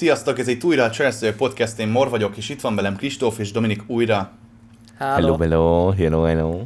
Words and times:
Sziasztok! 0.00 0.38
Ez 0.38 0.48
itt 0.48 0.64
újra 0.64 0.84
a 0.84 0.90
Cselszőjök 0.90 1.36
Podcast, 1.36 1.78
én 1.78 1.88
Mor 1.88 2.08
vagyok, 2.08 2.36
és 2.36 2.48
itt 2.48 2.60
van 2.60 2.74
velem 2.74 2.96
Kristóf 2.96 3.38
és 3.38 3.52
Dominik 3.52 3.82
újra. 3.86 4.30
Hello, 4.98 5.36
hello, 5.36 5.90
hello, 5.90 6.22
hello. 6.22 6.62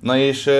Na 0.00 0.16
és, 0.16 0.50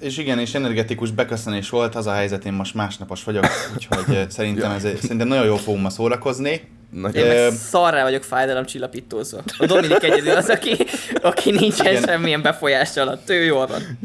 és 0.00 0.18
igen, 0.18 0.38
és 0.38 0.54
energetikus 0.54 1.10
beköszönés 1.10 1.70
volt, 1.70 1.94
az 1.94 2.06
a 2.06 2.12
helyzet, 2.12 2.44
én 2.44 2.52
most 2.52 2.74
másnapos 2.74 3.24
vagyok, 3.24 3.46
úgyhogy 3.74 4.30
szerintem, 4.30 4.70
ez, 4.70 4.82
szerintem 5.00 5.28
nagyon 5.28 5.44
jól 5.44 5.58
fogunk 5.58 5.82
ma 5.82 5.90
szórakozni. 5.90 6.68
Nagyon. 6.90 7.24
Én 7.24 7.30
meg 7.30 7.52
szarrá 7.52 8.02
vagyok 8.02 8.22
fájdalomcsillapítózva. 8.22 9.40
A 9.58 9.66
Dominik 9.66 10.02
egyedül 10.02 10.36
az, 10.36 10.48
aki, 10.48 10.76
aki 11.22 11.50
nincsen 11.50 11.86
Igen. 11.86 12.02
semmilyen 12.02 12.42
befolyás 12.42 12.96
alatt. 12.96 13.30
Ő 13.30 13.44
jól 13.44 13.66
van. 13.66 13.98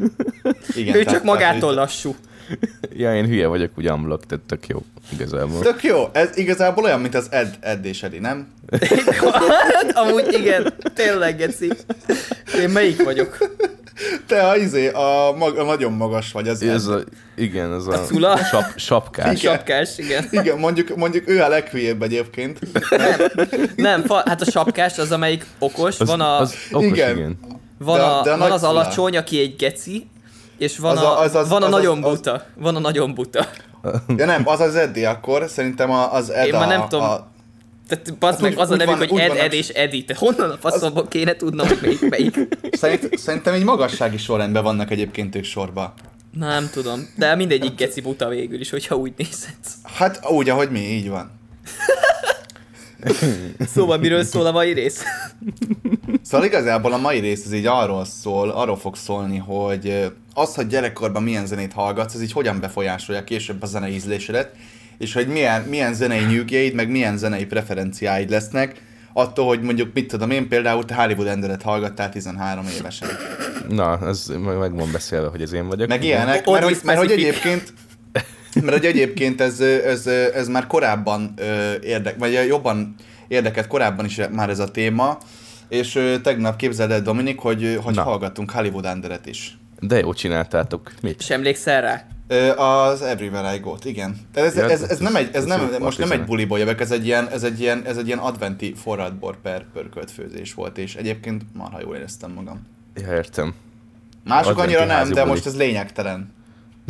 Igen, 0.76 0.94
ő 0.94 1.02
tehát- 1.02 1.14
csak 1.14 1.24
magától 1.24 1.60
tehát, 1.60 1.74
lassú. 1.74 2.14
Ja, 2.98 3.14
én 3.16 3.26
hülye 3.26 3.46
vagyok, 3.46 3.70
ugye 3.76 3.92
unblock, 3.92 4.26
tehát 4.26 4.44
tök 4.44 4.66
jó, 4.66 4.82
igazából. 5.12 5.60
Tök 5.60 5.82
jó, 5.82 6.08
ez 6.12 6.36
igazából 6.36 6.84
olyan, 6.84 7.00
mint 7.00 7.14
az 7.14 7.26
Ed, 7.30 7.56
Ed 7.60 7.84
és 7.84 8.02
Edi, 8.02 8.18
nem? 8.18 8.48
Amúgy 9.92 10.32
igen, 10.32 10.72
tényleg 10.94 11.36
geci. 11.36 11.72
Én 12.60 12.68
melyik 12.70 13.04
vagyok? 13.04 13.38
Te 14.26 14.48
a, 14.48 14.56
izé, 14.56 14.88
a, 14.88 15.34
mag, 15.38 15.56
a 15.58 15.64
nagyon 15.64 15.92
magas 15.92 16.32
vagy, 16.32 16.48
az 16.48 16.62
Ez 16.62 16.86
a, 16.86 17.00
igen, 17.36 17.72
ez 17.74 17.86
a, 17.86 17.92
A 17.92 18.04
Cula? 18.04 18.36
sap, 18.36 18.64
sapkás. 18.76 19.40
Igen. 19.42 19.54
Sapkás, 19.54 19.98
igen. 19.98 20.26
Igen, 20.30 20.58
mondjuk, 20.58 20.96
mondjuk 20.96 21.28
ő 21.28 21.40
a 21.42 21.48
leghülyébb 21.48 22.02
egyébként. 22.02 22.58
Nem, 23.76 24.02
fa, 24.02 24.22
hát 24.26 24.40
a 24.40 24.50
sapkás 24.50 24.98
az, 24.98 25.12
amelyik 25.12 25.44
okos, 25.58 26.00
Az, 26.00 26.08
van, 26.08 26.20
a, 26.20 26.38
az 26.40 26.54
okos, 26.72 26.86
Igen. 26.86 27.16
igen. 27.16 27.38
van, 27.78 27.96
de- 27.98 28.04
a, 28.04 28.22
de 28.22 28.32
a 28.32 28.36
van 28.38 28.50
az 28.50 28.60
Cula. 28.60 28.72
alacsony, 28.72 29.16
aki 29.16 29.40
egy 29.40 29.56
geci, 29.56 30.06
és 30.58 30.78
van, 30.78 30.96
Az 30.96 31.02
a, 31.02 31.18
a- 31.18 31.20
az- 31.20 31.34
az- 31.34 31.48
van 31.48 31.62
a 31.62 31.64
az- 31.64 31.70
nagyon 31.70 31.98
az- 32.02 32.04
az- 32.10 32.16
buta. 32.16 32.42
Van 32.54 32.76
a 32.76 32.78
nagyon 32.78 33.14
buta. 33.14 33.46
Ja 34.16 34.26
nem, 34.26 34.42
az 34.48 34.60
az 34.60 34.74
Eddi 34.74 35.04
akkor, 35.04 35.48
szerintem 35.48 35.90
a- 35.90 36.12
az 36.12 36.30
Ed 36.30 36.46
Én 36.46 36.54
a, 36.54 36.58
már 36.58 36.68
nem 36.68 36.88
tudom. 36.88 37.04
A, 37.04 37.26
Tehát 37.88 38.18
bazd 38.18 38.32
Hát 38.34 38.40
meg, 38.42 38.52
úgy- 38.52 38.58
az 38.58 38.70
a 38.70 38.72
úgy 38.72 38.78
nevük, 38.78 38.98
van- 38.98 39.08
hogy 39.08 39.20
Ed, 39.20 39.28
vannak- 39.28 39.44
Ed 39.44 39.52
és 39.52 39.68
Edi. 39.68 40.04
Te 40.04 40.14
honnan 40.18 40.50
a 40.50 40.56
faszomból 40.56 41.08
kéne 41.08 41.36
tudnom, 41.36 41.66
hogy 41.66 41.78
melyik, 41.82 42.08
melyik? 42.08 42.38
szerint, 42.72 43.18
szerintem 43.18 43.54
így 43.54 43.64
magassági 43.64 44.16
sorrendben 44.18 44.62
vannak 44.62 44.90
egyébként 44.90 45.34
ők 45.34 45.44
sorba. 45.44 45.94
Na, 46.32 46.46
nem 46.48 46.68
tudom. 46.72 47.08
De 47.16 47.34
mindegyik 47.34 47.74
geci 47.74 48.00
buta 48.00 48.28
végül 48.28 48.60
is, 48.60 48.70
hogyha 48.70 48.94
úgy 48.96 49.12
nézhetsz. 49.16 49.70
Hát 49.82 50.20
úgy, 50.30 50.48
ahogy 50.48 50.70
mi, 50.70 50.80
így 50.80 51.08
van. 51.08 51.30
Szóval 53.74 53.98
miről 53.98 54.24
szól 54.24 54.46
a 54.46 54.52
mai 54.52 54.72
rész? 54.72 55.02
Szóval 56.22 56.46
igazából 56.46 56.92
a 56.92 56.98
mai 56.98 57.18
rész 57.18 57.44
ez 57.44 57.52
így 57.52 57.66
arról 57.66 58.04
szól, 58.04 58.50
arról 58.50 58.76
fog 58.76 58.96
szólni, 58.96 59.36
hogy 59.36 60.12
az, 60.34 60.54
hogy 60.54 60.66
gyerekkorban 60.66 61.22
milyen 61.22 61.46
zenét 61.46 61.72
hallgatsz, 61.72 62.14
ez 62.14 62.22
így 62.22 62.32
hogyan 62.32 62.60
befolyásolja 62.60 63.24
később 63.24 63.62
a 63.62 63.66
zenei 63.66 63.94
ízlésedet, 63.94 64.50
és 64.98 65.12
hogy 65.12 65.28
milyen, 65.28 65.62
milyen 65.62 65.94
zenei 65.94 66.24
nyűgjeid, 66.24 66.74
meg 66.74 66.90
milyen 66.90 67.16
zenei 67.16 67.44
preferenciáid 67.44 68.30
lesznek, 68.30 68.82
attól, 69.12 69.46
hogy 69.46 69.60
mondjuk, 69.60 69.94
mit 69.94 70.08
tudom 70.08 70.30
én, 70.30 70.48
például 70.48 70.84
te 70.84 70.94
Hollywood 70.94 71.26
Endelet 71.26 71.62
hallgattál 71.62 72.10
13 72.10 72.66
évesen. 72.78 73.08
Na, 73.68 73.98
ez 74.06 74.26
meg 74.58 74.74
van 74.74 74.92
beszélve, 74.92 75.28
hogy 75.28 75.42
ez 75.42 75.52
én 75.52 75.68
vagyok. 75.68 75.88
Meg 75.88 76.04
ilyenek, 76.04 76.46
mert 76.46 76.64
hogy, 76.64 76.78
mert 76.84 76.98
hogy 76.98 77.10
egyébként 77.10 77.72
mert 78.62 78.76
hogy 78.76 78.84
egyébként 78.86 79.40
ez, 79.40 79.60
ez, 79.60 80.06
ez 80.06 80.48
már 80.48 80.66
korábban 80.66 81.34
érdek, 81.82 82.18
vagy 82.18 82.44
jobban 82.48 82.94
érdekelt 83.28 83.66
korábban 83.66 84.04
is 84.04 84.20
már 84.32 84.50
ez 84.50 84.58
a 84.58 84.70
téma, 84.70 85.18
és 85.68 86.18
tegnap 86.22 86.56
képzeld 86.56 86.90
el, 86.90 87.02
Dominik, 87.02 87.38
hogy, 87.38 87.78
hogy 87.82 87.94
Na. 87.94 88.02
hallgattunk 88.02 88.50
Hollywood 88.50 88.86
Underet 88.86 89.26
is. 89.26 89.58
De 89.80 89.98
jó 89.98 90.12
csináltátok. 90.12 90.92
Mit? 91.02 91.20
És 91.20 91.30
emlékszel 91.30 91.80
rá? 91.80 92.04
Az 92.56 93.02
Everywhere 93.02 93.54
I 93.54 93.58
Go-t, 93.58 93.84
igen. 93.84 94.16
Ez, 94.34 94.56
Ja, 94.56 94.70
ez, 94.70 94.82
ez, 94.82 94.98
nem 94.98 95.16
egy, 95.16 95.28
ez 95.32 95.34
ez 95.42 95.44
nem, 95.44 95.68
jó 95.72 95.78
most 95.78 95.98
nem 95.98 96.10
egy 96.10 96.24
buliból 96.24 96.58
jövök, 96.58 96.80
ez 96.80 96.90
egy 96.90 97.06
ilyen, 97.06 97.28
ez 97.28 97.42
egy 97.42 97.60
ilyen, 97.60 97.82
ez 97.86 97.96
egy 97.96 98.06
ilyen 98.06 98.18
adventi 98.18 98.74
forradbor 98.76 99.40
per 99.40 99.64
pörkölt 99.72 100.10
főzés 100.10 100.54
volt, 100.54 100.78
és 100.78 100.94
egyébként 100.94 101.42
marha 101.52 101.80
jól 101.80 101.96
éreztem 101.96 102.30
magam. 102.30 102.66
Ja, 102.94 103.14
értem. 103.14 103.54
Mások 104.24 104.50
Adventi 104.50 104.74
annyira 104.74 104.94
nem, 104.94 105.08
de 105.08 105.20
buli. 105.20 105.32
most 105.32 105.46
ez 105.46 105.56
lényegtelen. 105.56 106.34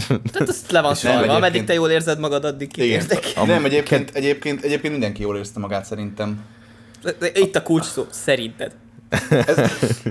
Tehát 0.07 0.49
azt 0.49 0.71
le 0.71 0.81
van 0.81 0.95
szarva. 0.95 1.33
Ameddig 1.35 1.65
te 1.65 1.73
jól 1.73 1.91
érzed 1.91 2.19
magad, 2.19 2.45
addig 2.45 2.73
ki 2.73 2.85
Igen. 2.85 3.01
érdekel. 3.01 3.31
Am- 3.35 3.49
Nem, 3.49 3.65
egyébként, 3.65 4.11
egyébként, 4.15 4.63
egyébként 4.65 4.93
mindenki 4.93 5.23
jól 5.23 5.35
érezte 5.37 5.59
magát 5.59 5.85
szerintem. 5.85 6.45
Itt 7.35 7.57
a 7.57 7.63
kulcs 7.63 7.85
szó, 7.85 8.07
szerinted. 8.11 8.73
Ez, 9.31 9.59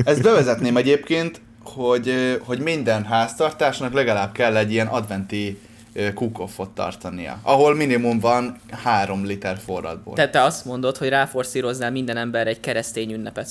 ezt 0.03 0.22
bevezetném 0.22 0.78
egyébként, 0.78 1.41
hogy, 1.63 2.38
hogy 2.44 2.59
minden 2.59 3.03
háztartásnak 3.06 3.94
legalább 3.94 4.31
kell 4.31 4.56
egy 4.57 4.72
ilyen 4.72 4.88
adventi 4.88 5.59
ö, 5.94 6.13
cook-offot 6.13 6.69
tartania, 6.69 7.40
ahol 7.41 7.75
minimum 7.75 8.19
van 8.19 8.57
három 8.84 9.25
liter 9.25 9.57
forradból. 9.66 10.13
Tehát 10.16 10.31
te 10.31 10.44
azt 10.44 10.66
mondod, 10.66 10.97
hogy 10.97 11.09
ráforszíroznál 11.09 11.91
minden 11.91 12.17
ember 12.17 12.47
egy 12.47 12.59
keresztény 12.59 13.12
ünnepet. 13.13 13.50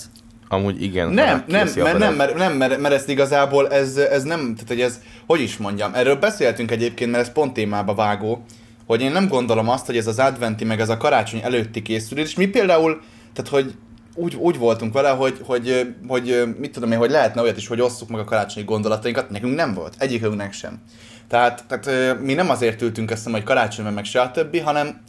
Amúgy 0.55 0.83
igen. 0.83 1.09
Nem, 1.09 1.45
nem, 1.47 1.69
mert, 1.77 1.99
nem, 1.99 2.15
mert, 2.15 2.35
nem 2.35 2.53
mert, 2.53 2.81
mert 2.81 2.95
ezt 2.95 3.09
igazából 3.09 3.69
ez, 3.69 3.97
ez 3.97 4.23
nem, 4.23 4.39
tehát 4.41 4.69
hogy 4.69 4.81
ez, 4.81 5.01
hogy 5.27 5.41
is 5.41 5.57
mondjam, 5.57 5.95
erről 5.95 6.17
beszéltünk 6.17 6.71
egyébként, 6.71 7.11
mert 7.11 7.27
ez 7.27 7.33
pont 7.33 7.53
témába 7.53 7.95
vágó, 7.95 8.45
hogy 8.87 9.01
én 9.01 9.13
nem 9.13 9.29
gondolom 9.29 9.69
azt, 9.69 9.87
hogy 9.87 9.97
ez 9.97 10.07
az 10.07 10.19
adventi, 10.19 10.65
meg 10.65 10.81
ez 10.81 10.89
a 10.89 10.97
karácsony 10.97 11.41
előtti 11.43 11.83
készülés, 11.83 12.25
és 12.25 12.35
mi 12.35 12.47
például, 12.47 13.01
tehát 13.33 13.51
hogy 13.51 13.75
úgy, 14.15 14.35
úgy 14.35 14.59
voltunk 14.59 14.93
vele, 14.93 15.09
hogy, 15.09 15.41
hogy, 15.45 15.95
hogy, 16.07 16.45
mit 16.59 16.73
tudom 16.73 16.93
én, 16.93 16.99
hogy 16.99 17.11
lehetne 17.11 17.43
olyat 17.43 17.57
is, 17.57 17.67
hogy 17.67 17.81
osszuk 17.81 18.09
meg 18.09 18.21
a 18.21 18.25
karácsonyi 18.25 18.67
gondolatainkat, 18.67 19.31
nekünk 19.31 19.55
nem 19.55 19.75
volt, 19.75 19.95
egyikünknek 19.99 20.53
sem. 20.53 20.81
Tehát, 21.29 21.65
tehát 21.69 22.21
mi 22.21 22.35
nem 22.35 22.51
azért 22.51 22.83
ültünk 22.83 23.11
össze, 23.11 23.31
hogy 23.31 23.43
karácsonyban 23.43 23.93
meg 23.93 24.31
többi, 24.33 24.59
hanem 24.59 25.01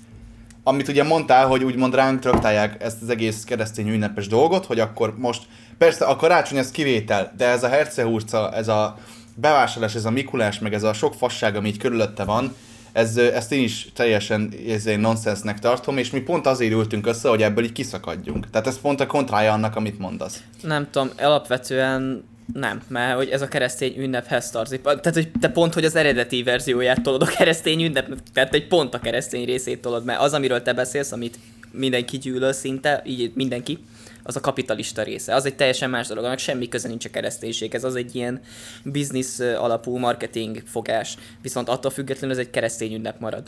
amit 0.67 0.87
ugye 0.87 1.03
mondtál, 1.03 1.47
hogy 1.47 1.63
úgymond 1.63 1.95
ránk 1.95 2.19
traktálják 2.19 2.83
ezt 2.83 3.01
az 3.01 3.09
egész 3.09 3.43
keresztény 3.43 3.89
ünnepes 3.89 4.27
dolgot, 4.27 4.65
hogy 4.65 4.79
akkor 4.79 5.13
most, 5.17 5.43
persze 5.77 6.05
a 6.05 6.15
karácsony 6.15 6.57
ez 6.57 6.71
kivétel, 6.71 7.33
de 7.37 7.45
ez 7.47 7.63
a 7.63 7.67
hercehurca, 7.67 8.51
ez 8.53 8.67
a 8.67 8.97
bevásárlás, 9.35 9.95
ez 9.95 10.05
a 10.05 10.11
Mikulás, 10.11 10.59
meg 10.59 10.73
ez 10.73 10.83
a 10.83 10.93
sok 10.93 11.13
fasság, 11.13 11.55
ami 11.55 11.67
így 11.67 11.77
körülötte 11.77 12.23
van, 12.23 12.55
ez, 12.95 13.17
ezt 13.17 13.51
én 13.51 13.63
is 13.63 13.87
teljesen 13.93 14.53
ez 14.67 14.85
egy 14.85 14.99
nonsensnek 14.99 15.59
tartom, 15.59 15.97
és 15.97 16.11
mi 16.11 16.19
pont 16.19 16.45
azért 16.45 16.71
ültünk 16.71 17.07
össze, 17.07 17.29
hogy 17.29 17.41
ebből 17.41 17.63
így 17.63 17.71
kiszakadjunk. 17.71 18.49
Tehát 18.49 18.67
ez 18.67 18.79
pont 18.79 18.99
a 18.99 19.05
kontrája 19.05 19.53
annak, 19.53 19.75
amit 19.75 19.99
mondasz. 19.99 20.43
Nem 20.61 20.87
tudom, 20.91 21.09
alapvetően 21.17 22.23
nem, 22.53 22.81
mert 22.87 23.15
hogy 23.15 23.29
ez 23.29 23.41
a 23.41 23.47
keresztény 23.47 23.93
ünnephez 23.97 24.49
tartozik. 24.49 24.81
Tehát, 24.81 25.13
hogy 25.13 25.31
te 25.39 25.49
pont, 25.49 25.73
hogy 25.73 25.85
az 25.85 25.95
eredeti 25.95 26.43
verzióját 26.43 27.01
tolod 27.01 27.21
a 27.21 27.25
keresztény 27.25 27.83
ünnep, 27.83 28.09
tehát 28.33 28.53
egy 28.53 28.67
pont 28.67 28.93
a 28.93 28.99
keresztény 28.99 29.45
részét 29.45 29.81
tolod, 29.81 30.05
mert 30.05 30.19
az, 30.19 30.33
amiről 30.33 30.61
te 30.61 30.73
beszélsz, 30.73 31.11
amit 31.11 31.39
mindenki 31.71 32.17
gyűlöl 32.17 32.53
szinte, 32.53 33.01
így 33.05 33.31
mindenki, 33.35 33.79
az 34.23 34.35
a 34.35 34.39
kapitalista 34.39 35.03
része. 35.03 35.35
Az 35.35 35.45
egy 35.45 35.55
teljesen 35.55 35.89
más 35.89 36.07
dolog, 36.07 36.23
annak 36.23 36.37
semmi 36.37 36.67
köze 36.67 36.87
nincs 36.87 37.05
a 37.05 37.09
kereszténységhez, 37.09 37.83
az 37.83 37.95
egy 37.95 38.15
ilyen 38.15 38.41
biznisz 38.83 39.39
alapú 39.39 39.97
marketing 39.97 40.61
fogás, 40.65 41.17
viszont 41.41 41.69
attól 41.69 41.91
függetlenül 41.91 42.35
ez 42.35 42.41
egy 42.45 42.49
keresztény 42.49 42.93
ünnep 42.93 43.19
marad. 43.19 43.47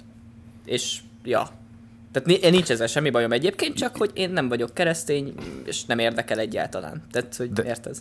És 0.66 0.98
ja, 1.24 1.50
tehát 2.12 2.28
ni- 2.42 2.50
nincs 2.50 2.70
ezzel 2.70 2.88
semmi 2.88 3.10
bajom 3.10 3.32
egyébként, 3.32 3.76
csak 3.76 3.98
hogy 3.98 4.12
én 4.14 4.30
nem 4.30 4.48
vagyok 4.48 4.74
keresztény, 4.74 5.34
és 5.66 5.86
nem 5.86 6.00
érdekel 6.00 6.40
egyáltalán. 6.40 7.04
Tehát, 7.12 7.36
hogy 7.36 7.52
De... 7.52 7.64
érted? 7.64 7.96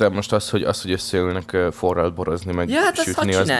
De 0.00 0.08
most 0.08 0.32
az, 0.32 0.50
hogy, 0.50 0.62
az, 0.62 0.82
hogy 0.82 0.92
összeülnek 0.92 1.52
ö, 1.52 1.68
forralt 1.72 2.14
borozni, 2.14 2.52
meg 2.52 2.68
Ja, 2.68 2.80
hát 2.80 2.96
sütni, 2.96 3.34
az, 3.34 3.52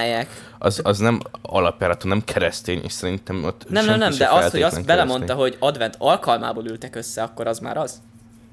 az, 0.59 0.81
az, 0.82 0.99
nem 0.99 1.20
alapjáratú, 1.43 2.09
nem 2.09 2.25
keresztény, 2.25 2.81
és 2.85 2.93
szerintem 2.93 3.44
ott 3.44 3.65
Nem, 3.69 3.85
nem, 3.85 3.99
nem, 3.99 4.12
de 4.19 4.29
az, 4.29 4.50
hogy 4.50 4.62
azt 4.62 4.85
belemondta, 4.85 5.35
hogy 5.35 5.56
advent 5.59 5.94
alkalmából 5.99 6.67
ültek 6.67 6.97
össze, 6.97 7.23
akkor 7.23 7.47
az 7.47 7.59
már 7.59 7.76
az? 7.76 8.00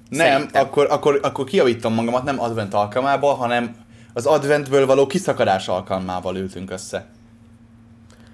Nem, 0.09 0.27
Szerintem. 0.27 0.63
akkor, 0.63 0.88
akkor, 0.89 1.19
akkor 1.21 1.45
kijavítom 1.45 1.94
magamat 1.94 2.23
nem 2.23 2.41
advent 2.41 2.73
alkalmával, 2.73 3.35
hanem 3.35 3.75
az 4.13 4.25
adventből 4.25 4.85
való 4.85 5.07
kiszakadás 5.07 5.67
alkalmával 5.67 6.35
ültünk 6.35 6.71
össze. 6.71 7.06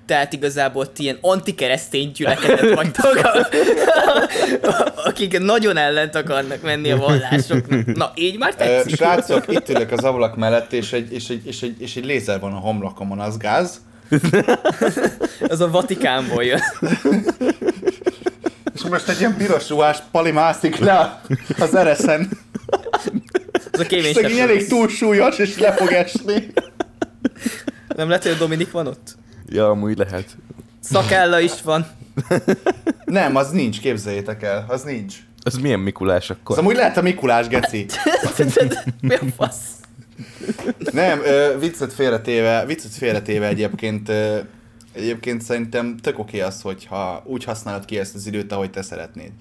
Tehát 0.06 0.34
igazából 0.34 0.92
ti 0.92 1.04
ilyen 1.04 1.18
antikeresztény 1.22 2.12
gyülekezet 2.12 2.74
vagytok, 2.82 3.22
akik 5.06 5.40
nagyon 5.40 5.78
ellent 5.78 6.16
akarnak 6.16 6.62
menni 6.62 6.92
a 6.92 6.98
vallásoknak. 6.98 7.86
Na, 7.86 8.12
így 8.16 8.38
már 8.38 8.56
tetszik. 8.56 8.96
Srácok, 8.96 9.44
itt 9.48 9.70
ülök 9.70 9.92
az 9.92 10.04
ablak 10.04 10.36
mellett, 10.36 10.74
és 10.74 10.94
egy, 10.94 11.14
és, 11.14 11.30
egy, 11.30 11.48
és, 11.48 11.62
egy, 11.62 11.82
és 11.82 11.96
egy 11.96 12.06
lézer 12.06 12.40
van 12.40 12.54
a 12.54 12.58
homlokomon, 12.58 13.20
az 13.20 13.38
gáz. 13.38 13.82
Az 15.48 15.62
a 15.62 15.70
Vatikánból 15.70 16.44
jön. 16.44 16.62
És 18.74 18.82
most 18.90 19.10
egy 19.10 19.20
ilyen 19.20 19.38
piros 19.38 19.70
ruhás 19.70 19.98
pali 20.12 20.32
mászik 20.32 20.78
le 20.78 21.22
az 21.60 21.76
ereszen. 21.76 22.30
Az 23.72 23.80
a 23.80 23.84
kémény 23.84 24.40
elég 24.40 24.68
túlsúlyos, 24.68 25.38
és 25.38 25.58
le 25.58 25.74
fog 25.74 25.92
esni. 25.92 26.54
Nem 27.96 28.08
lehet, 28.08 28.24
hogy 28.24 28.32
a 28.32 28.38
Dominik 28.38 28.72
van 28.72 28.88
ott? 28.88 29.16
Ja, 29.54 29.70
amúgy 29.70 29.98
lehet. 29.98 30.38
Szakálla 30.80 31.40
is 31.40 31.62
van. 31.62 31.88
Nem, 33.06 33.36
az 33.36 33.52
nincs, 33.52 33.80
képzeljétek 33.80 34.44
el, 34.44 34.66
az 34.68 34.84
nincs. 34.84 35.16
Az 35.44 35.58
milyen 35.58 35.80
Mikulás 35.80 36.30
akkor? 36.30 36.58
Az 36.58 36.64
amúgy 36.64 36.76
lehet 36.76 36.98
a 36.98 37.02
Mikulás, 37.02 37.48
geci. 37.48 37.86
Mi 39.02 39.14
a 39.14 39.26
fasz? 39.36 39.70
Nem, 40.92 41.20
ö, 41.20 41.60
viccet 41.60 41.94
félretéve, 41.94 42.66
viccet 42.66 42.92
félretéve 42.92 43.48
egyébként 43.48 44.10
ö, 44.10 44.40
Egyébként 44.94 45.42
szerintem 45.42 45.98
tök 45.98 46.20
oké 46.20 46.42
az, 46.42 46.62
hogyha 46.62 47.24
úgy 47.26 47.44
használod 47.44 47.86
ki 47.86 47.98
ezt 47.98 48.16
az 48.16 48.28
időt, 48.28 48.52
ahogy 48.52 48.70
te 48.70 48.82
szeretnéd. 48.82 49.32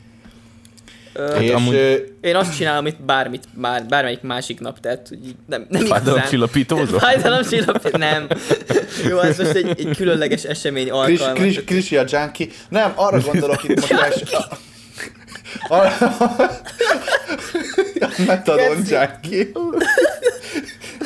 Ö, 1.13 1.39
és 1.39 1.51
amúgy- 1.51 2.13
Én 2.21 2.37
azt 2.37 2.57
csinálom 2.57 2.87
itt 2.87 3.01
bármit, 3.01 3.45
bár, 3.55 3.85
bármelyik 3.87 4.21
másik 4.21 4.61
nap, 4.61 4.81
tehát 4.81 5.11
nem, 5.47 5.67
nem 5.69 5.85
Fájdalomcsillapítózó? 5.85 6.99
Fájdalomcsillapító? 6.99 7.99
Nem. 7.99 8.27
Jó, 9.09 9.19
ez 9.19 9.39
most 9.39 9.55
egy, 9.55 9.69
egy 9.81 9.97
különleges 9.97 10.43
esemény 10.43 10.89
Kris, 10.89 11.21
alkalma. 11.21 11.41
Kris, 11.41 11.65
Krisi 11.65 11.97
a 11.97 12.05
junkie. 12.09 12.47
Nem, 12.69 12.93
arra 12.95 13.21
gondolok 13.31 13.65
itt 13.65 13.81
most 13.81 13.93
els... 13.93 14.23
Arra... 15.69 15.91
A 18.01 18.23
metadon 18.27 18.77
junkie. 18.89 19.47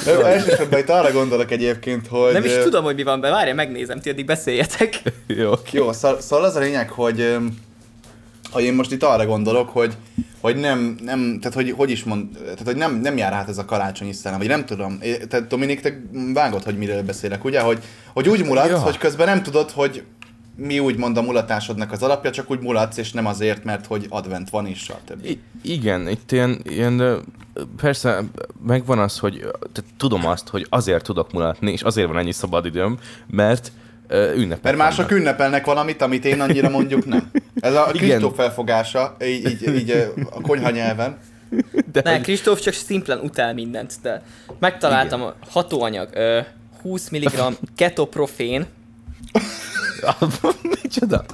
Nem, 0.06 0.20
elsősorban 0.24 0.78
itt 0.78 0.88
arra 0.88 1.12
gondolok 1.12 1.50
egyébként, 1.50 2.06
hogy... 2.08 2.32
Nem 2.32 2.44
is 2.44 2.52
tudom, 2.62 2.84
hogy 2.84 2.94
mi 2.94 3.02
van 3.02 3.20
be. 3.20 3.30
Várja, 3.30 3.54
megnézem, 3.54 4.00
ti 4.00 4.10
addig 4.10 4.24
beszéljetek. 4.26 5.02
Jó. 5.26 5.52
Jó, 5.70 5.92
szó, 5.92 6.10
szóval 6.20 6.44
az 6.44 6.56
a 6.56 6.60
lényeg, 6.60 6.90
hogy, 6.90 7.36
hogy 8.56 8.64
én 8.64 8.74
most 8.74 8.92
itt 8.92 9.02
arra 9.02 9.26
gondolok, 9.26 9.68
hogy, 9.68 9.96
hogy 10.40 10.56
nem, 10.56 10.96
nem, 11.02 11.38
tehát 11.40 11.54
hogy, 11.54 11.70
hogy 11.70 11.90
is 11.90 12.04
mond, 12.04 12.32
tehát 12.38 12.64
hogy 12.64 12.76
nem, 12.76 12.94
nem 12.94 13.16
jár 13.16 13.32
át 13.32 13.48
ez 13.48 13.58
a 13.58 13.64
karácsonyi 13.64 14.12
szellem, 14.12 14.38
vagy 14.38 14.48
nem 14.48 14.64
tudom. 14.64 14.98
Tehát 15.28 15.46
Dominik, 15.46 15.80
te 15.80 16.00
vágod, 16.34 16.62
hogy 16.62 16.78
miről 16.78 17.02
beszélek, 17.02 17.44
ugye? 17.44 17.60
Hogy, 17.60 17.78
hogy 18.12 18.28
úgy 18.28 18.44
mulatsz, 18.44 18.68
Ja. 18.68 18.78
hogy 18.78 18.98
közben 18.98 19.26
nem 19.26 19.42
tudod, 19.42 19.70
hogy 19.70 20.02
mi 20.56 20.78
úgy 20.78 20.96
mond 20.96 21.16
a 21.16 21.22
mulatásodnak 21.22 21.92
az 21.92 22.02
alapja, 22.02 22.30
csak 22.30 22.50
úgy 22.50 22.60
mulatsz, 22.60 22.96
és 22.96 23.12
nem 23.12 23.26
azért, 23.26 23.64
mert 23.64 23.86
hogy 23.86 24.06
advent 24.08 24.50
van 24.50 24.66
is, 24.66 24.78
stb. 24.78 25.24
I- 25.24 25.40
igen, 25.62 26.08
itt 26.08 26.32
ilyen, 26.32 26.60
ilyen, 26.64 27.22
persze 27.76 28.22
megvan 28.66 28.98
az, 28.98 29.18
hogy 29.18 29.38
tehát 29.72 29.90
tudom 29.96 30.26
azt, 30.26 30.48
hogy 30.48 30.66
azért 30.68 31.04
tudok 31.04 31.32
mulatni, 31.32 31.72
és 31.72 31.82
azért 31.82 32.08
van 32.08 32.18
ennyi 32.18 32.32
szabadidőm, 32.32 32.98
mert 33.26 33.72
ö, 34.08 34.32
ünnepek 34.34 34.62
Mert 34.62 34.76
mások 34.76 35.10
ünnepelnek 35.10 35.64
valamit, 35.66 36.02
amit 36.02 36.24
én 36.24 36.40
annyira 36.40 36.68
mondjuk 36.68 37.06
nem. 37.06 37.30
Ez 37.60 37.74
a 37.74 37.88
Igen. 37.92 38.06
Kristóf 38.08 38.34
felfogása, 38.36 39.16
így, 39.24 39.50
így, 39.50 39.74
így 39.74 39.90
a 40.30 40.40
konyha 40.40 40.70
nyelven. 40.70 41.18
De 41.92 42.00
Ne, 42.04 42.12
hogy- 42.12 42.20
Kristóf 42.22 42.60
csak 42.60 42.74
szimplán 42.74 43.18
utál 43.18 43.54
mindent, 43.54 43.92
de 44.02 44.22
megtaláltam 44.58 45.22
a 45.22 45.34
hatóanyag. 45.48 46.08
Ö, 46.14 46.40
20 46.82 47.08
mg 47.08 47.30
ketoprofén. 47.76 48.66
Micsoda? 50.82 51.24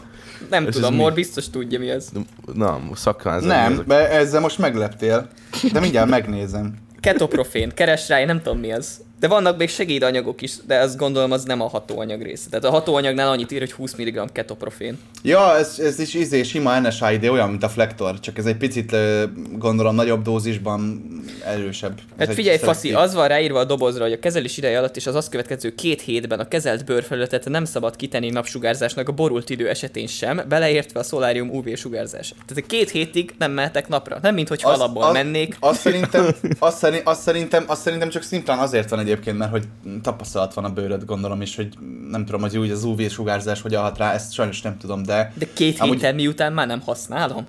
Nem 0.50 0.66
Ez 0.66 0.74
tudom, 0.74 0.88
ez 0.90 0.96
mi? 0.96 1.02
Mor 1.02 1.12
biztos 1.14 1.50
tudja 1.50 1.78
mi 1.78 1.90
az. 1.90 2.10
Na, 2.54 2.80
szakmázom. 2.94 3.48
Nem, 3.48 3.82
be- 3.86 4.08
ezzel 4.10 4.40
most 4.40 4.58
megleptél. 4.58 5.28
De 5.72 5.80
mindjárt 5.80 6.08
megnézem. 6.08 6.74
Ketoprofén, 7.00 7.70
keres 7.74 8.08
rá, 8.08 8.20
én 8.20 8.26
nem 8.26 8.42
tudom 8.42 8.58
mi 8.58 8.72
az. 8.72 9.00
De 9.22 9.28
vannak 9.28 9.58
még 9.58 9.68
segédanyagok 9.68 10.42
is, 10.42 10.52
de 10.66 10.78
azt 10.78 10.96
gondolom 10.96 11.32
az 11.32 11.44
nem 11.44 11.60
a 11.60 11.68
hatóanyag 11.68 12.22
része. 12.22 12.48
Tehát 12.48 12.64
a 12.64 12.70
hatóanyagnál 12.70 13.28
annyit 13.28 13.52
ír, 13.52 13.58
hogy 13.58 13.72
20 13.72 13.94
mg 13.94 14.32
ketoprofén. 14.32 14.98
Ja, 15.22 15.56
ez, 15.56 15.78
ez 15.78 15.98
is 15.98 16.14
izé, 16.14 16.42
sima 16.42 16.78
NSAID, 16.78 17.24
olyan, 17.24 17.50
mint 17.50 17.62
a 17.62 17.68
Flektor, 17.68 18.20
csak 18.20 18.38
ez 18.38 18.46
egy 18.46 18.56
picit 18.56 18.96
gondolom 19.58 19.94
nagyobb 19.94 20.22
dózisban 20.22 21.02
erősebb. 21.46 21.92
Ez 21.92 22.04
Hát 22.18 22.28
egy 22.28 22.34
figyelj, 22.34 22.58
Faszi, 22.58 22.92
az 22.92 23.14
van 23.14 23.28
ráírva 23.28 23.58
a 23.58 23.64
dobozra, 23.64 24.02
hogy 24.02 24.12
a 24.12 24.18
kezelés 24.18 24.56
ideje 24.56 24.78
alatt 24.78 24.96
és 24.96 25.06
az 25.06 25.14
azt 25.14 25.30
következő 25.30 25.74
két 25.74 26.00
hétben 26.00 26.40
a 26.40 26.48
kezelt 26.48 26.84
bőrfelületet 26.84 27.48
nem 27.48 27.64
szabad 27.64 27.96
kitenni 27.96 28.30
napsugárzásnak 28.30 29.08
a 29.08 29.12
borult 29.12 29.50
idő 29.50 29.68
esetén 29.68 30.06
sem, 30.06 30.42
beleértve 30.48 31.00
a 31.00 31.02
szolárium 31.02 31.50
UV 31.50 31.74
sugárzás. 31.74 32.34
Tehát 32.46 32.66
két 32.66 32.90
hétig 32.90 33.34
nem 33.38 33.52
mehetek 33.52 33.88
napra. 33.88 34.18
Nem, 34.22 34.34
mint 34.34 34.48
hogy 34.48 34.60
alapból 34.62 35.12
mennék. 35.12 35.56
Azt 35.60 35.80
szerintem, 35.80 36.26
azt, 36.58 36.76
szerint, 36.76 37.02
azt, 37.04 37.20
szerintem, 37.20 37.64
azt 37.66 37.82
szerintem 37.82 38.08
csak 38.08 38.22
szimplán 38.22 38.58
azért 38.58 38.90
van 38.90 38.98
egyébként, 39.12 39.38
mert 39.38 39.50
hogy 39.50 39.68
tapasztalat 40.02 40.54
van 40.54 40.64
a 40.64 40.72
bőröd, 40.72 41.04
gondolom, 41.04 41.40
és 41.40 41.56
hogy 41.56 41.68
nem 42.10 42.24
tudom, 42.24 42.40
hogy 42.40 42.58
úgy 42.58 42.70
az 42.70 42.84
UV 42.84 43.08
sugárzás 43.08 43.60
hogy 43.60 43.74
hat 43.74 43.98
rá, 43.98 44.12
ezt 44.12 44.32
sajnos 44.32 44.62
nem 44.62 44.78
tudom, 44.78 45.02
de 45.02 45.32
De 45.34 45.46
két 45.52 45.80
Amúgy- 45.80 45.94
héten 45.96 46.14
miután 46.14 46.52
már 46.52 46.66
nem 46.66 46.80
használom. 46.80 47.46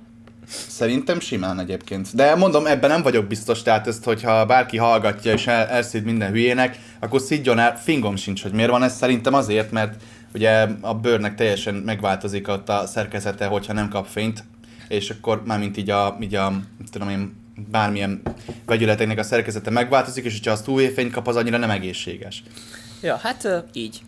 Szerintem 0.47 1.19
simán 1.19 1.59
egyébként. 1.59 2.15
De 2.15 2.35
mondom, 2.35 2.65
ebben 2.65 2.89
nem 2.89 3.01
vagyok 3.01 3.25
biztos, 3.25 3.61
tehát 3.61 3.87
ezt, 3.87 4.03
hogyha 4.03 4.45
bárki 4.45 4.77
hallgatja 4.77 5.33
és 5.33 5.47
el, 5.47 5.67
elszít 5.67 6.05
minden 6.05 6.31
hülyének, 6.31 6.79
akkor 6.99 7.21
szidjon 7.21 7.59
el, 7.59 7.77
fingom 7.77 8.15
sincs, 8.15 8.41
hogy 8.41 8.51
miért 8.51 8.69
van 8.69 8.83
ez. 8.83 8.95
Szerintem 8.95 9.33
azért, 9.33 9.71
mert 9.71 10.01
ugye 10.33 10.67
a 10.81 10.93
bőrnek 10.93 11.35
teljesen 11.35 11.75
megváltozik 11.75 12.47
ott 12.47 12.69
a 12.69 12.85
szerkezete, 12.85 13.45
hogyha 13.45 13.73
nem 13.73 13.89
kap 13.89 14.05
fényt, 14.05 14.43
és 14.87 15.09
akkor 15.09 15.43
már 15.45 15.59
mint 15.59 15.77
így 15.77 15.89
a, 15.89 16.17
így 16.21 16.35
a 16.35 16.53
tudom 16.91 17.09
én, 17.09 17.42
bármilyen 17.71 18.21
vegyületeknek 18.65 19.17
a 19.17 19.23
szerkezete 19.23 19.69
megváltozik, 19.69 20.25
és 20.25 20.33
hogyha 20.33 20.51
azt 20.51 20.67
UV-fényt 20.67 21.11
kap, 21.11 21.27
az 21.27 21.35
annyira 21.35 21.57
nem 21.57 21.69
egészséges. 21.69 22.43
Ja, 23.01 23.15
hát 23.15 23.63
így. 23.73 24.01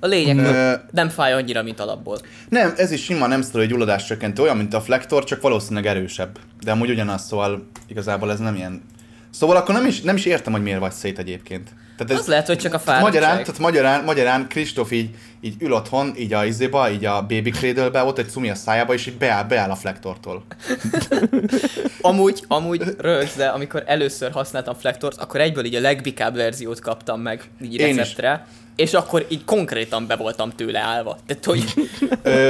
A 0.00 0.06
lényeg, 0.06 0.38
Ö, 0.38 0.72
nem 0.90 1.08
fáj 1.08 1.32
annyira, 1.32 1.62
mint 1.62 1.80
alapból. 1.80 2.18
Nem, 2.48 2.72
ez 2.76 2.90
is 2.90 3.04
sima 3.04 3.26
nem 3.26 3.42
sztori 3.42 3.66
gyulladás 3.66 4.04
csökkentő, 4.04 4.42
olyan, 4.42 4.56
mint 4.56 4.74
a 4.74 4.80
flektor, 4.80 5.24
csak 5.24 5.40
valószínűleg 5.40 5.86
erősebb. 5.86 6.38
De 6.60 6.70
amúgy 6.70 6.90
ugyanaz, 6.90 7.22
szóval 7.22 7.66
igazából 7.86 8.30
ez 8.30 8.38
nem 8.38 8.54
ilyen... 8.54 8.82
Szóval 9.30 9.56
akkor 9.56 9.74
nem 9.74 9.86
is, 9.86 10.00
nem 10.00 10.16
is 10.16 10.24
értem, 10.24 10.52
hogy 10.52 10.62
miért 10.62 10.78
vagy 10.78 10.92
szét 10.92 11.18
egyébként. 11.18 11.70
Tehát 11.98 12.22
Az 12.22 12.26
lehet, 12.26 12.46
hogy 12.46 12.58
csak 12.58 12.74
a 12.74 12.78
tehát 12.84 13.00
magyarán, 13.02 13.28
fáradtság. 13.28 13.54
tehát 13.56 13.72
magyarán, 13.72 14.04
magyarán 14.04 14.48
Kristóf 14.48 14.90
így, 14.90 15.10
így 15.40 15.54
ül 15.58 15.72
otthon, 15.72 16.12
így 16.18 16.32
a 16.32 16.44
izéba, 16.44 16.90
így 16.90 17.04
a 17.04 17.20
baby 17.20 17.50
cradle 17.50 18.02
ott 18.04 18.18
egy 18.18 18.30
cumi 18.30 18.50
a 18.50 18.54
szájába, 18.54 18.94
és 18.94 19.06
így 19.06 19.14
beáll, 19.16 19.44
beáll 19.44 19.70
a 19.70 19.74
flektortól. 19.74 20.44
Amúgy, 22.00 22.42
amúgy 22.48 22.82
rögz, 22.98 23.34
de 23.36 23.46
amikor 23.46 23.82
először 23.86 24.30
használtam 24.30 24.74
Flektort, 24.74 25.20
akkor 25.20 25.40
egyből 25.40 25.64
így 25.64 25.74
a 25.74 25.80
legbikább 25.80 26.34
verziót 26.34 26.80
kaptam 26.80 27.20
meg, 27.20 27.42
így 27.62 27.74
Én 27.78 27.88
is. 27.88 27.96
receptre. 27.96 28.46
És 28.76 28.94
akkor 28.94 29.26
így 29.28 29.44
konkrétan 29.44 30.06
be 30.06 30.16
voltam 30.16 30.50
tőle 30.56 30.78
állva. 30.80 31.18
Tehát, 31.26 31.44
hogy 31.44 31.64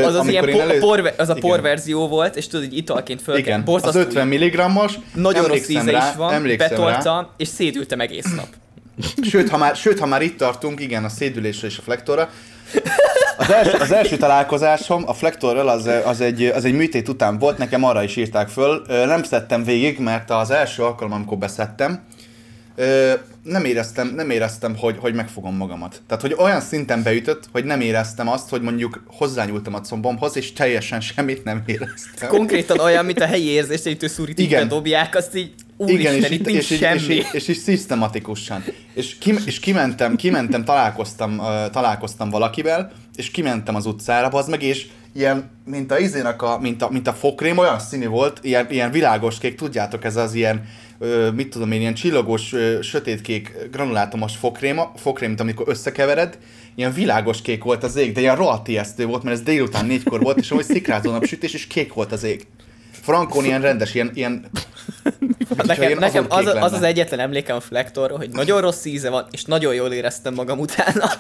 az 0.05 0.15
az 0.15 0.27
ilyen 0.27 0.49
én 0.49 0.81
por, 0.81 1.13
az 1.17 1.29
a 1.29 1.35
porverzió 1.35 2.09
volt, 2.09 2.37
és 2.37 2.47
tudod, 2.47 2.67
hogy 2.67 2.77
italként 2.77 3.23
föl 3.23 3.37
Igen, 3.37 3.59
az 3.59 3.65
borzasztó 3.65 3.99
50 4.01 4.29
mg-os, 4.29 4.99
Nagyon 5.15 5.47
rossz 5.47 5.69
íze 5.69 5.91
rá, 5.91 6.09
is 6.11 6.17
van, 6.17 6.33
emlékszem 6.33 6.69
rá. 6.71 6.77
betoltam, 6.77 7.29
és 7.37 7.49
szédültem 7.49 8.01
egész 8.01 8.35
nap. 8.35 8.47
Sőt 9.23 9.49
ha, 9.49 9.57
már, 9.57 9.77
sőt, 9.77 9.99
ha 9.99 10.07
már 10.07 10.23
itt 10.23 10.39
tartunk, 10.39 10.81
igen, 10.81 11.05
a 11.05 11.09
szédülésre 11.09 11.67
és 11.67 11.79
a 11.79 11.83
flektorra. 11.83 12.31
Az 13.39 13.51
első, 13.51 13.71
az 13.79 13.93
első 13.93 14.17
találkozásom 14.17 15.03
a 15.07 15.15
flektorral 15.15 15.69
az, 15.69 15.91
az, 16.05 16.21
egy, 16.21 16.45
az 16.45 16.65
egy 16.65 16.75
műtét 16.75 17.09
után 17.09 17.39
volt, 17.39 17.59
nekem 17.59 17.85
arra 17.85 18.03
is 18.03 18.17
írták 18.17 18.49
föl. 18.49 18.83
Nem 18.87 19.23
szedtem 19.23 19.65
végig, 19.65 19.99
mert 19.99 20.31
az 20.31 20.51
első 20.51 20.83
alkalom, 20.83 21.13
amikor 21.13 21.39
beszedtem, 21.39 22.03
nem 23.43 23.65
éreztem, 23.65 24.13
nem 24.15 24.31
éreztem 24.31 24.77
hogy, 24.77 24.97
hogy 25.01 25.15
megfogom 25.15 25.57
magamat. 25.57 26.03
Tehát, 26.07 26.23
hogy 26.23 26.35
olyan 26.39 26.61
szinten 26.61 27.03
beütött, 27.03 27.49
hogy 27.53 27.65
nem 27.65 27.81
éreztem 27.81 28.29
azt, 28.29 28.49
hogy 28.49 28.61
mondjuk 28.61 29.03
hozzányúltam 29.07 29.75
a 29.75 29.81
combomhoz, 29.81 30.37
és 30.37 30.53
teljesen 30.53 31.01
semmit 31.01 31.45
nem 31.45 31.63
éreztem. 31.67 32.29
Konkrétan 32.29 32.79
olyan, 32.79 33.05
mint 33.05 33.21
a 33.21 33.27
helyi 33.27 33.49
érzéstelenítő 33.49 34.07
szúrit 34.07 34.41
így 34.41 34.47
Igen. 34.47 34.69
dobják, 34.69 35.17
azt 35.17 35.37
így 35.37 35.53
úristen, 35.79 36.15
Igen, 36.15 36.31
és, 36.31 36.39
itt 36.39 36.47
nincs 36.47 36.71
és, 36.71 36.79
semmi. 36.79 36.97
és, 36.97 37.09
így, 37.09 37.27
és 37.33 37.49
így 37.49 37.57
szisztematikusan. 37.57 38.65
És, 38.95 39.19
kim, 39.19 39.39
és 39.47 39.61
kimentem, 39.61 40.17
kimentem, 40.17 40.65
találkoztam, 40.65 41.39
uh, 41.39 41.71
találkoztam 41.71 42.31
valakivel, 42.31 42.93
és 43.17 43.31
kimentem 43.31 43.75
az 43.75 43.87
utcára, 43.87 44.27
az 44.27 44.49
meg, 44.49 44.63
és 44.63 44.87
ilyen, 45.13 45.51
mint 45.65 45.93
a 45.93 45.99
izének 45.99 46.43
a, 46.43 46.59
mint 46.59 46.83
a, 46.83 46.89
mint 46.91 47.07
a 47.07 47.13
fokrém, 47.13 47.59
olyan 47.59 47.79
színű 47.79 48.07
volt, 48.07 48.39
ilyen, 48.43 48.67
ilyen 48.71 48.91
világos 48.91 49.39
kék, 49.39 49.55
tudjátok, 49.55 50.05
ez 50.05 50.17
az 50.17 50.35
ilyen, 50.35 50.65
ö, 50.99 51.31
mit 51.31 51.49
tudom 51.49 51.73
én, 51.73 51.81
ilyen 51.81 51.95
csillogos, 51.95 52.53
ö, 52.53 52.79
sötétkék 52.83 53.69
granulátumos 53.71 54.37
fokrém, 54.37 54.81
fokrém, 54.97 55.29
mint 55.29 55.41
amikor 55.41 55.69
összekevered, 55.69 56.39
ilyen 56.75 56.93
világos 56.93 57.43
kék 57.43 57.65
volt 57.65 57.85
az 57.85 57.97
ég, 57.97 58.13
de 58.13 58.21
ilyen 58.21 58.37
rohadt 58.37 58.69
ijesztő 58.69 59.07
volt, 59.07 59.23
mert 59.23 59.37
ez 59.37 59.43
délután 59.43 59.87
négykor 59.87 60.21
volt, 60.21 60.39
és 60.39 60.51
ahogy 60.51 60.65
szikrázó 60.65 61.11
napsütés, 61.11 61.55
és 61.55 61.67
kék 61.67 61.93
volt 61.93 62.13
az 62.13 62.25
ég. 62.25 62.47
Frankon 62.91 63.45
ilyen 63.45 63.61
rendes, 63.61 63.95
ilyen, 63.95 64.11
ilyen 64.15 64.51
Nekem, 65.57 65.99
nekem 65.99 66.27
az, 66.29 66.47
az 66.47 66.73
az 66.73 66.83
egyetlen 66.83 67.21
emlékem 67.21 67.57
a 67.57 67.61
Flektorról, 67.61 68.19
hogy 68.19 68.31
nagyon 68.31 68.61
rossz 68.61 68.85
íze 68.85 69.11
van, 69.11 69.27
és 69.31 69.45
nagyon 69.45 69.75
jól 69.75 69.93
éreztem 69.93 70.35
magam 70.35 70.59
utána. 70.59 71.11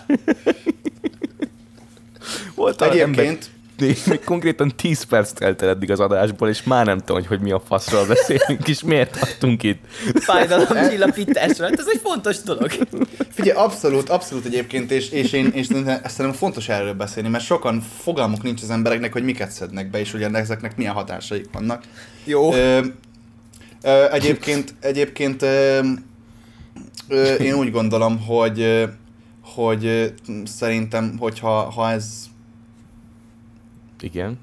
Volt 2.55 2.81
olyan 2.81 2.99
ember, 2.99 3.25
Egyébként, 3.25 3.51
még, 3.79 4.25
konkrétan 4.25 4.73
10 4.77 5.03
perc 5.03 5.33
telt 5.33 5.63
el 5.63 5.69
eddig 5.69 5.91
az 5.91 6.01
adásból, 6.01 6.49
és 6.49 6.63
már 6.63 6.87
nem 6.87 6.99
tudom, 6.99 7.17
hogy, 7.17 7.27
hogy 7.27 7.41
mi 7.41 7.51
a 7.51 7.61
faszról 7.61 8.07
beszélünk, 8.07 8.69
és 8.69 8.83
miért 8.83 9.19
tartunk 9.19 9.63
itt. 9.63 9.81
Fájdalomcsillapításra. 10.15 11.65
Hát 11.65 11.79
ez 11.79 11.89
egy 11.93 12.01
fontos 12.03 12.43
dolog. 12.43 12.71
figyelj, 13.31 13.59
abszolút, 13.59 14.09
abszolút 14.09 14.45
egyébként, 14.45 14.91
és, 14.91 15.11
és 15.11 15.33
én 15.33 15.47
és 15.55 15.67
szerintem 15.67 16.33
fontos 16.33 16.69
erről 16.69 16.95
beszélni, 16.95 17.29
mert 17.29 17.45
sokan 17.45 17.81
fogalmuk 18.03 18.43
nincs 18.43 18.63
az 18.63 18.71
embereknek, 18.71 19.13
hogy 19.13 19.25
miket 19.25 19.51
szednek 19.51 19.91
be, 19.91 19.99
és 20.01 20.15
ugye 20.15 20.29
ezeknek 20.33 20.77
milyen 20.77 20.93
hatásaik 20.95 21.47
vannak. 21.53 21.83
Jó. 22.25 22.55
Ö, 22.55 22.81
egyébként, 24.11 24.75
egyébként 24.81 25.43
ö, 25.43 25.81
ö, 27.09 27.35
én 27.35 27.55
úgy 27.55 27.71
gondolom, 27.71 28.21
hogy 28.21 28.89
hogy 29.55 30.15
szerintem, 30.45 31.17
hogyha 31.19 31.71
ha 31.71 31.91
ez 31.91 32.29
Igen. 34.01 34.39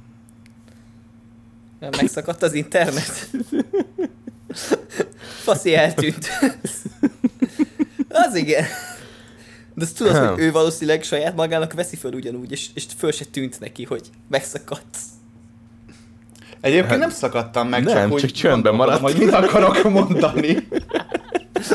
Megszakadt 1.79 2.43
az 2.43 2.53
internet. 2.53 3.29
Faszi 5.43 5.75
eltűnt. 5.75 6.27
Az 8.09 8.35
igen. 8.35 8.65
De 9.73 9.83
azt 9.83 9.97
tudod, 9.97 10.15
hogy 10.15 10.39
ő 10.39 10.51
valószínűleg 10.51 11.03
saját 11.03 11.35
magának 11.35 11.73
veszi 11.73 11.95
föl 11.95 12.13
ugyanúgy, 12.13 12.51
és, 12.51 12.69
és 12.73 12.85
föl 12.97 13.11
se 13.11 13.25
tűnt 13.25 13.59
neki, 13.59 13.83
hogy 13.83 14.09
megszakadt. 14.29 14.97
Egyébként 16.65 16.89
hát, 16.89 16.99
nem 16.99 17.09
szakadtam 17.09 17.67
meg, 17.67 17.83
nem, 17.83 17.95
csak 17.95 18.11
úgy 18.11 18.21
csak 18.21 18.31
csöndben 18.31 18.77
gondolkodom, 18.77 19.01
hogy 19.01 19.25
mit 19.25 19.33
akarok 19.33 19.83
mondani. 19.83 20.67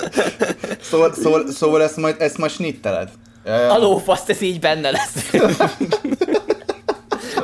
szóval, 0.91 1.15
szóval, 1.15 1.51
szóval 1.51 1.83
ezt 1.83 1.97
majd, 1.97 2.17
ezt 2.19 2.39
majd 2.39 2.51
snitteled. 2.51 3.09
A 3.69 3.79
lófaszt, 3.79 4.31
ez 4.31 4.41
így 4.41 4.61
benne 4.61 4.91
lesz. 4.91 5.31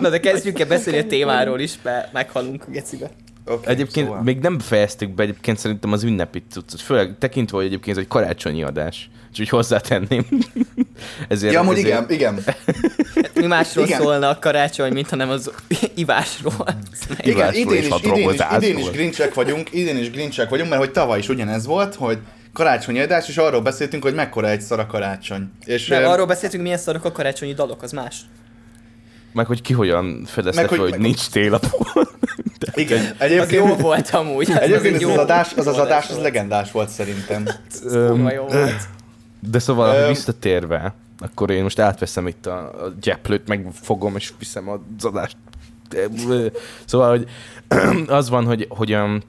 Na 0.01 0.09
de 0.09 0.21
kezdjünk 0.21 0.61
el 0.61 0.67
beszélni 0.67 0.99
a 0.99 1.07
témáról 1.07 1.61
is, 1.61 1.75
mert 1.83 2.13
meghalunk 2.13 2.65
a 2.69 2.71
gecibe. 2.71 3.11
Okay, 3.49 3.75
egyébként 3.75 4.07
szóval. 4.07 4.23
még 4.23 4.39
nem 4.39 4.59
fejeztük 4.59 5.15
be, 5.15 5.23
egyébként 5.23 5.59
szerintem 5.59 5.93
az 5.93 6.03
ünnepi 6.03 6.43
cuccot, 6.51 6.81
főleg 6.81 7.15
tekintve, 7.19 7.57
hogy 7.57 7.67
egyébként 7.67 7.97
ez 7.97 8.03
egy 8.03 8.09
karácsonyi 8.09 8.63
adás. 8.63 9.11
És 9.33 9.39
úgy 9.39 9.49
hozzátenném. 9.49 10.27
ezért, 11.29 11.53
ja, 11.53 11.61
amúgy 11.61 11.79
ezért... 11.79 12.11
igen, 12.11 12.11
igen. 12.11 12.43
Hát 12.45 13.35
mi 13.35 13.47
másról 13.47 13.85
igen. 13.85 14.01
szólna 14.01 14.29
a 14.29 14.39
karácsony, 14.39 14.93
mint 14.93 15.09
hanem 15.09 15.31
az 15.31 15.51
ivásról. 15.95 16.67
Igen, 17.19 17.55
idén 17.55 17.83
is, 17.83 17.89
idén 18.03 18.31
is, 18.31 18.41
idén 18.57 18.79
is 18.79 18.91
grincsek 18.91 19.35
vagyunk, 19.35 19.73
idén 19.73 19.97
is 19.97 20.11
grincsek 20.11 20.49
vagyunk, 20.49 20.69
mert 20.69 20.81
hogy 20.81 20.91
tavaly 20.91 21.19
is 21.19 21.29
ugyanez 21.29 21.67
volt, 21.67 21.95
hogy 21.95 22.19
karácsonyi 22.53 23.01
adás, 23.01 23.29
és 23.29 23.37
arról 23.37 23.61
beszéltünk, 23.61 24.03
hogy 24.03 24.15
mekkora 24.15 24.49
egy 24.49 24.61
szar 24.61 24.79
a 24.79 24.87
karácsony. 24.87 25.51
És, 25.65 25.87
Nem, 25.87 26.05
arról 26.05 26.27
beszéltünk, 26.27 26.63
milyen 26.63 26.79
szarok 26.79 27.05
a 27.05 27.13
karácsonyi 27.13 27.55
dalok, 27.55 27.83
az 27.83 27.93
más. 27.93 28.17
Meg 29.33 29.47
hogy 29.47 29.63
ki 29.63 29.73
hogyan 29.73 30.25
fedezte 30.25 30.61
meg, 30.61 30.71
fel, 30.71 30.79
hogy, 30.79 30.91
hogy 30.91 31.01
nincs 31.01 31.29
télapó. 31.29 31.87
Igen, 32.75 33.15
egyébként... 33.19 33.63
Az 33.63 33.69
jó 33.69 33.75
volt 33.75 34.11
amúgy. 34.11 34.51
Az 34.51 34.59
egyébként 34.59 35.03
az, 35.03 35.11
az, 35.11 35.17
adás, 35.17 35.53
az, 35.57 35.67
az 35.67 35.79
adás, 35.79 36.11
az 36.11 36.19
legendás 36.19 36.71
volt 36.71 36.89
szerintem. 36.89 37.49
Um, 37.93 38.29
jó 38.29 38.45
volt. 38.45 38.89
De 39.41 39.59
szóval 39.59 40.03
um, 40.03 40.09
visszatérve, 40.09 40.95
akkor 41.19 41.51
én 41.51 41.63
most 41.63 41.79
átveszem 41.79 42.27
itt 42.27 42.47
a, 42.47 42.85
a 42.85 42.93
gyeplőt, 43.01 43.49
megfogom 43.49 44.17
és 44.17 44.33
viszem 44.39 44.69
az 44.69 45.05
adást. 45.05 45.37
Szóval, 46.85 47.09
hogy 47.09 47.29
az 48.07 48.29
van, 48.29 48.45
hogy, 48.45 48.67
hogy 48.69 48.95
um, 48.95 49.21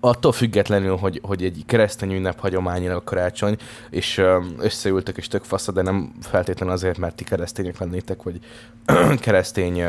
attól 0.00 0.32
függetlenül, 0.32 0.96
hogy, 0.96 1.20
hogy 1.22 1.44
egy 1.44 1.62
keresztény 1.66 2.12
ünnep 2.12 2.40
hagyományilag 2.40 2.96
a 2.96 3.04
karácsony, 3.04 3.56
és 3.90 4.22
összeültek 4.58 5.16
és 5.16 5.28
tök 5.28 5.44
fasza, 5.44 5.72
de 5.72 5.82
nem 5.82 6.12
feltétlenül 6.20 6.74
azért, 6.74 6.98
mert 6.98 7.14
ti 7.14 7.24
keresztények 7.24 7.78
lennétek, 7.78 8.22
vagy 8.22 8.38
keresztény 9.20 9.82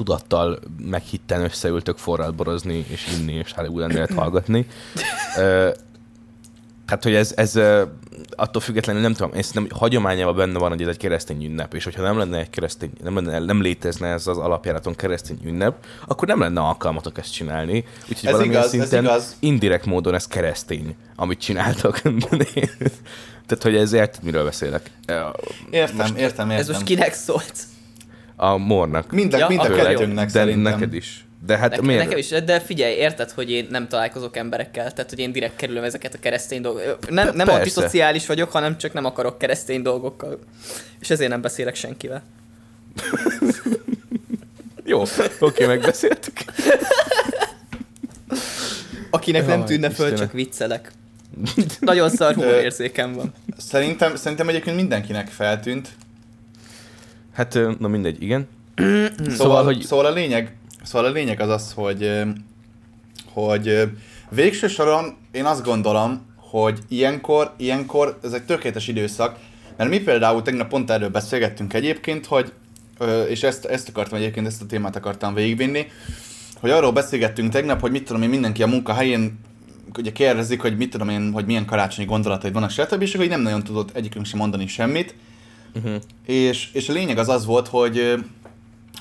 tudattal 0.00 0.58
meghitten 0.78 1.42
összeültök 1.42 1.98
forradborozni, 1.98 2.84
és 2.88 3.06
inni, 3.18 3.32
és 3.32 3.52
Hollywood 3.52 4.10
hallgatni. 4.14 4.66
Tehát, 6.86 7.02
hogy 7.02 7.14
ez, 7.14 7.32
ez 7.36 7.56
attól 8.36 8.62
függetlenül 8.62 9.02
nem 9.02 9.12
tudom, 9.12 9.32
én 9.34 9.42
szerintem 9.42 9.78
hagyományában 9.78 10.36
benne 10.36 10.58
van, 10.58 10.70
hogy 10.70 10.82
ez 10.82 10.88
egy 10.88 10.96
keresztény 10.96 11.44
ünnep, 11.44 11.74
és 11.74 11.84
hogyha 11.84 12.02
nem 12.02 12.18
lenne 12.18 12.38
egy 12.38 12.50
keresztény, 12.50 12.90
nem, 13.02 13.14
lenne, 13.14 13.38
nem 13.38 13.62
létezne 13.62 14.08
ez 14.08 14.26
az 14.26 14.38
alapjáraton 14.38 14.94
keresztény 14.94 15.38
ünnep, 15.44 15.84
akkor 16.06 16.28
nem 16.28 16.40
lenne 16.40 16.60
alkalmatok 16.60 17.18
ezt 17.18 17.32
csinálni. 17.32 17.84
Úgyhogy 18.08 18.28
ez 18.28 18.32
valamilyen 18.32 18.60
igaz, 18.60 18.70
szinten 18.70 18.98
ez 18.98 19.10
igaz. 19.10 19.36
indirekt 19.38 19.86
módon 19.86 20.14
ez 20.14 20.26
keresztény, 20.26 20.96
amit 21.16 21.40
csináltak. 21.40 22.02
Tehát, 23.46 23.62
hogy 23.62 23.76
ez 23.76 23.92
érted, 23.92 24.22
miről 24.22 24.44
beszélek. 24.44 24.90
Értem, 25.70 25.96
most, 25.96 26.14
értem, 26.16 26.16
értem. 26.18 26.50
Ez 26.50 26.68
most 26.68 26.82
kinek 26.82 27.12
szólt? 27.12 27.54
A 28.42 28.56
mornak. 28.56 29.12
Mind 29.12 29.34
a, 29.34 29.38
ja, 29.38 29.48
mind 29.48 29.60
a 29.60 29.74
kettőnknek 29.74 30.26
de 30.26 30.32
szerintem. 30.32 30.72
neked 30.72 30.94
is. 30.94 31.24
De 31.46 31.56
hát 31.56 31.70
nekem, 31.70 31.84
miért? 31.84 32.02
Nekem 32.02 32.18
is, 32.18 32.28
de 32.28 32.60
figyelj, 32.60 32.94
érted, 32.94 33.30
hogy 33.30 33.50
én 33.50 33.66
nem 33.70 33.88
találkozok 33.88 34.36
emberekkel, 34.36 34.92
tehát 34.92 35.10
hogy 35.10 35.18
én 35.18 35.32
direkt 35.32 35.56
kerülöm 35.56 35.84
ezeket 35.84 36.14
a 36.14 36.18
keresztény 36.20 36.60
dolgokat. 36.60 37.10
Nem, 37.10 37.30
nem 37.34 37.48
antiszociális 37.48 38.26
vagyok, 38.26 38.50
hanem 38.50 38.78
csak 38.78 38.92
nem 38.92 39.04
akarok 39.04 39.38
keresztény 39.38 39.82
dolgokkal. 39.82 40.38
És 41.00 41.10
ezért 41.10 41.30
nem 41.30 41.40
beszélek 41.40 41.74
senkivel. 41.74 42.22
Jó, 44.84 45.02
oké, 45.38 45.66
megbeszéltük. 45.66 46.38
Akinek 49.10 49.46
Jaj, 49.46 49.56
nem 49.56 49.64
tűnne 49.64 49.90
föl, 49.90 50.14
csak 50.14 50.32
viccelek. 50.32 50.92
Nagyon 51.80 52.10
szar 52.10 52.38
érzékem 52.38 53.12
van. 53.12 53.32
Szerintem, 53.56 54.16
szerintem 54.16 54.48
egyébként 54.48 54.76
mindenkinek 54.76 55.28
feltűnt. 55.28 55.88
Hát, 57.40 57.58
na 57.78 57.88
mindegy, 57.88 58.22
igen. 58.22 58.48
szóval, 58.76 59.30
szóval, 59.30 59.64
hogy... 59.64 59.80
szóval 59.80 60.06
a 60.06 60.12
lényeg, 60.12 60.54
Szóval 60.82 61.10
a 61.10 61.12
lényeg 61.12 61.40
az 61.40 61.48
az, 61.48 61.72
hogy, 61.72 62.22
hogy 63.32 63.90
végső 64.28 64.68
soron 64.68 65.16
én 65.32 65.44
azt 65.44 65.64
gondolom, 65.64 66.26
hogy 66.36 66.78
ilyenkor, 66.88 67.54
ilyenkor 67.56 68.18
ez 68.22 68.32
egy 68.32 68.42
tökéletes 68.42 68.88
időszak, 68.88 69.38
mert 69.76 69.90
mi 69.90 70.00
például 70.00 70.42
tegnap 70.42 70.68
pont 70.68 70.90
erről 70.90 71.08
beszélgettünk 71.08 71.74
egyébként, 71.74 72.26
hogy, 72.26 72.52
és 73.28 73.42
ezt, 73.42 73.64
ezt 73.64 73.88
akartam 73.88 74.18
egyébként, 74.18 74.46
ezt 74.46 74.62
a 74.62 74.66
témát 74.66 74.96
akartam 74.96 75.34
végigvinni, 75.34 75.86
hogy 76.60 76.70
arról 76.70 76.92
beszélgettünk 76.92 77.52
tegnap, 77.52 77.80
hogy 77.80 77.90
mit 77.90 78.04
tudom 78.04 78.22
én, 78.22 78.28
mindenki 78.28 78.62
a 78.62 78.66
munkahelyén 78.66 79.40
ugye 79.98 80.12
kérdezik, 80.12 80.60
hogy 80.60 80.76
mit 80.76 80.90
tudom 80.90 81.08
én, 81.08 81.32
hogy 81.32 81.46
milyen 81.46 81.64
karácsonyi 81.64 82.06
gondolataid 82.06 82.52
vannak, 82.52 82.70
stb. 82.70 83.02
és 83.02 83.14
hogy 83.14 83.28
nem 83.28 83.40
nagyon 83.40 83.64
tudott 83.64 83.96
egyikünk 83.96 84.26
sem 84.26 84.38
mondani 84.38 84.66
semmit. 84.66 85.14
Uh-huh. 85.74 85.94
És, 86.26 86.68
és 86.72 86.88
a 86.88 86.92
lényeg 86.92 87.18
az 87.18 87.28
az 87.28 87.44
volt, 87.44 87.68
hogy 87.68 88.14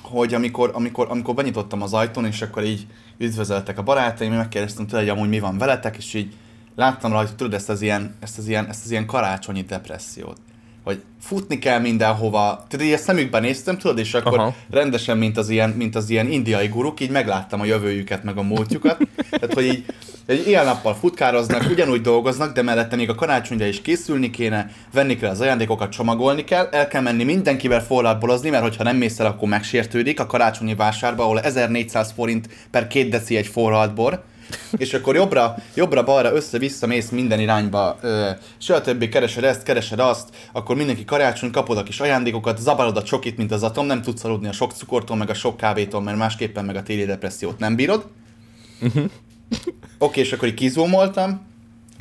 hogy 0.01 0.33
amikor, 0.33 0.71
amikor, 0.73 1.07
amikor 1.09 1.35
benyitottam 1.35 1.81
az 1.81 1.93
ajtón, 1.93 2.25
és 2.25 2.41
akkor 2.41 2.63
így 2.63 2.87
üdvözöltek 3.17 3.77
a 3.77 3.83
barátaim, 3.83 4.33
megkérdeztem 4.33 4.87
tőle, 4.87 5.01
hogy 5.01 5.11
amúgy 5.11 5.29
mi 5.29 5.39
van 5.39 5.57
veletek, 5.57 5.97
és 5.97 6.13
így 6.13 6.33
láttam 6.75 7.11
rajta, 7.11 7.35
tudod, 7.35 7.53
ezt 7.53 7.69
az 7.69 7.81
ilyen, 7.81 8.15
ezt 8.19 8.37
az 8.37 8.47
ilyen, 8.47 8.67
ezt 8.67 8.85
az 8.85 8.91
ilyen 8.91 9.05
karácsonyi 9.05 9.61
depressziót 9.61 10.37
hogy 10.83 11.01
futni 11.21 11.59
kell 11.59 11.79
mindenhova. 11.79 12.65
Tudod, 12.67 12.85
így 12.85 12.93
a 12.93 12.97
szemükben 12.97 13.41
néztem, 13.41 13.77
tudod, 13.77 13.97
és 13.97 14.13
akkor 14.13 14.39
Aha. 14.39 14.55
rendesen, 14.69 15.17
mint 15.17 15.37
az, 15.37 15.49
ilyen, 15.49 15.69
mint 15.69 15.95
az 15.95 16.09
ilyen 16.09 16.31
indiai 16.31 16.67
guruk, 16.67 16.99
így 16.99 17.09
megláttam 17.09 17.61
a 17.61 17.65
jövőjüket, 17.65 18.23
meg 18.23 18.37
a 18.37 18.41
múltjukat. 18.41 18.97
Tehát, 19.29 19.53
hogy 19.53 19.65
így 19.65 19.85
egy 20.29 20.47
éjjel-nappal 20.47 20.95
futkároznak, 20.95 21.69
ugyanúgy 21.69 22.01
dolgoznak, 22.01 22.53
de 22.53 22.61
mellette 22.61 22.95
még 22.95 23.09
a 23.09 23.15
karácsonyra 23.15 23.65
is 23.65 23.81
készülni 23.81 24.29
kéne, 24.29 24.71
venni 24.93 25.17
kell 25.17 25.29
az 25.29 25.41
ajándékokat, 25.41 25.91
csomagolni 25.91 26.43
kell, 26.43 26.67
el 26.71 26.87
kell 26.87 27.01
menni 27.01 27.23
mindenkivel 27.23 27.83
forrátbolozni, 27.83 28.49
mert 28.49 28.63
hogyha 28.63 28.83
nem 28.83 28.97
mész 28.97 29.19
el, 29.19 29.25
akkor 29.25 29.49
megsértődik 29.49 30.19
a 30.19 30.25
karácsonyi 30.25 30.75
vásárba, 30.75 31.23
ahol 31.23 31.39
1400 31.39 32.11
forint 32.15 32.49
per 32.71 32.87
két 32.87 33.09
deci 33.09 33.35
egy 33.37 33.47
forradbor 33.47 34.23
és 34.77 34.93
akkor 34.93 35.15
jobbra, 35.15 35.55
jobbra-balra 35.75 36.33
össze-vissza 36.33 36.87
mész 36.87 37.09
minden 37.09 37.39
irányba, 37.39 37.97
ö, 38.01 38.29
többi 38.83 39.09
keresed 39.09 39.43
ezt, 39.43 39.63
keresed 39.63 39.99
azt, 39.99 40.29
akkor 40.51 40.75
mindenki 40.75 41.05
karácsony, 41.05 41.51
kapod 41.51 41.77
a 41.77 41.83
kis 41.83 41.99
ajándékokat, 41.99 42.57
zavarod 42.57 42.97
a 42.97 43.03
csokit, 43.03 43.37
mint 43.37 43.51
az 43.51 43.63
atom, 43.63 43.85
nem 43.85 44.01
tudsz 44.01 44.23
aludni 44.23 44.47
a 44.47 44.51
sok 44.51 44.71
cukortól, 44.71 45.17
meg 45.17 45.29
a 45.29 45.33
sok 45.33 45.57
kávétól, 45.57 46.01
mert 46.01 46.17
másképpen 46.17 46.65
meg 46.65 46.75
a 46.75 46.83
téli 46.83 47.05
depressziót 47.05 47.59
nem 47.59 47.75
bírod. 47.75 48.05
Uh-huh. 48.81 49.09
Oké, 49.49 49.65
okay, 49.97 50.23
és 50.23 50.31
akkor 50.31 50.47
így 50.47 50.53
kizúmoltam, 50.53 51.47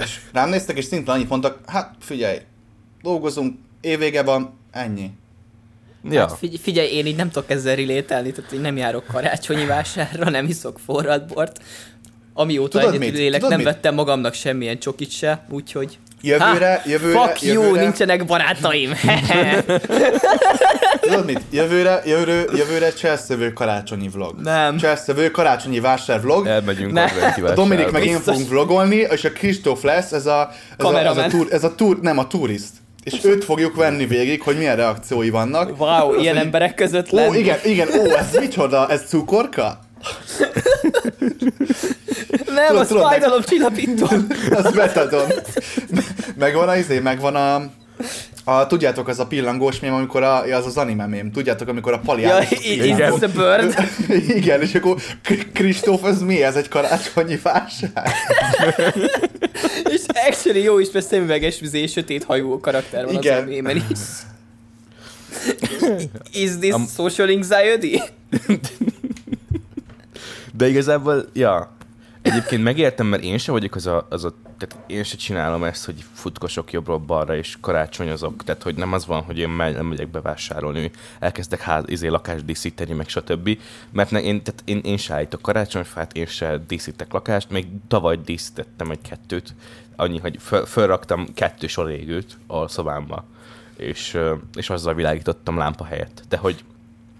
és 0.02 0.21
rám 0.33 0.49
néztek, 0.49 0.76
és 0.76 0.85
szintén 0.85 1.14
annyit 1.14 1.28
mondtak, 1.28 1.59
hát 1.67 1.95
figyelj, 1.99 2.38
dolgozunk, 3.02 3.59
évvége 3.81 4.23
van, 4.23 4.59
ennyi. 4.71 5.11
Ja. 6.11 6.21
Hát 6.21 6.38
figy- 6.38 6.61
figyelj, 6.61 6.88
én 6.88 7.07
így 7.07 7.17
nem 7.17 7.31
tudok 7.31 7.50
ezzel 7.50 7.75
rilételni, 7.75 8.31
tehát 8.31 8.52
én 8.52 8.61
nem 8.61 8.76
járok 8.76 9.05
karácsonyi 9.05 9.67
vásárra, 9.67 10.31
nem 10.31 10.47
iszok 10.47 10.78
forradbort, 10.78 11.61
Amióta 12.38 12.78
Tudod 12.78 12.95
egyedül 12.95 13.21
élek, 13.21 13.40
Tudod 13.40 13.49
nem 13.49 13.59
mit? 13.59 13.69
vettem 13.69 13.95
magamnak 13.95 14.35
semmilyen 14.35 14.78
csokit 14.78 15.11
se, 15.11 15.45
úgyhogy... 15.50 15.99
Jövőre, 16.21 16.81
ha, 16.85 16.91
jövőre, 16.91 17.19
fuck 17.19 17.43
jövőre... 17.43 17.67
you, 17.69 17.77
nincsenek 17.77 18.25
barátaim. 18.25 18.91
Tudod 21.01 21.25
mit? 21.25 21.41
Jövőre, 21.51 22.03
jövőre, 22.05 22.45
jövőre 22.57 22.93
cselszövő 22.93 23.53
karácsonyi 23.53 24.09
vlog. 24.09 24.41
Nem. 24.41 24.77
Cselszövő 24.77 25.31
karácsonyi 25.31 25.81
vásár 25.81 26.21
vlog. 26.21 26.47
Elmegyünk 26.47 26.93
ne. 26.93 27.05
A 27.43 27.53
Dominik 27.55 27.91
meg 27.91 28.07
én 28.07 28.21
fogunk 28.21 28.49
vlogolni, 28.49 28.97
és 28.97 29.25
a 29.25 29.33
Kristóf 29.33 29.83
lesz, 29.83 30.13
ez 30.13 30.27
a, 30.27 30.51
ez 30.77 30.85
a, 30.85 30.99
ez 30.99 31.17
a, 31.17 31.27
tur, 31.27 31.47
ez 31.51 31.65
a 31.65 31.75
tur, 31.75 31.99
nem 32.01 32.19
a 32.19 32.27
turist. 32.27 32.71
És 33.05 33.25
őt 33.25 33.45
fogjuk 33.45 33.77
venni 33.77 34.07
végig, 34.07 34.43
hogy 34.43 34.57
milyen 34.57 34.77
reakciói 34.77 35.31
vannak. 35.31 35.81
Wow, 35.81 35.89
az, 35.89 36.23
ilyen 36.23 36.37
hogy... 36.37 36.45
emberek 36.45 36.75
között 36.75 37.11
lenni. 37.11 37.37
Ó, 37.37 37.41
igen, 37.41 37.59
igen, 37.65 37.89
ó, 37.99 38.17
ez 38.17 38.37
micsoda, 38.39 38.89
ez 38.89 39.03
cukorka? 39.07 39.79
Nem, 42.55 42.67
tudod, 42.67 42.81
az 42.81 43.09
fájdalom 43.09 43.43
csillapító. 43.43 44.07
az 44.62 44.75
betadom. 44.75 45.28
Megvan 46.38 46.69
a 46.69 46.76
izé, 46.76 46.99
megvan 46.99 47.37
a... 47.37 47.71
A, 48.45 48.67
tudjátok, 48.67 49.09
az 49.09 49.19
a 49.19 49.26
pillangós 49.26 49.81
mém, 49.81 49.95
amikor 49.95 50.23
a, 50.23 50.43
az 50.43 50.67
az 50.67 50.76
anime 50.76 51.07
mém, 51.07 51.33
tudjátok, 51.33 51.69
amikor 51.69 51.93
a 51.93 51.99
pali 51.99 52.23
ja, 52.23 52.38
igen. 52.62 53.12
a 53.12 53.19
bird. 53.19 53.88
igen, 54.38 54.61
és 54.61 54.75
akkor 54.75 54.97
Kristóf, 55.52 56.05
ez 56.05 56.23
mi? 56.23 56.43
Ez 56.43 56.57
egy 56.57 56.69
karácsonyi 56.69 57.40
válság? 57.43 58.11
és 59.90 60.00
actually 60.28 60.62
jó 60.62 60.78
is, 60.78 60.90
mert 60.93 61.07
szemüveges 61.07 61.61
vizé, 61.61 61.87
sötét 61.87 62.25
hajú 62.25 62.61
karakter 62.61 63.05
van 63.05 63.14
igen. 63.14 63.37
az 63.37 63.43
a 63.43 63.47
mémen 63.47 63.85
is. 63.90 63.99
Is 66.33 66.59
this 66.59 66.75
social 66.97 67.28
anxiety? 67.28 68.02
De 70.59 70.69
igazából, 70.69 71.25
ja, 71.33 71.77
Egyébként 72.23 72.62
megértem, 72.62 73.07
mert 73.07 73.23
én 73.23 73.38
sem 73.38 73.55
vagyok 73.55 73.75
az 73.75 73.87
a, 73.87 74.07
az 74.11 74.25
a 74.25 74.35
tehát 74.59 74.91
én 74.91 75.03
se 75.03 75.17
csinálom 75.17 75.65
ezt, 75.65 75.85
hogy 75.85 76.05
futkosok 76.12 76.73
jobbról-balra 76.73 77.37
és 77.37 77.57
karácsonyozok, 77.61 78.45
tehát 78.45 78.62
hogy 78.62 78.75
nem 78.75 78.93
az 78.93 79.07
van, 79.07 79.23
hogy 79.23 79.38
én 79.38 79.50
nem 79.50 79.87
megyek 79.87 80.09
bevásárolni, 80.09 80.91
elkezdek 81.19 81.61
ház, 81.61 81.85
izé, 81.87 82.07
lakást 82.07 82.45
díszíteni, 82.45 82.93
meg 82.93 83.09
stb. 83.09 83.59
Mert 83.91 84.11
ne, 84.11 84.23
én, 84.23 84.43
tehát 84.43 84.62
én, 84.65 84.79
én 84.79 84.97
se 84.97 85.15
állítok 85.15 85.43
karácsonyfát, 85.43 86.12
én 86.12 86.27
se 86.27 86.61
díszítek 86.67 87.12
lakást, 87.12 87.50
még 87.50 87.67
tavaly 87.88 88.19
díszítettem 88.25 88.91
egy 88.91 89.00
kettőt, 89.09 89.55
annyi, 89.97 90.19
hogy 90.19 90.37
föl, 90.41 90.67
fölraktam 90.67 91.27
kettő 91.35 91.67
sor 91.67 91.91
égőt 91.91 92.38
a 92.47 92.69
szobámba, 92.69 93.25
és, 93.77 94.19
és 94.55 94.71
azzal 94.71 94.95
világítottam 94.95 95.57
lámpa 95.57 95.85
helyett. 95.85 96.23
De 96.29 96.37
hogy 96.37 96.65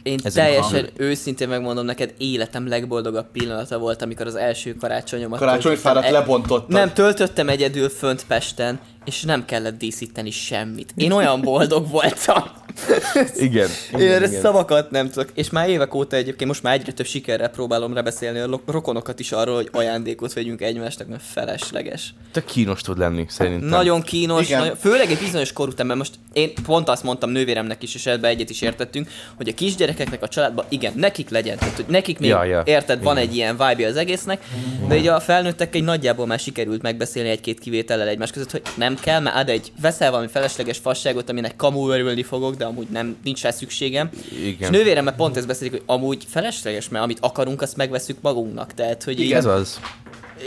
én 0.09 0.19
Ez 0.23 0.33
teljesen 0.33 0.83
van. 0.83 1.07
őszintén 1.07 1.49
megmondom 1.49 1.85
neked, 1.85 2.15
életem 2.19 2.69
legboldogabb 2.69 3.31
pillanata 3.33 3.79
volt, 3.79 4.03
amikor 4.03 4.27
az 4.27 4.35
első 4.35 4.75
karácsonyomat... 4.75 5.39
Karácsonyfárat 5.39 6.05
e- 6.05 6.11
lebontottad. 6.11 6.69
Nem, 6.71 6.93
töltöttem 6.93 7.49
egyedül 7.49 7.89
fönt 7.89 8.25
Pesten, 8.27 8.81
és 9.05 9.23
nem 9.23 9.45
kellett 9.45 9.79
díszíteni 9.79 10.31
semmit. 10.31 10.93
Én 10.97 11.13
olyan 11.13 11.41
boldog 11.41 11.91
voltam. 11.91 12.43
igen. 13.35 13.69
Én 13.93 14.11
erre 14.11 14.27
igen. 14.27 14.41
szavakat 14.41 14.91
nem 14.91 15.11
tudok. 15.11 15.29
És 15.35 15.51
már 15.51 15.69
évek 15.69 15.95
óta 15.95 16.17
egyébként 16.17 16.51
most 16.51 16.63
már 16.63 16.75
egyre 16.75 16.93
több 16.93 17.07
sikerrel 17.07 17.49
próbálom 17.49 17.95
rebeszélni 17.95 18.39
a 18.39 18.61
rokonokat 18.67 19.21
is 19.21 19.33
arról, 19.33 19.55
hogy 19.55 19.69
ajándékot 19.73 20.33
vegyünk 20.33 20.61
egymásnak, 20.61 21.09
mert 21.09 21.23
felesleges. 21.23 22.15
Te 22.33 22.45
kínos 22.45 22.81
tud 22.81 22.99
lenni, 22.99 23.27
szerintem. 23.29 23.69
Nagyon 23.69 24.03
kínos, 24.03 24.49
nagyon, 24.49 24.77
főleg 24.77 25.11
egy 25.11 25.19
bizonyos 25.19 25.53
kor 25.53 25.69
után, 25.69 25.87
mert 25.87 25.99
most 25.99 26.13
én 26.33 26.53
pont 26.65 26.89
azt 26.89 27.03
mondtam 27.03 27.31
nővéremnek 27.31 27.83
is, 27.83 27.95
és 27.95 28.07
ebbe 28.07 28.29
egyet 28.29 28.51
is 28.51 28.61
értettünk, 28.61 29.09
hogy 29.37 29.49
a 29.49 29.55
kisgyerekeknek 29.55 30.23
a 30.23 30.29
családban, 30.29 30.65
igen, 30.69 30.93
nekik 30.97 31.29
legyen, 31.29 31.59
tehát 31.59 31.75
hogy 31.75 31.85
nekik 31.89 32.19
még, 32.19 32.29
ja, 32.29 32.45
ja. 32.45 32.63
érted, 32.65 33.03
van 33.03 33.17
igen. 33.17 33.29
egy 33.29 33.37
ilyen 33.37 33.57
vibe 33.57 33.89
az 33.89 33.97
egésznek, 33.97 34.45
de 34.89 34.97
így 34.97 35.07
a 35.07 35.21
felnőttek 35.21 35.75
egy 35.75 35.85
nagyjából 35.85 36.27
már 36.27 36.39
sikerült 36.39 36.83
megbeszélni 36.83 37.29
egy-két 37.29 37.59
kivétellel 37.59 38.09
egymás 38.09 38.31
között, 38.31 38.51
hogy 38.51 38.63
nem 38.77 38.97
kell, 39.01 39.21
mert 39.21 39.37
ad 39.37 39.49
egy, 39.49 39.73
veszel 39.81 40.11
valami 40.11 40.29
felesleges 40.29 40.79
fasságot, 40.79 41.31
aminek 41.31 41.57
kamu 41.57 41.89
örülni 41.89 42.23
fogok, 42.23 42.55
de 42.55 42.65
amúgy 42.65 42.89
nem, 42.89 43.17
nincs 43.25 43.43
rá 43.43 43.51
szükségem. 43.51 44.11
Igen. 44.43 44.73
És 44.73 44.79
nővérem 44.79 45.15
pont 45.17 45.37
ezt 45.37 45.47
beszélik, 45.47 45.73
hogy 45.73 45.83
amúgy 45.87 46.25
felesleges, 46.29 46.89
mert 46.89 47.05
amit 47.05 47.19
akarunk, 47.21 47.63
azt 47.63 47.77
megveszünk 47.77 48.19
magunknak. 48.21 48.75
Tehát, 48.75 49.05
hogy 49.05 49.21
így, 49.21 49.33
ez 49.33 49.45
az. 49.45 49.81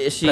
És 0.06 0.22
így, 0.22 0.30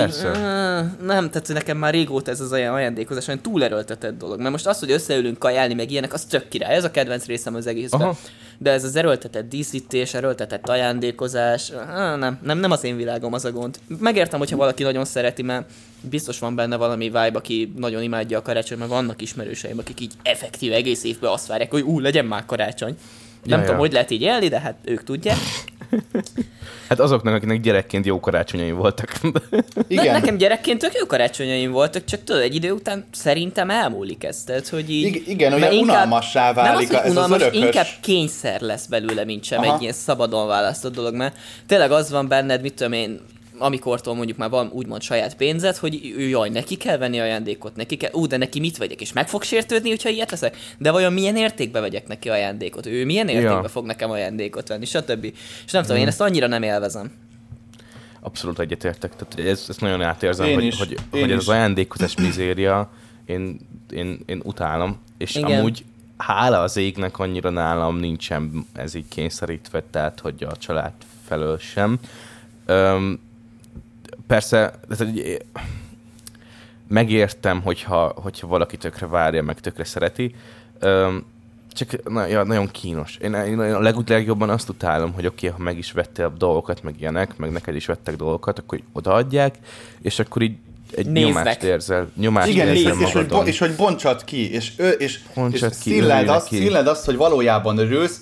nem, 1.02 1.30
tehát 1.30 1.48
nekem 1.48 1.78
már 1.78 1.94
régóta 1.94 2.32
ez 2.32 2.42
az 2.42 2.52
olyan 2.52 2.74
ajándékozás, 2.74 3.28
olyan 3.28 3.42
túlerőltetett 3.42 4.18
dolog. 4.18 4.40
Mert 4.40 4.52
most 4.52 4.68
az, 4.68 4.80
hogy 4.80 4.92
összeülünk 4.92 5.40
kajálni, 5.40 5.74
meg 5.74 5.92
ilyenek, 5.92 6.14
az 6.14 6.26
tök 6.26 6.48
király. 6.48 6.76
Ez 6.76 6.84
a 6.84 6.92
kedvenc 6.92 7.26
részem 7.26 7.56
az 7.56 7.68
egészben. 7.68 8.02
Aha. 8.02 8.18
De 8.58 8.72
ez 8.72 8.84
az 8.84 8.96
erőltetett 8.96 9.50
díszítés, 9.50 10.14
erőltetett 10.14 10.70
ajándékozás, 10.70 11.72
nem, 12.18 12.40
nem, 12.42 12.60
nem 12.60 12.72
az 12.72 12.84
én 12.84 12.96
világom 12.96 13.34
az 13.34 13.46
a 13.46 13.52
gond. 13.52 13.80
Megértem, 14.00 14.40
hogyha 14.40 14.58
valaki 14.58 14.84
nagyon 14.84 15.06
szereti, 15.06 15.42
mert 15.42 15.70
biztos 16.02 16.40
van 16.40 16.56
benne 16.56 16.76
valami 16.76 17.06
vibe, 17.06 17.32
aki 17.34 17.74
nagyon 17.78 18.04
imádja 18.04 18.38
a 18.38 18.42
karácsony, 18.42 18.78
mert 18.78 18.90
vannak 18.90 19.22
ismerőseim, 19.22 19.78
akik 19.78 20.00
így 20.00 20.14
effektív 20.24 20.74
egész 20.74 21.04
évben 21.04 21.32
azt 21.32 21.48
várják, 21.48 21.72
hogy 21.72 21.82
ú, 21.82 22.00
legyen 22.00 22.26
már 22.26 22.46
karácsony. 22.46 22.96
Nem 23.44 23.60
ja, 23.60 23.66
tudom, 23.66 23.76
ja. 23.76 23.82
hogy 23.82 23.92
lehet 23.92 24.12
így 24.12 24.22
élni, 24.22 24.48
de 24.48 24.60
hát 24.60 24.76
ők 24.84 25.04
tudják. 25.04 25.38
Hát 26.90 27.00
azoknak, 27.00 27.34
akinek 27.34 27.62
gyerekként 27.62 28.06
jó 28.06 28.20
karácsonyaim 28.20 28.76
voltak. 28.76 29.20
Igen. 29.88 30.06
Ne, 30.06 30.12
nekem 30.12 30.38
gyerekként 30.38 30.80
tök 30.80 30.94
jó 31.00 31.06
karácsonyaim 31.06 31.72
voltak, 31.72 32.06
csak 32.06 32.24
tudod, 32.24 32.42
egy 32.42 32.56
idő 32.56 32.72
után 32.72 33.06
szerintem 33.12 33.70
elmúlik 33.70 34.24
ez. 34.24 34.44
Tehát, 34.44 34.68
hogy 34.68 34.90
így, 34.92 35.16
I- 35.16 35.24
igen, 35.28 35.54
olyan 35.54 35.72
inkább, 35.72 35.96
unalmassá 35.96 36.54
válik 36.54 36.90
nem 36.90 37.00
az, 37.00 37.06
ez 37.06 37.12
unalmas, 37.12 37.36
az 37.36 37.42
örökös... 37.42 37.60
inkább 37.60 37.88
kényszer 38.02 38.62
lesz 38.62 38.86
belőle, 38.86 39.26
mint 39.26 39.44
sem 39.44 39.60
Aha. 39.60 39.76
egy 39.76 39.82
ilyen 39.82 39.94
szabadon 39.94 40.48
választott 40.48 40.94
dolog, 40.94 41.16
mert 41.16 41.36
tényleg 41.68 41.92
az 41.92 42.10
van 42.10 42.28
benned, 42.28 42.62
mit 42.62 42.74
tudom 42.74 42.94
én, 42.94 43.20
amikortól 43.60 44.16
mondjuk 44.16 44.38
már 44.38 44.50
van 44.50 44.70
úgymond 44.74 45.02
saját 45.02 45.36
pénzed, 45.36 45.76
hogy 45.76 46.14
ő 46.18 46.28
jaj, 46.28 46.50
neki 46.50 46.76
kell 46.76 46.98
venni 46.98 47.20
ajándékot, 47.20 47.76
neki 47.76 47.98
kell, 47.98 48.12
ú, 48.14 48.28
de 48.28 48.38
neki 48.38 48.60
mit 48.60 48.78
vegyek, 48.78 49.02
és 49.02 49.14
meg 49.14 49.28
fog 49.28 49.44
sértődni, 49.44 49.90
hogyha 49.90 50.10
ilyet 50.10 50.32
leszek? 50.32 50.58
De 50.78 50.92
vajon 50.92 51.14
milyen 51.14 51.36
értékbe 51.36 51.80
vegyek 51.80 52.08
neki 52.08 52.30
ajándékot? 52.30 52.86
Ő 52.86 53.06
milyen 53.06 53.28
értékbe 53.28 53.62
ja. 53.62 53.68
fog 53.68 53.86
nekem 53.86 54.12
ajándékot 54.12 54.68
venni, 54.68 54.86
stb. 54.86 55.24
És 55.66 55.72
nem 55.72 55.82
tudom, 55.82 55.96
én 55.96 56.02
hmm. 56.02 56.12
ezt 56.12 56.22
annyira 56.22 56.48
nem 56.48 56.64
élvezem. 56.64 57.12
Abszolút 58.20 58.60
egyetértek. 58.60 59.12
Tehát 59.16 59.50
ez, 59.52 59.66
ezt 59.70 59.82
nagyon 59.82 60.02
átérzem, 60.02 60.48
én 60.48 60.56
hogy, 60.56 60.66
is. 60.66 60.78
hogy, 60.78 60.92
én 60.92 61.22
hogy 61.22 61.32
ez 61.32 61.38
az 61.38 61.50
ajándékozás 61.50 62.16
mizéria, 62.16 62.92
én, 63.26 63.60
én, 63.92 64.20
én 64.26 64.42
utálom. 64.44 64.98
És 65.18 65.36
Igen. 65.36 65.60
amúgy 65.60 65.84
hála 66.18 66.60
az 66.60 66.78
égnek 66.78 67.20
annyira 67.20 67.50
nálam 67.50 67.98
nincsen 67.98 68.66
ez 68.74 68.94
így 68.94 69.08
kényszerítve, 69.08 69.84
tehát 69.92 70.20
hogy 70.20 70.44
a 70.44 70.58
család 70.58 70.94
felől 71.28 71.58
sem. 71.58 72.00
Öm, 72.66 73.20
persze, 74.30 74.74
hogy 74.98 75.42
megértem, 76.88 77.62
hogyha, 77.62 78.14
hogyha 78.16 78.48
valaki 78.48 78.78
tökre 78.78 79.08
várja, 79.08 79.44
meg 79.44 79.60
tökre 79.60 79.84
szereti, 79.84 80.36
csak 81.74 82.10
na, 82.10 82.26
ja, 82.26 82.44
nagyon 82.44 82.72
kínos. 82.72 83.18
Én, 83.22 83.34
én 83.34 83.60
a 83.60 83.80
leg, 83.80 83.96
legjobban 84.08 84.50
azt 84.50 84.70
utálom, 84.70 85.14
hogy 85.14 85.26
oké, 85.26 85.48
okay, 85.48 85.58
ha 85.58 85.64
meg 85.64 85.78
is 85.78 85.92
vettél 85.92 86.26
a 86.26 86.30
dolgokat, 86.38 86.84
meg 86.84 86.96
ilyenek, 87.00 87.38
meg 87.38 87.52
neked 87.52 87.76
is 87.76 87.86
vettek 87.86 88.16
dolgokat, 88.16 88.60
akkor 88.60 88.80
odaadják, 88.92 89.56
és 90.02 90.20
akkor 90.20 90.42
így 90.42 90.56
egy 90.96 91.06
Néznek. 91.06 91.34
nyomást 91.34 91.64
érzel. 91.64 92.12
Nyomást 92.16 92.50
Igen, 92.50 92.68
érzel 92.68 92.94
néz, 92.94 93.02
és 93.02 93.14
hogy, 93.14 93.48
és 93.48 93.60
hogy 93.60 93.76
bontsad 93.76 94.24
ki, 94.24 94.54
és, 94.54 94.74
ő, 94.78 94.90
és, 94.90 95.20
bontsad 95.36 95.72
és 95.72 95.78
ki, 95.82 95.90
színled, 95.90 96.30
azt, 96.30 96.88
azt, 96.88 97.06
hogy 97.06 97.16
valójában 97.16 97.78
örülsz, 97.78 98.22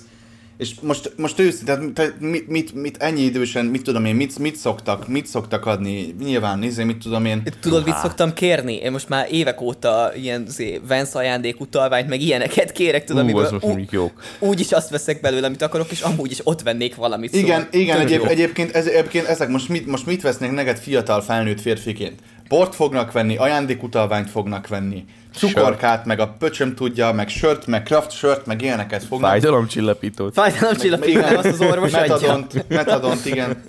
és 0.58 0.70
most, 0.80 1.12
most 1.16 1.38
őszintén, 1.38 1.94
tehát 1.94 2.20
mit, 2.20 2.48
mit, 2.48 2.74
mit, 2.74 2.96
ennyi 2.96 3.20
idősen, 3.20 3.64
mit 3.64 3.82
tudom 3.82 4.04
én, 4.04 4.14
mit, 4.14 4.38
mit 4.38 4.56
szoktak, 4.56 5.08
mit 5.08 5.26
szoktak 5.26 5.66
adni, 5.66 6.14
nyilván, 6.24 6.58
nézd, 6.58 6.84
mit 6.84 6.96
tudom 6.96 7.24
én. 7.24 7.42
Tudod, 7.60 7.84
mit 7.84 7.96
szoktam 7.96 8.32
kérni? 8.32 8.74
Én 8.74 8.92
most 8.92 9.08
már 9.08 9.26
évek 9.30 9.60
óta 9.60 10.10
ilyen 10.14 10.44
zé, 10.48 10.80
Vance 10.88 11.18
ajándék 11.18 11.60
utalványt, 11.60 12.08
meg 12.08 12.20
ilyeneket 12.20 12.72
kérek, 12.72 13.04
tudom, 13.04 13.22
amiből 13.22 13.44
az 13.44 13.50
most 13.50 13.92
jók. 13.92 14.22
úgy 14.38 14.60
is 14.60 14.72
azt 14.72 14.90
veszek 14.90 15.20
belőle, 15.20 15.46
amit 15.46 15.62
akarok, 15.62 15.90
és 15.90 16.00
amúgy 16.00 16.30
is 16.30 16.40
ott 16.42 16.62
vennék 16.62 16.94
valamit. 16.94 17.34
Igen, 17.34 17.60
szóval 17.60 17.80
igen, 17.80 18.00
egyéb, 18.00 18.24
egyébként, 18.26 18.70
ez, 18.70 18.86
egyébként 18.86 19.26
ezek 19.26 19.48
most 19.48 19.68
mit, 19.68 19.86
most 19.86 20.06
mit 20.06 20.22
vesznek 20.22 20.52
neked 20.52 20.78
fiatal 20.78 21.20
felnőtt 21.20 21.60
férfiként? 21.60 22.20
Bort 22.48 22.74
fognak 22.74 23.12
venni, 23.12 23.36
ajándékutalványt 23.36 24.30
fognak 24.30 24.68
venni, 24.68 25.04
cukorkát, 25.34 26.04
meg 26.04 26.20
a 26.20 26.28
pöcsöm 26.38 26.74
tudja, 26.74 27.12
meg 27.12 27.28
sört, 27.28 27.66
meg 27.66 27.82
craft 27.82 28.10
sört, 28.10 28.46
meg 28.46 28.62
ilyeneket 28.62 29.04
fognak. 29.04 29.30
Fájdalomcsillapítót. 29.30 30.32
Fájdalomcsillapítót, 30.32 31.30
azt 31.32 31.46
az 31.46 31.60
orvos 31.60 31.90
metadont, 31.90 32.46
adja. 32.46 32.62
metadont, 32.68 33.26
igen. 33.26 33.62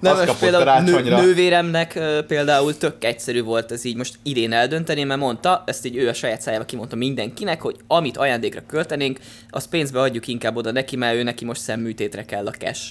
Nem, 0.00 0.16
most 0.16 0.38
például 0.38 0.80
nő, 0.80 1.00
nővéremnek 1.00 1.98
például 2.26 2.76
tök 2.76 3.04
egyszerű 3.04 3.42
volt 3.42 3.72
ez 3.72 3.84
így 3.84 3.96
most 3.96 4.18
idén 4.22 4.52
eldönteni, 4.52 5.02
mert 5.02 5.20
mondta, 5.20 5.62
ezt 5.66 5.86
így 5.86 5.96
ő 5.96 6.08
a 6.08 6.14
saját 6.14 6.40
szájába 6.40 6.64
kimondta 6.64 6.96
mindenkinek, 6.96 7.60
hogy 7.60 7.76
amit 7.86 8.16
ajándékra 8.16 8.60
költenénk, 8.66 9.18
azt 9.50 9.68
pénzbe 9.68 10.00
adjuk 10.00 10.26
inkább 10.26 10.56
oda 10.56 10.72
neki, 10.72 10.96
mert 10.96 11.14
ő 11.14 11.22
neki 11.22 11.44
most 11.44 11.60
szemműtétre 11.60 12.24
kell 12.24 12.46
a 12.46 12.50
cash. 12.50 12.82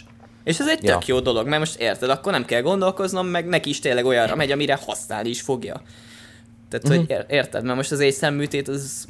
És 0.43 0.59
ez 0.59 0.67
egy 0.67 0.79
tök 0.79 1.07
ja. 1.07 1.15
jó 1.15 1.19
dolog, 1.19 1.47
mert 1.47 1.59
most 1.59 1.79
érted, 1.79 2.09
akkor 2.09 2.31
nem 2.31 2.45
kell 2.45 2.61
gondolkoznom, 2.61 3.27
meg 3.27 3.45
neki 3.45 3.69
is 3.69 3.79
tényleg 3.79 4.05
olyanra 4.05 4.35
megy, 4.35 4.51
amire 4.51 4.79
használni 4.85 5.29
is 5.29 5.41
fogja. 5.41 5.81
Tehát, 6.69 6.85
uh-huh. 6.85 7.07
hogy 7.07 7.17
mhm. 7.17 7.33
érted, 7.33 7.63
mert 7.63 7.75
most 7.75 7.91
az 7.91 7.99
egy 7.99 8.13
szemműtét 8.13 8.67
az 8.67 9.07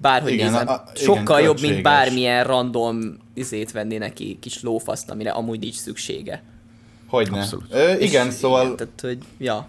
bárhogy 0.00 0.32
igen, 0.32 0.50
nézem, 0.50 0.68
a, 0.68 0.72
a, 0.72 0.84
sokkal 0.94 1.38
igen, 1.38 1.50
jobb, 1.50 1.60
mint 1.60 1.82
bármilyen 1.82 2.44
random 2.44 3.18
izét 3.34 3.72
venni 3.72 3.96
neki, 3.96 4.38
kis 4.40 4.62
lófaszt, 4.62 5.10
amire 5.10 5.30
amúgy 5.30 5.58
nincs 5.58 5.74
szüksége. 5.74 6.42
Hogyne. 7.08 7.46
Ö, 7.70 7.92
igen, 7.98 8.26
És 8.26 8.34
szóval... 8.34 8.62
Igen, 8.62 8.76
tehát, 8.76 9.00
hogy, 9.00 9.18
ja. 9.38 9.68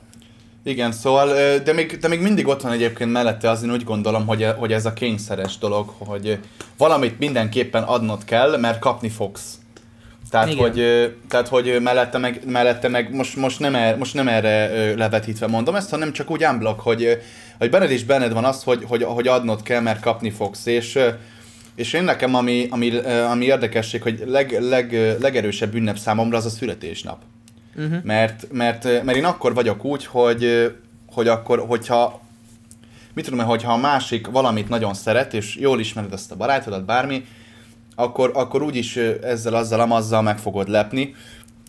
Igen, 0.63 0.91
szóval, 0.91 1.57
de 1.59 1.73
még, 1.73 1.97
de 1.97 2.07
még 2.07 2.21
mindig 2.21 2.47
ott 2.47 2.61
van 2.61 2.71
egyébként 2.71 3.11
mellette 3.11 3.49
az, 3.49 3.63
én 3.63 3.71
úgy 3.71 3.83
gondolom, 3.83 4.25
hogy, 4.25 4.47
hogy 4.57 4.71
ez 4.71 4.85
a 4.85 4.93
kényszeres 4.93 5.57
dolog, 5.57 5.93
hogy 5.97 6.39
valamit 6.77 7.19
mindenképpen 7.19 7.83
adnod 7.83 8.23
kell, 8.23 8.57
mert 8.57 8.79
kapni 8.79 9.09
fogsz. 9.09 9.57
Tehát, 10.33 10.49
Igen. 10.49 10.61
hogy, 10.61 11.13
tehát, 11.29 11.47
hogy 11.47 11.77
mellette 11.81 12.17
meg, 12.17 12.41
mellette 12.45 12.87
meg 12.87 13.15
most, 13.15 13.35
most, 13.35 13.59
nem 13.59 13.75
er, 13.75 13.97
most 13.97 14.13
nem 14.13 14.27
erre 14.27 14.93
levetítve 14.95 15.47
mondom 15.47 15.75
ezt, 15.75 15.89
hanem 15.89 16.11
csak 16.11 16.31
úgy 16.31 16.45
unblock, 16.45 16.79
hogy, 16.79 17.21
hogy 17.57 17.69
benned 17.69 17.91
is 17.91 18.03
benned 18.03 18.33
van 18.33 18.45
az, 18.45 18.63
hogy, 18.63 18.83
hogy, 18.87 19.03
hogy 19.03 19.27
adnod 19.27 19.61
kell, 19.61 19.81
mert 19.81 19.99
kapni 19.99 20.29
fogsz. 20.29 20.65
És, 20.65 20.99
és 21.75 21.93
én 21.93 22.03
nekem, 22.03 22.35
ami, 22.35 22.67
ami, 22.69 22.95
ami 23.29 23.45
érdekesség, 23.45 24.01
hogy 24.01 24.23
leg, 24.25 24.57
leg, 24.61 25.17
legerősebb 25.19 25.73
ünnep 25.75 25.97
számomra 25.97 26.37
az 26.37 26.45
a 26.45 26.49
születésnap. 26.49 27.21
Uh-huh. 27.75 28.03
Mert, 28.03 28.47
mert, 28.51 28.83
mert 29.03 29.17
én 29.17 29.25
akkor 29.25 29.53
vagyok 29.53 29.85
úgy, 29.85 30.05
hogy, 30.05 30.73
hogy 31.11 31.27
akkor, 31.27 31.59
hogyha 31.67 32.21
mit 33.13 33.25
tudom, 33.25 33.45
hogyha 33.45 33.73
a 33.73 33.77
másik 33.77 34.27
valamit 34.27 34.69
nagyon 34.69 34.93
szeret, 34.93 35.33
és 35.33 35.55
jól 35.55 35.79
ismered 35.79 36.13
ezt 36.13 36.31
a 36.31 36.35
barátodat, 36.35 36.85
bármi, 36.85 37.25
akkor, 37.95 38.31
akkor 38.33 38.61
úgyis 38.61 38.95
ezzel, 39.21 39.53
azzal, 39.53 39.79
amazzal 39.79 40.21
meg 40.21 40.37
fogod 40.37 40.69
lepni, 40.69 41.15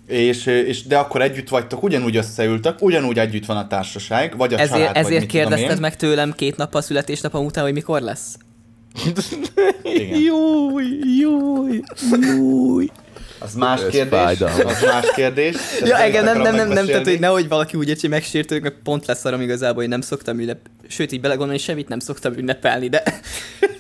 és, 0.07 0.47
és, 0.47 0.87
de 0.87 0.99
akkor 0.99 1.23
együtt 1.23 1.49
vagytok, 1.49 1.83
ugyanúgy 1.83 2.17
összeültek, 2.17 2.83
ugyanúgy 2.83 3.19
együtt 3.19 3.47
van 3.47 3.57
a 3.57 3.67
társaság, 3.67 4.37
vagy 4.37 4.55
a 4.55 4.59
ezért, 4.59 4.79
család, 4.79 4.97
Ezért 4.97 5.19
vagy 5.19 5.29
kérdezted 5.29 5.81
meg 5.81 5.97
tőlem 5.97 6.33
két 6.33 6.57
nappal 6.57 6.83
születésnapom 6.83 7.45
után, 7.45 7.65
hogy 7.65 7.73
mikor 7.73 8.01
lesz? 8.01 8.37
Júj, 10.25 10.85
júj, 11.19 11.83
júj. 12.21 12.91
Az 13.45 13.55
más 13.55 13.81
kérdés. 13.91 14.41
Az 14.41 14.83
más 14.83 15.11
kérdés. 15.15 15.57
ja, 15.85 16.07
igen, 16.07 16.25
nem, 16.25 16.41
nem, 16.41 16.55
nem, 16.55 16.69
nem, 16.69 16.87
tehát 16.87 17.07
hogy 17.07 17.21
nehogy 17.21 17.49
valaki 17.49 17.77
úgy 17.77 18.01
hogy 18.01 18.11
megsértődik, 18.11 18.63
meg 18.63 18.75
pont 18.83 19.07
lesz 19.07 19.25
arra 19.25 19.43
igazából, 19.43 19.81
hogy 19.81 19.89
nem 19.89 20.01
szoktam 20.01 20.39
ünnep... 20.39 20.59
Sőt, 20.89 21.13
így 21.13 21.21
belegondolni, 21.21 21.61
semmit 21.61 21.89
nem 21.89 21.99
szoktam 21.99 22.33
ünnepelni, 22.37 22.89
de... 22.89 23.03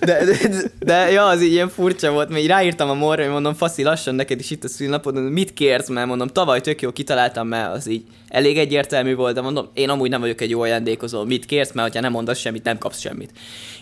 De, 0.00 0.24
de, 0.24 0.48
de, 0.48 0.62
de 0.78 1.10
ja, 1.10 1.26
az 1.26 1.42
így 1.42 1.52
ilyen 1.52 1.68
furcsa 1.68 2.10
volt, 2.10 2.28
mert 2.28 2.40
így 2.40 2.48
ráírtam 2.48 2.90
a 2.90 2.94
morra, 2.94 3.22
hogy 3.22 3.32
mondom, 3.32 3.54
faszi, 3.54 3.82
lassan 3.82 4.14
neked 4.14 4.38
is 4.38 4.50
itt 4.50 4.64
a 4.64 4.68
szülnapod, 4.68 5.30
mit 5.30 5.52
kérsz, 5.52 5.88
mert 5.88 6.06
mondom, 6.06 6.28
tavaly 6.28 6.60
tök 6.60 6.82
jó 6.82 6.90
kitaláltam, 6.90 7.48
mert 7.48 7.72
az 7.74 7.88
így 7.88 8.04
elég 8.28 8.58
egyértelmű 8.58 9.14
volt, 9.14 9.34
de 9.34 9.40
mondom, 9.40 9.68
én 9.74 9.88
amúgy 9.88 10.10
nem 10.10 10.20
vagyok 10.20 10.40
egy 10.40 10.50
jó 10.50 10.60
ajándékozó, 10.60 11.24
mit 11.24 11.46
kérsz, 11.46 11.72
mert 11.72 11.94
ha 11.94 12.00
nem 12.00 12.12
mondasz 12.12 12.38
semmit, 12.38 12.64
nem 12.64 12.78
kapsz 12.78 13.00
semmit. 13.00 13.30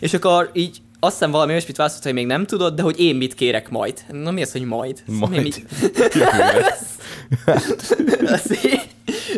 És 0.01 0.15
akkor 0.15 0.51
így 0.53 0.81
azt 1.05 1.13
hiszem 1.13 1.31
valami 1.31 1.53
olyasmit 1.53 1.77
válaszolt, 1.77 2.05
hogy 2.05 2.13
még 2.13 2.27
nem 2.27 2.47
tudod, 2.47 2.75
de 2.75 2.83
hogy 2.83 3.01
én 3.01 3.17
mit 3.17 3.35
kérek 3.35 3.71
majd. 3.71 3.95
Na 4.11 4.31
mi 4.31 4.43
az, 4.43 4.53
hogy 4.53 4.65
majd? 4.65 5.03
Majd. 5.07 5.33
Mi, 5.33 5.43
mit? 5.43 5.63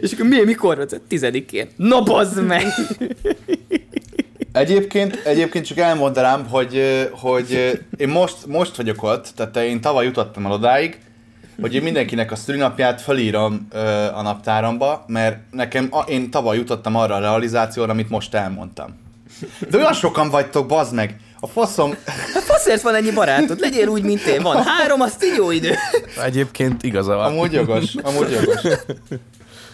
és 0.01 0.13
akkor 0.13 0.27
mi, 0.27 0.45
mikor 0.45 0.77
volt? 0.77 1.01
Tizedikén. 1.09 1.69
Na 1.77 2.03
bazd 2.03 2.47
meg! 2.47 2.67
Egyébként, 4.53 5.21
egyébként 5.25 5.67
csak 5.67 5.79
elmondanám, 5.79 6.47
hogy, 6.49 7.09
hogy 7.11 7.81
én 7.97 8.09
most, 8.09 8.47
most 8.47 8.77
vagyok 8.77 9.03
ott, 9.03 9.33
tehát 9.37 9.57
én 9.57 9.81
tavaly 9.81 10.05
jutottam 10.05 10.47
el 10.47 10.53
odáig, 10.53 10.99
hogy 11.61 11.75
én 11.75 11.83
mindenkinek 11.83 12.33
a 12.33 12.37
szülinapját 12.37 13.01
felírom 13.01 13.69
a 14.15 14.23
naptáramba, 14.23 15.05
mert 15.07 15.39
nekem, 15.51 15.91
én 16.07 16.31
tavaly 16.31 16.57
jutottam 16.57 16.97
arra 16.97 17.15
a 17.15 17.21
realizációra, 17.21 17.93
amit 17.93 18.11
most 18.11 18.35
elmondtam. 18.35 19.03
De 19.71 19.77
olyan 19.77 19.93
sokan 19.93 20.31
vagytok, 20.31 20.67
bazd 20.67 20.95
meg! 20.95 21.21
A 21.45 21.47
faszom... 21.47 21.97
A 22.35 22.39
faszért 22.39 22.83
van 22.83 22.95
ennyi 22.95 23.13
barátod, 23.13 23.61
legyél 23.61 23.89
úgy, 23.89 24.03
mint 24.03 24.27
én. 24.27 24.43
Van 24.43 24.63
három, 24.63 25.01
azt 25.01 25.25
így 25.25 25.35
jó 25.37 25.51
idő. 25.51 25.75
Egyébként 26.25 26.83
igaza 26.83 27.15
van. 27.15 27.27
Amúgy 27.27 27.53
jogos, 27.53 27.95
amúgy 28.03 28.31
jogos. 28.31 28.61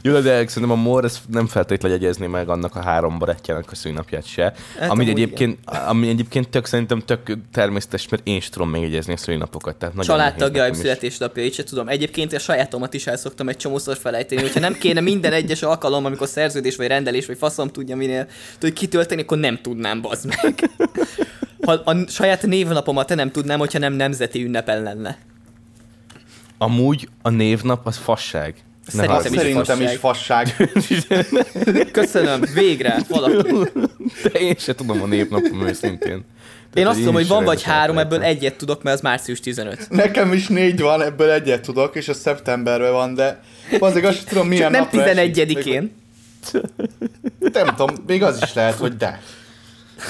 Jó, 0.03 0.13
de 0.13 0.47
szerintem 0.47 0.71
a 0.71 0.75
Mor 0.83 1.05
ezt 1.05 1.19
nem 1.29 1.47
feltétlenül 1.47 1.99
jegyezni 1.99 2.27
meg 2.27 2.49
annak 2.49 2.77
a 2.77 2.83
három 2.83 3.19
barátjának 3.19 3.71
a 3.71 3.75
szűnapját 3.75 4.27
se. 4.27 4.55
Hát 4.79 4.91
ami, 4.91 5.09
egyébként, 5.09 5.59
ami 5.65 6.09
egyébként 6.09 6.49
tök 6.49 6.67
szerintem 6.67 7.01
tök 7.01 7.39
természetes, 7.53 8.09
mert 8.09 8.27
én 8.27 8.37
is 8.37 8.49
tudom 8.49 8.71
megjegyezni 8.71 9.13
a 9.13 9.17
szülinapokat. 9.17 9.77
Tehát 9.77 9.95
Családtagjaim 10.03 10.73
születésnapjait 10.73 11.55
se 11.55 11.65
tudom. 11.65 11.89
Egyébként 11.89 12.33
a 12.33 12.39
sajátomat 12.39 12.95
is 12.95 13.07
el 13.07 13.17
szoktam 13.17 13.49
egy 13.49 13.57
csomószor 13.57 13.97
felejteni, 13.97 14.41
hogyha 14.41 14.61
nem 14.61 14.79
kéne 14.79 15.01
minden 15.01 15.33
egyes 15.33 15.63
alkalom, 15.63 16.05
amikor 16.05 16.29
szerződés 16.29 16.77
vagy 16.77 16.87
rendelés 16.87 17.27
vagy 17.27 17.39
faszom 17.39 17.69
tudja 17.69 17.97
minél, 17.97 18.27
hogy 18.61 18.73
kitölteni, 18.73 19.23
akkor 19.23 19.39
nem 19.39 19.61
tudnám, 19.63 20.01
bazd 20.01 20.27
meg. 20.43 20.71
Ha 21.67 21.73
a 21.73 22.07
saját 22.09 22.43
névnapomat 22.43 23.07
te 23.07 23.15
nem 23.15 23.31
tudnám, 23.31 23.59
hogyha 23.59 23.79
nem 23.79 23.93
nemzeti 23.93 24.45
ünnepel 24.45 24.83
lenne. 24.83 25.19
Amúgy 26.59 27.09
a 27.23 27.29
névnap 27.29 27.87
az 27.87 27.97
fasság. 27.97 28.55
Szerintem, 28.87 29.33
is, 29.33 29.41
Szerintem 29.41 29.81
is 29.81 29.97
fasság. 29.97 30.71
Köszönöm, 31.93 32.41
végre 32.55 32.97
valaki. 33.09 33.53
De 34.23 34.39
én 34.39 34.55
se 34.59 34.75
tudom 34.75 35.03
a 35.03 35.07
névnapom 35.07 35.67
őszintén. 35.67 36.25
Én 36.75 36.87
azt 36.87 36.99
tudom, 36.99 37.15
hogy 37.15 37.27
van 37.27 37.45
vagy 37.45 37.63
három, 37.63 37.99
ebből 37.99 38.23
egyet 38.23 38.55
tudok, 38.55 38.83
mert 38.83 38.97
az 38.97 39.03
március 39.03 39.41
15. 39.41 39.87
Nekem 39.91 40.33
is 40.33 40.47
négy 40.47 40.81
van, 40.81 41.03
ebből 41.03 41.31
egyet 41.31 41.63
tudok, 41.63 41.97
és 41.97 42.09
a 42.09 42.15
szeptemberben 42.15 42.93
van, 42.93 43.15
de 43.15 43.41
azért 43.81 44.05
azt 44.07 44.29
tudom 44.29 44.49
milyen 44.49 44.73
Csak 44.73 44.93
nem 44.93 45.05
11-én. 45.05 45.93
Nem 47.53 47.67
tudom, 47.67 47.95
még 48.07 48.23
az 48.23 48.43
is 48.43 48.55
lehet, 48.55 48.75
hogy 48.75 48.97
de. 48.97 49.21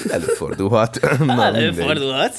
Előfordulhat. 0.09 0.97
Előfordulhat. 1.53 2.33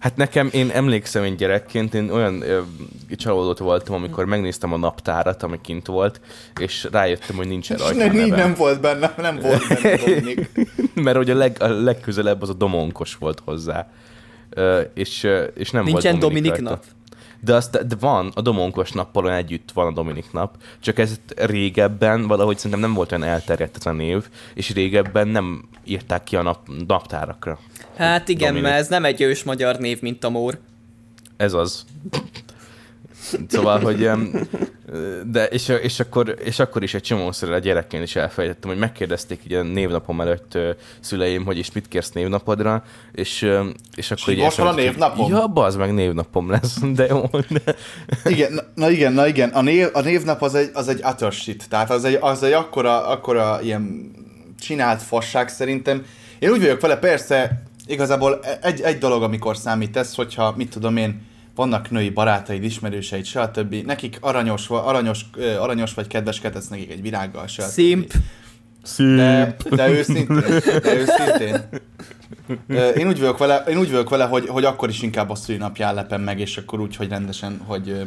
Hát 0.00 0.16
nekem, 0.16 0.48
én 0.52 0.70
emlékszem 0.70 1.24
én 1.24 1.36
gyerekként, 1.36 1.94
én 1.94 2.10
olyan 2.10 2.42
ö, 2.42 2.60
csalódott 3.16 3.58
voltam, 3.58 3.94
amikor 3.94 4.24
megnéztem 4.24 4.72
a 4.72 4.76
naptárat, 4.76 5.42
ami 5.42 5.60
kint 5.62 5.86
volt, 5.86 6.20
és 6.60 6.88
rájöttem, 6.90 7.36
hogy 7.36 7.48
nincsen 7.48 7.76
rajta 7.76 8.06
nem, 8.06 8.16
nem, 8.16 8.28
nem 8.28 8.54
volt 8.54 8.80
benne, 8.80 9.14
nem 9.16 9.38
volt 9.38 9.68
benne 9.68 10.34
Mert 11.04 11.16
hogy 11.16 11.30
a, 11.30 11.34
leg, 11.34 11.56
a 11.60 11.68
legközelebb 11.68 12.42
az 12.42 12.48
a 12.48 12.52
Domonkos 12.52 13.14
volt 13.14 13.42
hozzá. 13.44 13.88
Ö, 14.50 14.80
és, 14.94 15.28
és 15.54 15.70
nem 15.70 15.84
Nincsen 15.84 16.10
volt 16.10 16.22
Dominik, 16.22 16.52
Dominik 16.52 16.70
nap? 16.70 16.84
De, 17.46 17.54
azt, 17.54 17.86
de 17.86 17.96
van, 18.00 18.32
a 18.34 18.40
Domonkos 18.40 18.92
nappalon 18.92 19.32
együtt 19.32 19.70
van 19.72 19.86
a 19.86 19.92
Dominik 19.92 20.32
nap, 20.32 20.56
csak 20.80 20.98
ez 20.98 21.20
régebben 21.36 22.26
valahogy 22.26 22.56
szerintem 22.56 22.80
nem 22.80 22.94
volt 22.94 23.12
olyan 23.12 23.24
elterjedt 23.24 23.76
ez 23.76 23.86
a 23.86 23.92
név, 23.92 24.28
és 24.54 24.72
régebben 24.72 25.28
nem 25.28 25.68
írták 25.84 26.24
ki 26.24 26.36
a 26.36 26.42
nap, 26.42 26.68
naptárakra. 26.86 27.58
Hát 27.96 28.28
igen, 28.28 28.48
Dominik. 28.48 28.68
mert 28.68 28.80
ez 28.80 28.88
nem 28.88 29.04
egy 29.04 29.20
ős 29.20 29.42
magyar 29.42 29.76
név, 29.76 30.00
mint 30.00 30.24
a 30.24 30.30
Mór. 30.30 30.58
Ez 31.36 31.52
az. 31.52 31.84
Szóval, 33.48 33.80
hogy 33.80 34.10
de 35.24 35.44
és, 35.46 35.68
és, 35.68 36.00
akkor, 36.00 36.36
és 36.44 36.58
akkor 36.58 36.82
is 36.82 36.94
egy 36.94 37.02
csomószor 37.02 37.52
a 37.52 37.58
gyerekként 37.58 38.02
is 38.02 38.16
elfelejtettem, 38.16 38.70
hogy 38.70 38.78
megkérdezték 38.78 39.40
így 39.44 39.52
a 39.52 39.62
névnapom 39.62 40.20
előtt 40.20 40.58
szüleim, 41.00 41.44
hogy 41.44 41.58
is 41.58 41.72
mit 41.72 41.88
kérsz 41.88 42.10
névnapodra, 42.10 42.84
és, 43.12 43.50
és 43.94 44.10
akkor 44.10 44.32
így 44.32 44.40
most 44.40 44.56
van 44.56 44.66
a 44.66 44.72
névnapom? 44.72 45.30
Ja, 45.30 45.44
az 45.44 45.76
meg 45.76 45.94
névnapom 45.94 46.50
lesz, 46.50 46.78
de 46.94 47.06
jó. 47.06 47.22
De... 47.48 47.74
Igen, 48.24 48.52
na, 48.52 48.62
na, 48.74 48.90
igen, 48.90 49.12
na 49.12 49.26
igen, 49.26 49.48
a, 49.48 49.62
név, 49.62 49.88
a 49.92 50.00
névnap 50.00 50.42
az 50.42 50.54
egy, 50.54 50.70
az 50.72 50.88
egy 50.88 51.00
utter 51.04 51.32
shit, 51.32 51.68
tehát 51.68 51.90
az 51.90 52.04
egy, 52.04 52.18
az 52.20 52.42
egy 52.42 52.52
akkora, 52.52 53.06
akkora 53.06 53.58
ilyen 53.62 54.10
csinált 54.60 55.02
fasság 55.02 55.48
szerintem. 55.48 56.04
Én 56.38 56.50
úgy 56.50 56.60
vagyok 56.60 56.80
vele, 56.80 56.96
persze, 56.96 57.62
igazából 57.86 58.40
egy, 58.60 58.80
egy 58.80 58.98
dolog, 58.98 59.22
amikor 59.22 59.56
számít 59.56 59.96
ez, 59.96 60.14
hogyha, 60.14 60.54
mit 60.56 60.70
tudom 60.70 60.96
én, 60.96 61.22
vannak 61.56 61.90
női 61.90 62.10
barátaid, 62.10 62.64
ismerőseid, 62.64 63.24
stb. 63.24 63.74
Nekik 63.74 64.18
aranyos, 64.20 64.68
aranyos, 64.68 65.20
aranyos 65.58 65.94
vagy 65.94 66.06
kedveskedhetsz 66.06 66.68
nekik 66.68 66.90
egy 66.90 67.02
virággal, 67.02 67.46
stb. 67.46 67.64
Szimp. 67.64 68.12
Szimp. 68.82 69.16
De, 69.16 69.56
de 69.70 69.88
őszintén, 69.88 70.42
de 70.82 70.94
őszintén. 70.94 71.68
Én 72.96 73.08
úgy 73.08 73.18
vagyok 73.18 73.38
vele, 73.38 73.64
én 73.68 73.78
úgy 73.78 73.90
vagyok 73.90 74.08
vele 74.08 74.24
hogy, 74.24 74.48
hogy 74.48 74.64
akkor 74.64 74.88
is 74.88 75.02
inkább 75.02 75.30
a 75.30 75.34
szülinapján 75.34 75.94
lepem 75.94 76.20
meg, 76.20 76.40
és 76.40 76.56
akkor 76.56 76.80
úgy, 76.80 76.96
hogy 76.96 77.08
rendesen, 77.08 77.60
hogy, 77.64 78.02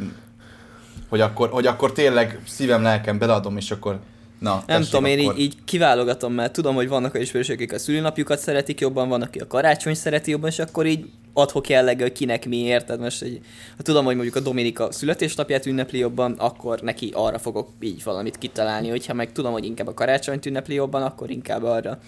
hogy, 1.08 1.20
akkor, 1.20 1.48
hogy 1.48 1.66
akkor 1.66 1.92
tényleg 1.92 2.40
szívem, 2.46 2.82
lelkem 2.82 3.18
beleadom, 3.18 3.56
és 3.56 3.70
akkor 3.70 4.00
Na, 4.38 4.62
nem 4.66 4.82
tudom, 4.82 5.04
én 5.04 5.18
így, 5.18 5.38
így 5.38 5.54
kiválogatom, 5.64 6.32
mert 6.32 6.52
tudom, 6.52 6.74
hogy 6.74 6.88
vannak 6.88 7.14
olyan 7.14 7.26
ismerősök, 7.26 7.54
akik 7.54 7.72
a 7.72 7.78
szülinapjukat 7.78 8.38
szeretik 8.38 8.80
jobban, 8.80 9.08
van, 9.08 9.22
aki 9.22 9.38
a 9.38 9.46
karácsony 9.46 9.94
szereti 9.94 10.30
jobban, 10.30 10.50
és 10.50 10.58
akkor 10.58 10.86
így 10.86 11.10
adhok 11.32 11.68
jellegű, 11.68 12.02
hogy 12.02 12.12
kinek 12.12 12.46
mi 12.46 12.56
érted. 12.56 13.00
Most, 13.00 13.20
hogy, 13.20 13.40
ha 13.76 13.82
tudom, 13.82 14.04
hogy 14.04 14.14
mondjuk 14.14 14.36
a 14.36 14.40
Dominika 14.40 14.92
születésnapját 14.92 15.66
ünnepli 15.66 15.98
jobban, 15.98 16.32
akkor 16.32 16.80
neki 16.80 17.10
arra 17.14 17.38
fogok 17.38 17.68
így 17.80 18.02
valamit 18.02 18.38
kitalálni, 18.38 18.88
hogyha 18.88 19.14
meg 19.14 19.32
tudom, 19.32 19.52
hogy 19.52 19.64
inkább 19.64 19.86
a 19.86 19.94
karácsonyt 19.94 20.46
ünnepli 20.46 20.74
jobban, 20.74 21.02
akkor 21.02 21.30
inkább 21.30 21.62
arra. 21.62 21.98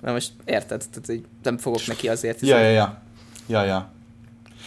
Mert 0.00 0.14
most 0.14 0.32
érted, 0.44 0.84
tehát 0.90 1.06
hogy 1.06 1.22
nem 1.42 1.58
fogok 1.58 1.86
neki 1.86 2.08
azért. 2.08 2.40
Ja, 2.40 2.58
ja, 2.58 2.70
ja. 2.70 3.02
Ja, 3.46 3.64
ja. 3.64 3.90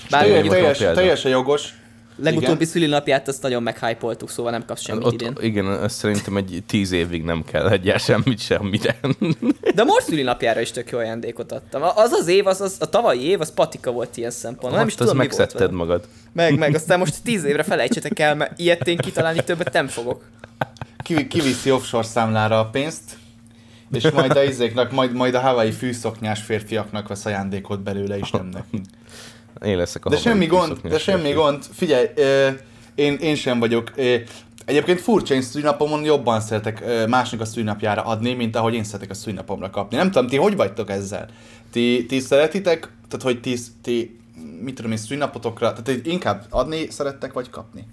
Bár 0.10 0.26
teljes, 0.26 0.78
teljesen 0.78 1.32
jogos, 1.32 1.81
Legutóbbi 2.16 2.66
szülinapját 2.66 3.28
azt 3.28 3.42
nagyon 3.42 3.64
meghypoltuk, 3.64 4.30
szóval 4.30 4.52
nem 4.52 4.66
kapsz 4.66 4.82
semmit 4.82 5.06
Ott, 5.06 5.14
idén. 5.14 5.38
Igen, 5.42 5.66
azt 5.66 5.96
szerintem 5.96 6.38
egy 6.38 6.64
tíz 6.68 6.92
évig 6.92 7.24
nem 7.24 7.44
kell 7.44 7.70
egyáltalán 7.70 7.98
semmit 7.98 8.40
semmit. 8.40 8.96
De 9.76 9.84
most 9.84 10.06
szülinapjára 10.06 10.60
is 10.62 10.72
tök 10.72 10.90
jó 10.90 10.98
ajándékot 10.98 11.52
adtam. 11.52 11.82
Az 11.96 12.12
az 12.12 12.28
év, 12.28 12.48
az, 12.48 12.62
az 12.62 12.76
a 12.80 12.90
tavalyi 12.90 13.22
év, 13.22 13.42
az 13.42 13.54
patika 13.54 13.92
volt 13.92 14.18
ilyen 14.18 14.32
szempontból. 14.32 14.80
Nem 14.80 14.88
is 14.88 14.96
tudom, 14.96 15.18
mi 15.18 15.28
volt 15.38 15.72
magad. 15.72 16.08
Meg, 16.34 16.58
meg, 16.58 16.76
aztán 16.76 17.00
most 17.00 17.24
tíz 17.24 17.44
évre 17.44 17.64
felejtsetek 17.64 18.20
el, 18.20 18.36
mert 18.36 18.60
ilyet 18.60 18.88
én 18.88 18.98
kitalálni 18.98 19.44
többet 19.44 19.74
nem 19.74 19.88
fogok. 19.88 20.24
Ki, 21.04 21.28
kiviszi 21.28 21.72
offshore 21.72 22.08
számlára 22.08 22.60
a 22.60 22.66
pénzt, 22.66 23.18
és 23.92 24.10
majd 24.10 24.36
a 24.36 24.44
izéknak, 24.44 24.92
majd, 24.92 25.14
majd 25.14 25.34
a 25.34 25.40
Hawaii 25.40 25.72
fűszoknyás 25.72 26.42
férfiaknak 26.42 27.08
vesz 27.08 27.26
ajándékot 27.26 27.82
belőle, 27.84 28.18
is 28.18 28.32
nem 28.32 28.46
nekünk. 28.72 28.86
Én 29.66 29.78
leszek 29.78 30.06
a 30.06 30.10
De 30.10 30.18
semmi 30.18 30.46
gond, 30.46 30.78
de 30.82 30.98
semmi 30.98 31.32
gond. 31.32 31.64
Figyelj, 31.74 32.08
én, 32.96 33.14
én 33.16 33.36
sem 33.36 33.60
vagyok. 33.60 33.92
Egyébként 34.66 35.02
furcsa, 35.02 35.34
én 35.34 35.42
szülinapomon 35.42 36.04
jobban 36.04 36.40
szeretek 36.42 37.08
másnak 37.08 37.42
a 37.42 37.46
szülinapjára 37.46 38.02
adni, 38.02 38.34
mint 38.34 38.56
ahogy 38.56 38.74
én 38.74 38.84
szeretek 38.84 39.10
a 39.10 39.14
szülinapomra 39.14 39.70
kapni. 39.70 39.98
Nem 39.98 40.12
tudom, 40.12 40.28
ti 40.28 40.38
hogy 40.38 40.56
vagytok 40.56 40.90
ezzel? 40.90 41.28
Ti, 41.72 42.06
ti 42.08 42.20
szeretitek, 42.20 42.80
tehát 42.80 43.22
hogy 43.26 43.42
ti, 43.42 43.58
ti 43.82 44.20
mit 44.62 44.76
tudom 44.76 44.92
én, 44.92 44.98
szülinapotokra, 44.98 45.74
tehát 45.74 46.06
inkább 46.06 46.46
adni 46.50 46.90
szerettek, 46.90 47.34
vagy 47.34 47.50
kapni? 47.50 47.88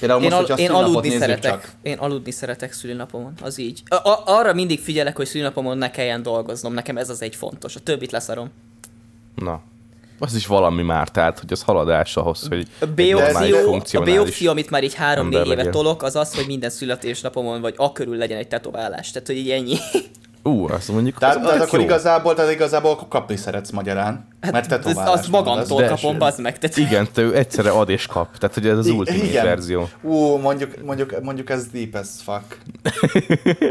Például 0.00 0.22
én, 0.22 0.30
most, 0.30 0.50
al- 0.50 0.58
én 0.58 0.70
aludni 0.70 1.10
szeretek. 1.10 1.50
Csak. 1.50 1.72
Én 1.82 1.98
aludni 1.98 2.30
szeretek 2.30 2.72
szülinapomon, 2.72 3.32
az 3.42 3.58
így. 3.58 3.82
A- 3.88 4.22
arra 4.24 4.54
mindig 4.54 4.80
figyelek, 4.80 5.16
hogy 5.16 5.26
szülinapomon 5.26 5.78
ne 5.78 5.90
kelljen 5.90 6.22
dolgoznom, 6.22 6.74
nekem 6.74 6.96
ez 6.96 7.08
az 7.08 7.22
egy 7.22 7.36
fontos. 7.36 7.76
A 7.76 7.80
többit 7.80 8.10
leszarom. 8.12 8.50
Na, 9.34 9.62
az 10.18 10.34
is 10.34 10.46
valami 10.46 10.82
már, 10.82 11.08
tehát 11.08 11.38
hogy 11.38 11.52
az 11.52 11.62
haladás 11.62 12.16
ahhoz, 12.16 12.46
hogy 12.48 12.66
a 12.80 12.86
B-opció, 12.86 14.00
a 14.00 14.04
B-opció, 14.04 14.50
amit 14.50 14.70
már 14.70 14.84
így 14.84 14.94
három-négy 14.94 15.46
éve 15.46 15.68
tolok, 15.68 16.02
az 16.02 16.16
az, 16.16 16.34
hogy 16.34 16.46
minden 16.46 16.70
születésnapomon 16.70 17.60
vagy 17.60 17.74
a 17.76 17.92
körül 17.92 18.16
legyen 18.16 18.38
egy 18.38 18.48
tetoválás. 18.48 19.10
Tehát, 19.10 19.26
hogy 19.26 19.36
így 19.36 19.50
ennyi. 19.50 19.76
Ú, 20.42 20.68
azt 20.68 20.88
mondjuk. 20.88 21.18
Tehát, 21.18 21.36
az 21.36 21.42
tehát 21.42 21.60
akkor 21.60 21.78
jó. 21.78 21.84
igazából, 21.84 22.34
tehát 22.34 22.52
igazából 22.52 22.90
akkor 22.90 23.08
kapni 23.08 23.36
szeretsz 23.36 23.70
magyarán. 23.70 24.28
Hát 24.44 24.52
Mert 24.52 24.68
tetoválás 24.68 25.14
azt 25.14 25.28
magamtól 25.28 25.82
az 25.82 25.88
kapom, 26.00 26.18
bazd 26.18 26.40
meg. 26.40 26.58
Tehát, 26.58 26.76
Igen, 26.76 27.08
te 27.12 27.22
ő 27.22 27.36
egyszerre 27.36 27.70
ad 27.70 27.88
és 27.88 28.06
kap. 28.06 28.38
Tehát, 28.38 28.54
hogy 28.54 28.66
ez 28.66 28.78
az 28.78 28.86
I- 28.86 28.90
ultimate 28.90 29.24
igen. 29.26 29.44
verzió. 29.44 29.88
Ú, 30.02 30.36
mondjuk, 30.36 30.82
mondjuk, 30.84 31.20
mondjuk 31.22 31.50
ez 31.50 31.66
deep 31.66 31.94
as 31.94 32.08
fuck. 32.24 32.58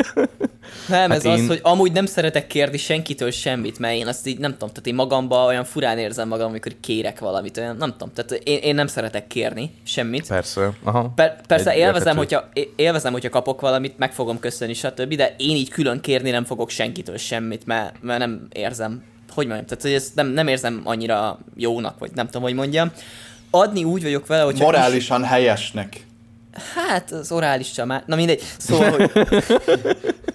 Nem, 0.88 1.10
Hát 1.10 1.18
ez 1.18 1.26
én- 1.26 1.32
az, 1.32 1.48
hogy 1.48 1.60
amúgy 1.64 1.92
nem 1.92 2.06
szeretek 2.06 2.48
kérni 2.48 2.78
senkitől 2.78 3.32
semmit, 3.32 3.80
mert 3.80 3.96
én 3.96 4.08
azt 4.08 4.28
így 4.28 4.38
nem 4.40 4.52
tudom, 4.52 4.70
tehát 4.70 4.88
én 4.88 4.96
magamban 4.96 5.46
olyan 5.48 5.64
furán 5.64 5.98
érzem 5.98 6.28
magam, 6.28 6.50
amikor 6.50 6.72
kérek 6.80 7.20
valamit, 7.20 7.58
olyan 7.58 7.76
nem 7.78 7.92
tudom, 7.92 8.12
tehát 8.14 8.32
én, 8.32 8.58
én 8.58 8.76
nem 8.76 8.88
szeretek 8.88 9.28
kérni 9.28 9.72
semmit. 9.84 10.28
Persze. 10.28 10.72
Aha. 10.84 11.12
Per, 11.16 11.42
persze 11.48 11.72
Egy- 11.72 11.78
élvezem 11.78 12.18
érthető. 12.18 12.46
hogyha, 12.54 12.72
élvezem, 12.76 13.12
hogyha 13.12 13.30
kapok 13.30 13.62
valamit, 13.62 13.98
meg 13.98 14.14
fogom 14.14 14.40
köszönni, 14.40 14.74
stb., 14.74 15.16
de 15.16 15.36
én 15.38 15.56
így 15.56 15.70
külön 15.70 16.00
kérni 16.02 16.30
nem 16.30 16.44
fogok 16.46 16.70
senkitől 16.70 17.18
semmit, 17.18 17.66
mert, 17.66 17.96
mert 18.02 18.20
nem 18.20 18.48
érzem, 18.54 19.04
hogy 19.34 19.46
mondjam, 19.46 19.68
tehát 19.68 19.84
hogy 19.84 19.94
ezt 19.94 20.16
nem, 20.16 20.28
nem 20.28 20.48
érzem 20.48 20.82
annyira 20.84 21.40
jónak, 21.56 22.00
vagy 22.00 22.12
nem 22.14 22.26
tudom, 22.26 22.42
hogy 22.42 22.54
mondjam. 22.54 22.92
Adni 23.50 23.84
úgy 23.84 24.04
vagyok 24.04 24.28
vele, 24.28 24.44
hogy 24.44 24.58
Morálisan 24.58 25.24
helyesnek. 25.24 26.06
Hát, 26.76 27.12
az 27.12 27.32
orális 27.32 27.76
már. 27.86 28.04
Na 28.06 28.16
mindegy. 28.16 28.42
Szóval, 28.58 28.92
hogy 28.92 29.12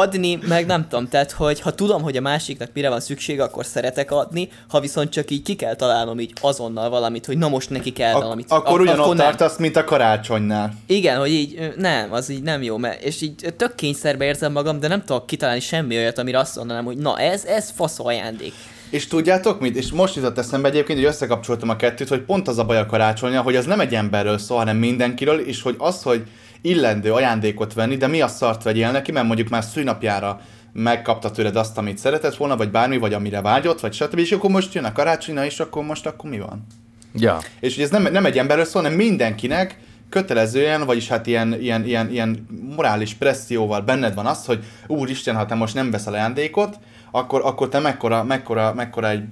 adni, 0.00 0.38
meg 0.48 0.66
nem 0.66 0.88
tudom, 0.88 1.08
tehát, 1.08 1.30
hogy 1.32 1.60
ha 1.60 1.70
tudom, 1.74 2.02
hogy 2.02 2.16
a 2.16 2.20
másiknak 2.20 2.68
mire 2.74 2.88
van 2.88 3.00
szüksége, 3.00 3.42
akkor 3.42 3.66
szeretek 3.66 4.10
adni, 4.10 4.48
ha 4.68 4.80
viszont 4.80 5.10
csak 5.10 5.30
így 5.30 5.42
ki 5.42 5.54
kell 5.54 5.74
találnom 5.74 6.20
így 6.20 6.32
azonnal 6.40 6.90
valamit, 6.90 7.26
hogy 7.26 7.38
na 7.38 7.48
most 7.48 7.70
neki 7.70 7.92
kell 7.92 8.12
Ak- 8.12 8.22
valamit. 8.22 8.50
akkor 8.50 8.78
a- 8.78 8.82
ugyanott 8.82 9.16
tartasz, 9.16 9.56
mint 9.58 9.76
a 9.76 9.84
karácsonynál. 9.84 10.74
Igen, 10.86 11.18
hogy 11.18 11.30
így 11.30 11.72
nem, 11.76 12.12
az 12.12 12.28
így 12.28 12.42
nem 12.42 12.62
jó, 12.62 12.76
mert 12.76 13.02
és 13.02 13.20
így 13.20 13.54
tök 13.56 13.74
kényszerbe 13.74 14.24
érzem 14.24 14.52
magam, 14.52 14.80
de 14.80 14.88
nem 14.88 15.04
tudok 15.04 15.26
kitalálni 15.26 15.60
semmi 15.60 15.96
olyat, 15.96 16.18
amire 16.18 16.38
azt 16.38 16.56
mondanám, 16.56 16.84
hogy 16.84 16.96
na 16.96 17.18
ez, 17.18 17.44
ez 17.44 17.72
fasz 17.76 17.98
ajándék. 17.98 18.52
És 18.90 19.06
tudjátok 19.06 19.60
mit? 19.60 19.76
És 19.76 19.90
most 19.92 20.14
jutott 20.14 20.38
eszembe 20.38 20.68
egyébként, 20.68 20.98
hogy 20.98 21.08
összekapcsoltam 21.08 21.68
a 21.68 21.76
kettőt, 21.76 22.08
hogy 22.08 22.20
pont 22.20 22.48
az 22.48 22.58
a 22.58 22.64
baj 22.64 22.78
a 22.78 22.86
karácsonya, 22.86 23.40
hogy 23.42 23.56
az 23.56 23.64
nem 23.64 23.80
egy 23.80 23.94
emberről 23.94 24.38
szól, 24.38 24.58
hanem 24.58 24.76
mindenkiről, 24.76 25.38
és 25.40 25.62
hogy 25.62 25.74
az, 25.78 26.02
hogy 26.02 26.22
illendő 26.62 27.12
ajándékot 27.12 27.74
venni, 27.74 27.96
de 27.96 28.06
mi 28.06 28.20
a 28.20 28.28
szart 28.28 28.62
vegyél 28.62 28.90
neki, 28.90 29.12
mert 29.12 29.26
mondjuk 29.26 29.48
már 29.48 29.64
szülinapjára 29.64 30.40
megkapta 30.72 31.30
tőled 31.30 31.56
azt, 31.56 31.78
amit 31.78 31.98
szeretett 31.98 32.36
volna, 32.36 32.56
vagy 32.56 32.70
bármi, 32.70 32.98
vagy 32.98 33.14
amire 33.14 33.40
vágyott, 33.40 33.80
vagy 33.80 33.92
stb. 33.92 34.18
És 34.18 34.32
akkor 34.32 34.50
most 34.50 34.74
jön 34.74 34.84
a 34.84 34.92
karácsony, 34.92 35.36
és 35.36 35.60
akkor 35.60 35.84
most 35.84 36.06
akkor 36.06 36.30
mi 36.30 36.38
van? 36.38 36.66
Ja. 37.14 37.38
És 37.60 37.74
hogy 37.74 37.84
ez 37.84 37.90
nem, 37.90 38.08
nem 38.12 38.26
egy 38.26 38.38
emberről 38.38 38.64
szól, 38.64 38.82
hanem 38.82 38.96
mindenkinek 38.96 39.78
kötelezően, 40.08 40.84
vagyis 40.84 41.08
hát 41.08 41.26
ilyen, 41.26 41.60
ilyen, 41.60 41.84
ilyen, 41.84 42.10
ilyen 42.10 42.46
morális 42.76 43.14
presszióval 43.14 43.80
benned 43.80 44.14
van 44.14 44.26
az, 44.26 44.44
hogy 44.44 44.64
úristen, 44.86 45.36
ha 45.36 45.46
te 45.46 45.54
most 45.54 45.74
nem 45.74 45.90
veszel 45.90 46.12
ajándékot, 46.12 46.78
akkor, 47.10 47.40
akkor 47.44 47.68
te 47.68 47.78
mekkora, 47.78 48.24
mekkora, 48.24 48.74
mekkora 48.74 49.08
egy... 49.08 49.22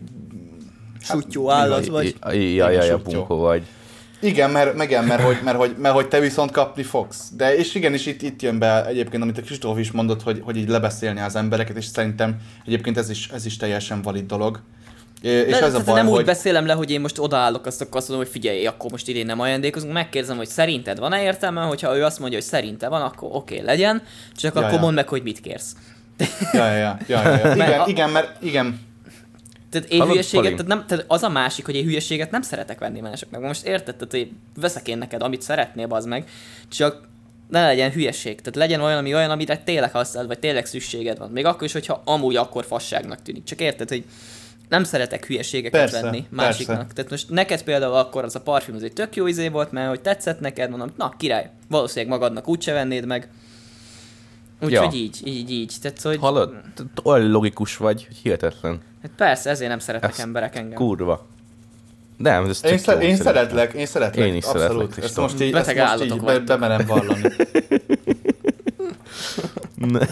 Sutyó 1.01 1.51
állat 1.51 1.87
vagy. 1.87 2.17
Ja, 2.23 2.31
ja, 2.33 2.71
ja, 2.71 2.85
Igen, 2.85 3.01
bunkó 3.05 3.37
vagy. 3.37 3.63
Igen, 4.21 4.51
mert, 4.51 4.83
igen, 4.83 5.05
mert, 5.05 5.23
hogy, 5.23 5.39
mert, 5.45 5.57
hogy, 5.57 5.75
mert 5.79 5.95
hogy 5.95 6.09
te 6.09 6.21
viszont 6.21 6.51
kapni 6.51 6.83
fogsz. 6.83 7.29
De 7.37 7.57
és 7.57 7.75
igen, 7.75 7.93
és 7.93 8.07
itt, 8.07 8.23
itt 8.23 8.43
jön 8.43 8.59
be 8.59 8.87
egyébként, 8.87 9.23
amit 9.23 9.39
a 9.39 9.43
Kristóf 9.43 9.79
is 9.79 9.91
mondott, 9.91 10.23
hogy, 10.23 10.41
hogy 10.45 10.57
így 10.57 10.69
lebeszélni 10.69 11.21
az 11.21 11.37
embereket, 11.37 11.77
és 11.77 11.85
szerintem 11.85 12.37
egyébként 12.67 12.99
ez 12.99 13.11
is, 13.11 13.29
ez 13.29 13.47
is 13.47 13.57
teljesen 13.57 14.03
valid 14.03 14.27
dolog. 14.27 14.61
És 15.23 15.59
de, 15.59 15.63
ez 15.65 15.75
a 15.75 15.83
baj, 15.85 15.95
nem 15.95 16.09
úgy 16.09 16.15
hogy... 16.15 16.25
beszélem 16.25 16.67
le, 16.67 16.73
hogy 16.73 16.91
én 16.91 17.01
most 17.01 17.19
odaállok, 17.19 17.67
azt 17.67 17.81
akkor 17.81 17.97
azt 17.97 18.09
mondom, 18.09 18.27
hogy 18.27 18.35
figyelj, 18.35 18.67
akkor 18.67 18.91
most 18.91 19.09
idén 19.09 19.27
nem 19.27 19.41
ajándékozunk, 19.41 19.93
megkérdezem, 19.93 20.37
hogy 20.37 20.49
szerinted 20.49 20.99
van-e 20.99 21.23
értelme, 21.23 21.61
hogyha 21.61 21.97
ő 21.97 22.05
azt 22.05 22.19
mondja, 22.19 22.39
hogy 22.39 22.47
szerinte 22.47 22.89
van, 22.89 23.03
akkor 23.03 23.29
oké, 23.33 23.55
okay, 23.55 23.67
legyen, 23.67 24.03
csak 24.37 24.55
Ja, 24.55 24.61
akkor 24.61 24.73
ja. 24.73 24.81
mondd 24.81 24.95
meg, 24.95 25.09
hogy 25.09 25.23
mit 25.23 25.41
kérsz. 25.41 25.77
Ja, 26.53 26.67
ja, 26.67 26.99
ja, 27.07 27.23
ja, 27.23 27.23
ja, 27.23 27.47
ja. 27.47 27.55
Igen, 27.65 27.81
a- 27.81 27.87
igen, 27.87 28.11
mert 28.11 28.43
igen, 28.43 28.81
Tehát 29.71 29.91
én 29.91 29.99
Hallod, 29.99 30.13
hülyeséget, 30.13 30.43
Pali? 30.43 30.55
tehát, 30.55 30.67
nem, 30.67 30.87
tehát 30.87 31.05
az 31.09 31.23
a 31.23 31.29
másik, 31.29 31.65
hogy 31.65 31.75
én 31.75 31.85
hülyeséget 31.85 32.31
nem 32.31 32.43
szeretek 32.43 32.79
venni 32.79 33.01
másoknak. 33.01 33.43
Most 33.43 33.67
érted, 33.67 33.97
tehát 33.97 34.13
hogy 34.13 34.31
veszek 34.61 34.89
én 34.89 34.99
neked, 34.99 35.23
amit 35.23 35.43
szeretnél, 35.43 35.87
az 35.91 36.05
meg, 36.05 36.29
csak 36.69 37.09
ne 37.49 37.67
legyen 37.67 37.91
hülyeség. 37.91 38.37
Tehát 38.37 38.57
legyen 38.57 38.81
olyan, 38.81 38.99
ami 38.99 39.15
olyan, 39.15 39.31
amire 39.31 39.59
tényleg 39.59 39.93
használod, 39.93 40.29
vagy 40.29 40.39
tényleg 40.39 40.67
szükséged 40.67 41.19
van. 41.19 41.31
Még 41.31 41.45
akkor 41.45 41.63
is, 41.63 41.73
hogyha 41.73 42.03
amúgy 42.05 42.37
akkor 42.37 42.65
fasságnak 42.65 43.23
tűnik. 43.23 43.45
Csak 43.45 43.61
érted, 43.61 43.89
hogy 43.89 44.05
nem 44.69 44.85
szeretek 44.85 45.27
hülyeségeket 45.27 45.81
Persze, 45.81 46.01
venni 46.01 46.21
persze. 46.21 46.35
másiknak. 46.35 46.93
Tehát 46.93 47.11
most 47.11 47.31
neked 47.31 47.63
például 47.63 47.95
akkor 47.95 48.25
az 48.25 48.35
a 48.35 48.41
parfüm 48.41 48.75
az 48.75 48.83
egy 48.83 48.93
tök 48.93 49.17
jó 49.17 49.27
izé 49.27 49.49
volt, 49.49 49.73
mert 49.73 49.89
hogy 49.89 50.01
tetszett 50.01 50.41
neked, 50.41 50.71
mondom, 50.71 50.93
na 50.97 51.15
király, 51.19 51.51
valószínűleg 51.69 52.19
magadnak 52.19 52.49
úgyse 52.49 52.73
vennéd 52.73 53.07
meg. 53.07 53.29
Úgyhogy 54.63 54.93
Ja. 54.95 55.01
így, 55.01 55.21
így, 55.25 55.51
így. 55.51 55.75
Tehát, 55.83 56.03
hogy, 56.03 56.19
Hallod? 56.19 56.55
Olyan 57.03 57.31
logikus 57.31 57.77
vagy, 57.77 58.05
hogy 58.07 58.17
hihetetlen. 58.23 58.81
Hát 59.03 59.11
persze, 59.17 59.51
ezért 59.51 59.71
nem 59.71 59.79
szeretnek 59.79 60.11
Ez 60.11 60.19
emberek 60.19 60.57
engem. 60.57 60.75
Kurva. 60.79 61.27
Nem, 62.17 62.45
ez 62.45 62.61
Én, 62.65 62.79
szer- 62.79 63.03
én 63.03 63.17
szeretlek, 63.17 63.73
én 63.73 63.87
szeretlek, 63.87 64.27
Én 64.27 64.35
is 64.35 64.45
abszolút. 64.45 64.63
szeretlek, 64.69 64.89
ezt 64.91 64.99
Kristóf. 64.99 65.31
most 65.31 65.43
így, 65.43 65.53
Beteg 65.53 65.77
ezt 65.79 65.99
most 65.99 66.13
így 66.13 66.21
be, 66.21 66.39
bemerem 66.39 66.87
vallani. 66.87 67.23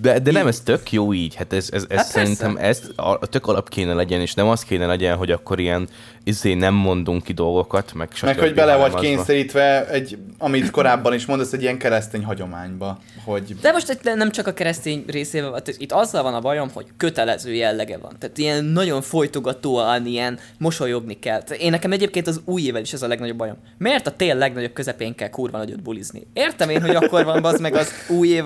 De, 0.00 0.18
de 0.18 0.30
nem, 0.32 0.46
ez 0.46 0.60
tök 0.60 0.92
jó 0.92 1.12
így. 1.12 1.34
Hát 1.34 1.52
ez, 1.52 1.68
ez, 1.72 1.84
ez 1.88 1.96
Hát 1.96 2.06
szerintem 2.06 2.56
ez 2.56 2.82
a, 2.96 3.18
tök 3.26 3.46
alap 3.46 3.68
kéne 3.68 3.92
legyen, 3.94 4.20
és 4.20 4.34
nem 4.34 4.48
az 4.48 4.62
kéne 4.62 4.86
legyen, 4.86 5.16
hogy 5.16 5.30
akkor 5.30 5.60
ilyen 5.60 5.88
izé 6.26 6.54
nem 6.54 6.74
mondunk 6.74 7.22
ki 7.22 7.32
dolgokat, 7.32 7.94
meg 7.94 8.08
Meg 8.22 8.38
hogy 8.38 8.54
bele 8.54 8.76
vagy 8.76 8.94
kényszerítve 8.94 9.88
egy, 9.88 10.18
amit 10.38 10.70
korábban 10.70 11.14
is 11.14 11.26
mondasz, 11.26 11.52
egy 11.52 11.62
ilyen 11.62 11.78
keresztény 11.78 12.24
hagyományba, 12.24 12.98
hogy 13.24 13.56
De 13.60 13.72
most 13.72 13.90
itt 13.90 14.14
nem 14.14 14.30
csak 14.30 14.46
a 14.46 14.52
keresztény 14.52 15.04
részével, 15.06 15.50
van, 15.50 15.62
tehát 15.64 15.80
itt 15.80 15.92
azzal 15.92 16.22
van 16.22 16.34
a 16.34 16.40
bajom, 16.40 16.68
hogy 16.72 16.86
kötelező 16.96 17.54
jellege 17.54 17.98
van. 17.98 18.16
Tehát 18.18 18.38
ilyen 18.38 18.64
nagyon 18.64 19.02
folytogatóan, 19.02 20.06
ilyen 20.06 20.38
mosolyogni 20.58 21.18
kell. 21.18 21.40
Én 21.40 21.70
nekem 21.70 21.92
egyébként 21.92 22.26
az 22.26 22.40
új 22.44 22.62
évvel 22.62 22.82
is 22.82 22.92
ez 22.92 23.02
a 23.02 23.06
legnagyobb 23.06 23.36
bajom. 23.36 23.56
Miért 23.78 24.06
a 24.06 24.16
tél 24.16 24.34
legnagyobb 24.34 24.72
közepén 24.72 25.14
kell 25.14 25.30
kurva 25.30 25.58
nagyot 25.58 25.82
bulizni? 25.82 26.26
Értem 26.32 26.68
én, 26.68 26.80
hogy 26.80 26.94
akkor 26.94 27.24
van 27.24 27.44
az 27.44 27.60
meg 27.60 27.74
az 27.74 27.92
új 28.08 28.28
év, 28.28 28.44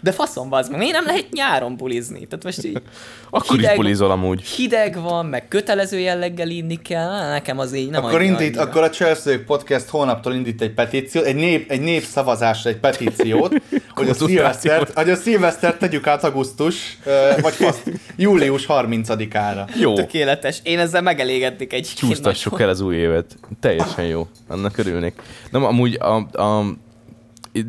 de 0.00 0.12
faszom 0.12 0.48
bazd 0.48 0.70
meg. 0.70 0.78
Miért 0.78 0.94
nem 0.94 1.06
lehet 1.06 1.26
nyáron 1.30 1.76
bulizni? 1.76 2.26
Tehát 2.26 2.44
most 2.44 2.64
így 2.64 2.82
Akkor 3.30 3.60
is 3.60 3.74
bulizol 3.74 4.10
amúgy. 4.10 4.42
hideg 4.42 5.00
van, 5.00 5.26
meg 5.26 5.48
kötelező 5.48 5.98
jelleggel 5.98 6.48
inni 6.48 6.76
kell, 6.82 7.01
nekem 7.08 7.58
az 7.58 7.74
így 7.74 7.90
nem 7.90 8.04
akkor 8.04 8.18
annyira- 8.20 8.40
indít, 8.40 8.56
annyira. 8.56 8.70
akkor 8.70 8.82
a 8.82 8.90
Chelsea 8.90 9.38
Podcast 9.46 9.88
hónaptól 9.88 10.34
indít 10.34 10.62
egy 10.62 10.70
petíciót, 10.70 11.24
egy 11.24 11.34
nép, 11.34 11.70
egy 11.70 11.80
népszavazásra 11.80 12.70
egy 12.70 12.76
petíciót, 12.76 13.54
hogy 13.94 14.08
a 14.08 14.14
szilvesztert, 14.14 14.98
hogy 14.98 15.10
a 15.10 15.16
szilvesztert 15.16 15.78
tegyük 15.78 16.06
át 16.06 16.24
augusztus, 16.24 16.98
vagy 17.40 17.54
fasz, 17.54 17.82
július 18.16 18.66
30-ára. 18.68 19.68
Jó. 19.80 19.94
Tökéletes. 19.94 20.60
Én 20.62 20.78
ezzel 20.78 21.02
megelégednék 21.02 21.72
egy 21.72 21.92
Csúsztassuk 21.96 22.60
el 22.60 22.68
az 22.68 22.80
új 22.80 22.96
évet. 22.96 23.36
Teljesen 23.60 24.04
jó. 24.04 24.26
Annak 24.48 24.78
örülnék. 24.78 25.22
Nem, 25.50 25.64
amúgy 25.64 25.94
a, 26.00 26.14
a, 26.42 26.64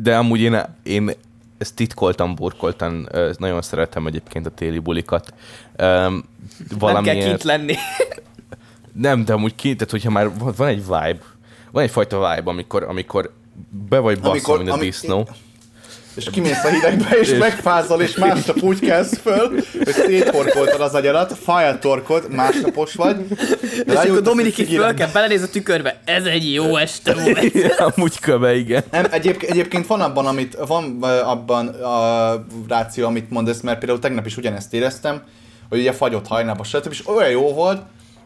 de 0.02 0.16
amúgy 0.16 0.40
én, 0.40 0.60
én 0.82 1.10
ezt 1.58 1.74
titkoltan, 1.74 2.34
burkoltan, 2.34 3.08
nagyon 3.38 3.62
szeretem 3.62 4.06
egyébként 4.06 4.46
a 4.46 4.50
téli 4.50 4.78
bulikat. 4.78 5.34
Um, 5.82 6.24
Nem 6.80 7.02
kell 7.02 7.14
kint 7.14 7.42
lenni. 7.42 7.74
Nem, 8.94 9.24
de 9.24 9.32
amúgy 9.32 9.54
kint, 9.54 9.76
tehát 9.76 9.90
hogyha 9.90 10.10
már 10.10 10.30
van 10.56 10.68
egy 10.68 10.82
vibe, 10.82 11.18
van 11.70 11.82
egyfajta 11.82 12.34
vibe, 12.34 12.50
amikor, 12.50 12.82
amikor 12.82 13.30
be 13.88 13.98
vagy 13.98 14.16
basszol, 14.16 14.30
Amikor- 14.30 14.58
mint 14.58 14.70
a 14.70 14.72
ami- 14.72 14.84
disznó. 14.84 15.28
És 16.14 16.30
kimész 16.30 16.64
a 16.64 16.68
hidegbe, 16.68 17.16
és 17.18 17.34
megfázol, 17.38 18.02
és 18.02 18.16
másnap 18.16 18.62
úgy 18.62 18.78
kelsz 18.80 19.18
föl, 19.18 19.48
hogy 19.48 19.86
széttorkoltad 19.86 20.80
az 20.80 20.94
agyarat, 20.94 21.32
fájltorkod, 21.42 22.30
másnapos 22.30 22.94
vagy. 22.94 23.16
És 23.86 23.94
akkor 23.94 24.20
Dominik 24.20 24.58
így 24.58 24.74
föl 24.74 24.94
kell, 24.94 25.08
belenéz 25.12 25.42
a 25.42 25.48
tükörbe. 25.48 26.00
Ez 26.04 26.24
egy 26.24 26.52
jó 26.52 26.76
este 26.76 27.14
volt. 27.14 27.80
amúgy 27.94 28.18
köve, 28.20 28.54
igen. 28.56 28.82
Nem, 28.90 29.04
egyébként, 29.10 29.52
egyébként 29.52 29.86
van 29.86 30.00
abban, 30.00 30.26
amit, 30.26 30.56
van 30.66 31.02
abban 31.02 31.66
a 31.68 32.44
ráció, 32.68 33.06
amit 33.06 33.30
mondasz, 33.30 33.60
mert 33.60 33.78
például 33.78 33.98
tegnap 33.98 34.26
is 34.26 34.36
ugyanezt 34.36 34.74
éreztem, 34.74 35.22
hogy 35.68 35.78
ugye 35.78 35.92
fagyott 35.92 36.26
hajnába, 36.26 36.64
stb. 36.64 36.86
és 36.90 37.08
olyan 37.08 37.30
jó 37.30 37.52
volt 37.52 37.82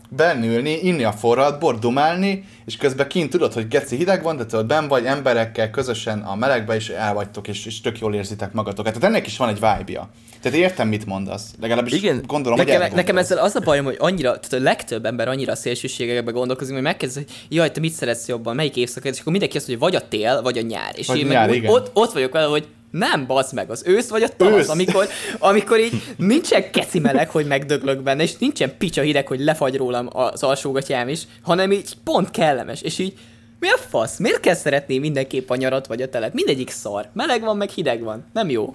bennülni, 0.08 0.78
inni 0.82 1.04
a 1.04 1.12
forrat, 1.12 1.60
bort 1.60 1.80
dumálni, 1.80 2.44
és 2.66 2.76
közben 2.76 3.08
kint 3.08 3.30
tudod, 3.30 3.52
hogy 3.52 3.68
geci 3.68 3.96
hideg 3.96 4.22
van, 4.22 4.36
de 4.36 4.46
tudod, 4.46 4.66
ben 4.66 4.88
vagy 4.88 5.04
emberekkel 5.04 5.70
közösen 5.70 6.18
a 6.18 6.34
melegbe, 6.34 6.74
és 6.74 6.88
elvagytok, 6.88 7.48
és, 7.48 7.66
és 7.66 7.80
tök 7.80 7.98
jól 7.98 8.14
érzitek 8.14 8.52
magatokat. 8.52 8.92
Tehát 8.92 9.08
ennek 9.08 9.26
is 9.26 9.36
van 9.36 9.48
egy 9.48 9.54
vibe-ja. 9.54 10.10
Tehát 10.42 10.58
értem, 10.58 10.88
mit 10.88 11.06
mondasz. 11.06 11.54
Legalábbis 11.60 11.92
Igen. 11.92 12.22
gondolom, 12.26 12.58
hogy 12.58 12.66
Nekem, 12.66 12.82
erre 12.82 12.94
nekem 12.94 13.16
ezzel 13.18 13.38
az 13.38 13.54
a 13.54 13.60
bajom, 13.60 13.84
hogy 13.84 13.96
annyira, 13.98 14.38
tehát 14.40 14.52
a 14.52 14.68
legtöbb 14.68 15.04
ember 15.04 15.28
annyira 15.28 15.54
szélsőségekbe 15.54 16.30
gondolkozik, 16.30 16.74
hogy 16.74 16.82
megkérdezi, 16.82 17.20
hogy 17.20 17.56
jaj, 17.56 17.70
te 17.70 17.80
mit 17.80 17.92
szeretsz 17.92 18.28
jobban, 18.28 18.54
melyik 18.54 18.76
évszakot, 18.76 19.12
és 19.12 19.20
akkor 19.20 19.32
mindenki 19.32 19.56
azt 19.56 19.68
mondja, 19.68 19.86
hogy 19.86 19.94
vagy 19.94 20.02
a 20.04 20.08
tél, 20.08 20.42
vagy 20.42 20.58
a 20.58 20.60
nyár. 20.60 20.92
És 20.96 21.06
Vagy 21.06 21.18
én 21.18 21.26
nyár, 21.26 21.48
meg 21.48 21.56
igen. 21.56 21.70
ott, 21.70 21.90
ott 21.92 22.12
vagyok 22.12 22.32
vele, 22.32 22.46
hogy 22.46 22.66
nem, 22.90 23.26
bazd 23.26 23.54
meg, 23.54 23.70
az 23.70 23.82
ősz 23.86 24.08
vagy 24.08 24.22
a 24.22 24.28
tavasz, 24.28 24.58
Ősz. 24.58 24.68
amikor, 24.68 25.08
amikor 25.38 25.80
így 25.80 26.02
nincsen 26.16 26.70
keci 26.70 26.98
meleg, 26.98 27.30
hogy 27.30 27.46
megdöglök 27.46 28.02
benne, 28.02 28.22
és 28.22 28.36
nincsen 28.36 28.76
picsa 28.78 29.02
hideg, 29.02 29.26
hogy 29.26 29.40
lefagy 29.40 29.76
rólam 29.76 30.08
az 30.12 30.42
alsógatyám 30.42 31.08
is, 31.08 31.22
hanem 31.42 31.72
így 31.72 31.96
pont 32.04 32.30
kellemes, 32.30 32.82
és 32.82 32.98
így 32.98 33.14
mi 33.60 33.68
a 33.68 33.76
fasz? 33.88 34.18
Miért 34.18 34.40
kell 34.40 34.54
szeretni 34.54 34.98
mindenképp 34.98 35.50
a 35.50 35.56
nyarat 35.56 35.86
vagy 35.86 36.02
a 36.02 36.08
telet? 36.08 36.34
Mindegyik 36.34 36.70
szar. 36.70 37.08
Meleg 37.12 37.40
van, 37.40 37.56
meg 37.56 37.70
hideg 37.70 38.02
van. 38.02 38.24
Nem 38.32 38.50
jó. 38.50 38.70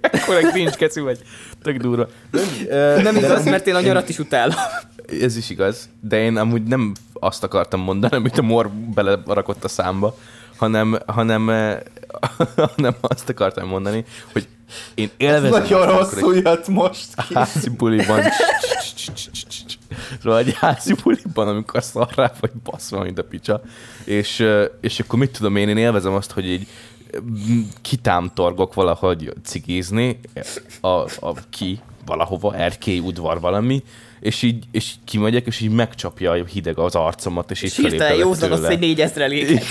Akkor 0.00 0.36
egy 0.36 0.54
nincs 0.54 0.74
keci 0.74 1.00
vagy. 1.00 1.18
Tök 1.62 1.76
durva. 1.76 2.08
Nem, 2.30 3.02
nem 3.02 3.16
igaz, 3.16 3.44
mert 3.44 3.66
én 3.66 3.74
a 3.74 3.80
nyarat 3.80 4.08
is 4.08 4.18
utálom. 4.18 4.54
Ez 5.20 5.36
is 5.36 5.50
igaz, 5.50 5.88
de 6.00 6.20
én 6.20 6.36
amúgy 6.36 6.62
nem 6.62 6.92
azt 7.12 7.44
akartam 7.44 7.80
mondani, 7.80 8.16
amit 8.16 8.38
a 8.38 8.42
mor 8.42 8.70
belerakott 8.70 9.64
a 9.64 9.68
számba, 9.68 10.16
hanem, 10.62 10.98
hanem, 11.06 11.46
hanem 12.76 12.94
azt 13.00 13.28
akartam 13.28 13.68
mondani, 13.68 14.04
hogy 14.32 14.48
én 14.94 15.10
élvezem... 15.16 15.62
Ez 15.62 15.68
nagyon 15.68 15.86
rosszul 15.86 16.36
jött 16.36 16.68
most 16.68 17.26
ki. 17.26 17.34
Házi 17.34 17.70
buliban. 17.70 18.22
Szóval 20.22 20.38
egy 20.38 20.54
házi 20.54 20.94
buliban, 21.02 21.48
amikor 21.48 21.82
szarrá 21.82 22.32
vagy 22.40 22.50
baszva, 22.64 23.02
mint 23.02 23.18
a 23.18 23.24
picsa. 23.24 23.60
És, 24.04 24.46
és 24.80 25.00
akkor 25.00 25.18
mit 25.18 25.30
tudom 25.30 25.56
én, 25.56 25.68
én 25.68 25.76
élvezem 25.76 26.14
azt, 26.14 26.30
hogy 26.30 26.46
így 26.46 26.66
kitámtorgok 27.80 28.74
valahogy 28.74 29.32
cigizni, 29.44 30.20
a, 30.80 30.88
a 31.20 31.34
ki 31.50 31.80
valahova, 32.06 32.54
erkély 32.54 32.98
udvar 32.98 33.40
valami, 33.40 33.82
és 34.22 34.42
így, 34.42 34.64
és 34.70 34.90
így 34.90 34.98
kimegyek, 35.04 35.46
és 35.46 35.60
így 35.60 35.70
megcsapja 35.70 36.30
a 36.30 36.44
hideg 36.44 36.78
az 36.78 36.94
arcomat, 36.94 37.50
és, 37.50 37.62
és 37.62 37.78
így 37.78 37.84
felépelek 37.84 38.16
józan 38.16 38.52
az, 38.52 38.66
hogy 38.66 38.78
négyezre 38.78 39.26
igen, 39.26 39.62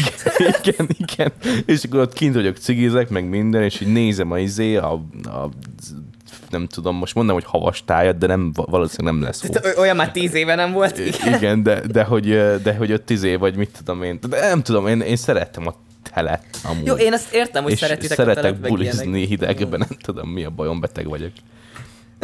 igen, 0.63 0.87
igen, 0.97 1.31
és 1.65 1.83
akkor 1.83 1.99
ott 1.99 2.13
kint 2.13 2.33
vagyok, 2.33 2.57
cigizek, 2.57 3.09
meg 3.09 3.29
minden, 3.29 3.63
és 3.63 3.81
így 3.81 3.91
nézem 3.91 4.31
a 4.31 4.39
izé, 4.39 4.75
a, 4.75 4.91
a 5.23 5.49
nem 6.49 6.67
tudom, 6.67 6.95
most 6.95 7.15
mondom, 7.15 7.35
hogy 7.35 7.45
havas 7.47 7.83
tájat, 7.85 8.17
de 8.17 8.27
nem, 8.27 8.51
valószínűleg 8.53 9.13
nem 9.13 9.23
lesz 9.23 9.45
hó. 9.45 9.81
Olyan 9.81 9.95
már 9.95 10.11
tíz 10.11 10.33
éve 10.33 10.55
nem 10.55 10.71
volt. 10.71 10.97
Igen, 10.97 11.33
igen 11.33 11.63
de, 11.63 11.81
de, 11.91 12.03
hogy, 12.03 12.27
de 12.63 12.75
hogy 12.77 12.93
ott 12.93 13.05
tíz 13.05 13.23
év, 13.23 13.39
vagy 13.39 13.55
mit 13.55 13.69
tudom 13.77 14.03
én. 14.03 14.19
De 14.29 14.47
nem 14.47 14.61
tudom, 14.61 14.87
én, 14.87 15.01
én 15.01 15.15
szerettem 15.15 15.67
a 15.67 15.73
telet. 16.13 16.45
Amúgy. 16.63 16.85
Jó, 16.85 16.95
én 16.95 17.13
ezt 17.13 17.33
értem, 17.33 17.63
hogy 17.63 17.71
és 17.71 17.79
szeretitek 17.79 18.17
szeretek 18.17 18.53
a 18.63 18.67
bulizni 18.67 19.25
hidegben, 19.25 19.79
nem 19.79 19.97
tudom 20.01 20.29
mi 20.29 20.43
a 20.43 20.49
bajom, 20.49 20.79
beteg 20.79 21.07
vagyok. 21.07 21.31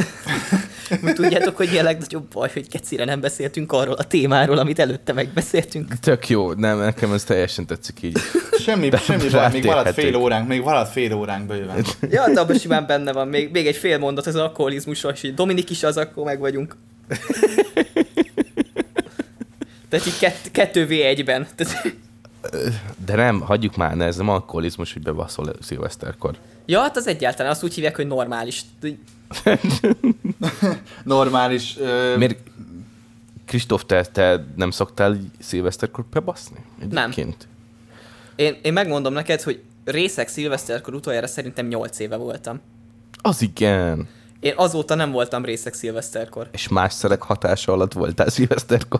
Tudjátok, 1.14 1.58
hogy 1.58 1.78
a 1.78 1.84
legnagyobb 1.84 2.28
baj, 2.34 2.50
hogy 2.54 2.70
kecire 2.70 3.06
nem 3.06 3.20
beszéltünk 3.20 3.72
arról 3.72 3.94
a 3.94 4.04
témáról, 4.04 4.58
amit 4.58 4.80
előtte 4.80 5.14
megbeszéltünk. 5.14 6.00
Tök 6.00 6.30
jó, 6.30 6.54
nem, 6.54 6.78
nekem 6.78 7.14
ez 7.14 7.24
teljesen 7.24 7.66
tetszik 7.66 8.02
így. 8.02 8.18
Semmi, 8.60 8.90
de 8.90 8.98
semmi 8.98 9.30
baj, 9.32 9.52
még 9.52 9.66
valadt 9.66 9.94
fél 9.94 10.16
óránk, 10.16 10.48
még 10.48 10.64
valadt 10.64 10.92
fél 10.92 11.14
óránk 11.14 11.48
bőven. 11.48 11.86
Ja, 12.10 12.30
de 12.34 12.40
abban 12.40 12.58
simán 12.58 12.86
benne 12.86 13.12
van, 13.12 13.28
még, 13.28 13.52
még 13.52 13.68
egy 13.68 13.76
fél 13.76 13.98
mondat 13.98 14.28
az 14.28 14.36
alkoholizmusról, 14.36 15.12
és 15.12 15.24
így 15.24 15.34
Dominik 15.34 15.70
is 15.70 15.84
az, 15.84 15.98
akkor 15.98 16.24
meg 16.24 16.40
vagyunk. 16.40 16.76
Tehát 19.90 20.06
így 20.08 20.18
kett, 20.20 20.52
kettő 20.52 20.88
v 20.88 20.92
egyben. 20.92 21.48
De 23.06 23.16
nem, 23.16 23.40
hagyjuk 23.40 23.76
már, 23.76 23.96
ne, 23.96 24.06
ez 24.06 24.16
nem 24.16 24.30
alkoholizmus, 24.30 24.94
hogy 24.94 25.02
bebaszol 25.02 25.54
szilveszterkor. 25.62 26.38
Ja, 26.66 26.80
hát 26.80 26.98
az 26.98 27.08
egyáltalán, 27.08 27.52
azt 27.52 27.64
úgy 27.64 27.74
hívják, 27.74 27.96
hogy 27.96 28.08
normális. 28.08 28.62
normális. 31.04 31.78
Ö... 31.78 32.18
Miért, 32.18 32.40
Kristóf, 33.46 33.86
te, 33.86 34.04
te 34.04 34.46
nem 34.56 34.72
szoktál 34.72 35.18
szilveszterkor 35.40 36.06
bebaszni? 36.12 36.66
Nem. 36.90 37.14
Én, 38.36 38.58
én 38.62 38.74
megmondom 38.74 39.14
neked, 39.14 39.42
hogy 39.42 39.64
részek 39.86 40.28
szilveszterkor 40.28 40.94
utoljára 40.94 41.28
szerintem 41.28 41.68
8 41.68 42.00
éve 42.00 42.16
voltam. 42.16 42.60
Az 43.22 43.42
igen. 43.42 44.08
Én 44.40 44.54
azóta 44.56 44.96
nem 44.96 45.12
voltam 45.12 45.46
részek 45.46 45.74
szilveszterkor. 45.74 46.48
És 46.52 46.68
más 46.68 46.94
szerek 46.94 47.22
hatása 47.22 47.72
alatt 47.72 47.94
voltál 47.94 48.30
szilveszterkor? 48.30 49.00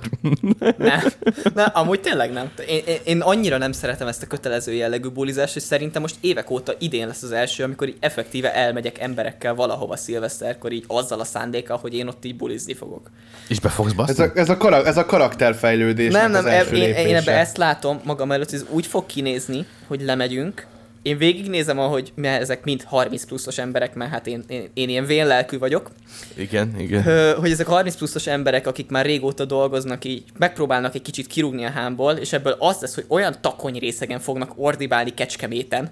nem. 0.78 1.00
nem, 1.56 1.70
amúgy 1.74 2.02
tényleg 2.02 2.32
nem. 2.32 2.52
Én, 2.68 2.82
én, 2.86 2.98
én 3.04 3.22
annyira 3.22 3.58
nem 3.58 3.72
szeretem 3.72 4.08
ezt 4.08 4.24
a 4.24 4.28
kötelező 4.28 4.74
jellegű 4.74 5.10
bulizást, 5.10 5.56
és 5.56 5.62
szerintem 5.62 6.02
most 6.02 6.16
évek 6.22 6.50
óta 6.50 6.74
idén 6.80 7.08
lesz 7.08 7.24
az 7.24 7.32
első, 7.32 7.64
amikor 7.64 7.88
így 7.88 7.98
effektíve 8.00 8.54
elmegyek 8.54 9.00
emberekkel 9.00 9.56
valahova 9.56 9.98
szilveszterkor, 9.98 10.72
így 10.72 10.84
azzal 10.88 11.20
a 11.20 11.24
szándékkal, 11.24 11.78
hogy 11.78 11.94
én 11.94 12.08
ott 12.08 12.26
így 12.26 12.36
bulizni 12.36 12.74
fogok. 12.74 13.12
És 13.48 13.60
be 13.60 13.70
fogsz 13.70 13.94
baszni? 13.94 14.24
Ez 14.24 14.30
a, 14.30 14.32
ez 14.36 14.50
a, 14.50 14.58
karak, 14.58 14.86
ez 14.86 14.98
a 14.98 15.06
karakterfejlődés. 15.06 16.14
Nem, 16.14 16.32
nem, 16.32 16.46
az 16.46 16.72
én, 16.72 16.84
én 16.84 17.16
ebbe 17.16 17.38
ezt 17.38 17.58
látom 17.58 18.00
magam 18.04 18.32
előtt, 18.32 18.50
hogy 18.50 18.60
ez 18.60 18.66
úgy 18.70 18.86
fog 18.86 19.06
kinézni, 19.06 19.66
hogy 19.88 20.02
lemegyünk, 20.02 20.68
én 21.08 21.18
végignézem, 21.18 21.80
ahogy 21.80 22.12
mert 22.16 22.42
ezek 22.42 22.64
mind 22.64 22.84
30 22.84 23.26
pluszos 23.26 23.58
emberek, 23.58 23.94
mert 23.94 24.12
hát 24.12 24.28
én, 24.28 24.44
én, 24.48 24.70
én 24.74 24.90
ilyen 24.90 25.06
vénlelkű 25.06 25.58
vagyok. 25.58 25.92
Igen, 26.36 26.80
igen. 26.80 27.04
Hogy 27.36 27.52
ezek 27.52 27.68
30 27.68 27.96
pluszos 27.96 28.28
emberek, 28.28 28.68
akik 28.68 28.90
már 28.90 29.06
régóta 29.06 29.46
dolgoznak, 29.46 30.06
így 30.06 30.24
megpróbálnak 30.38 30.96
egy 30.96 31.02
kicsit 31.02 31.28
kirúgni 31.28 31.66
a 31.66 31.70
hámból, 31.70 32.14
és 32.14 32.34
ebből 32.34 32.56
az 32.60 32.78
lesz, 32.82 32.96
hogy 32.96 33.06
olyan 33.08 33.36
takony 33.42 33.78
részegen 33.80 34.20
fognak 34.20 34.52
ordibálni 34.56 35.14
kecskeméten. 35.14 35.92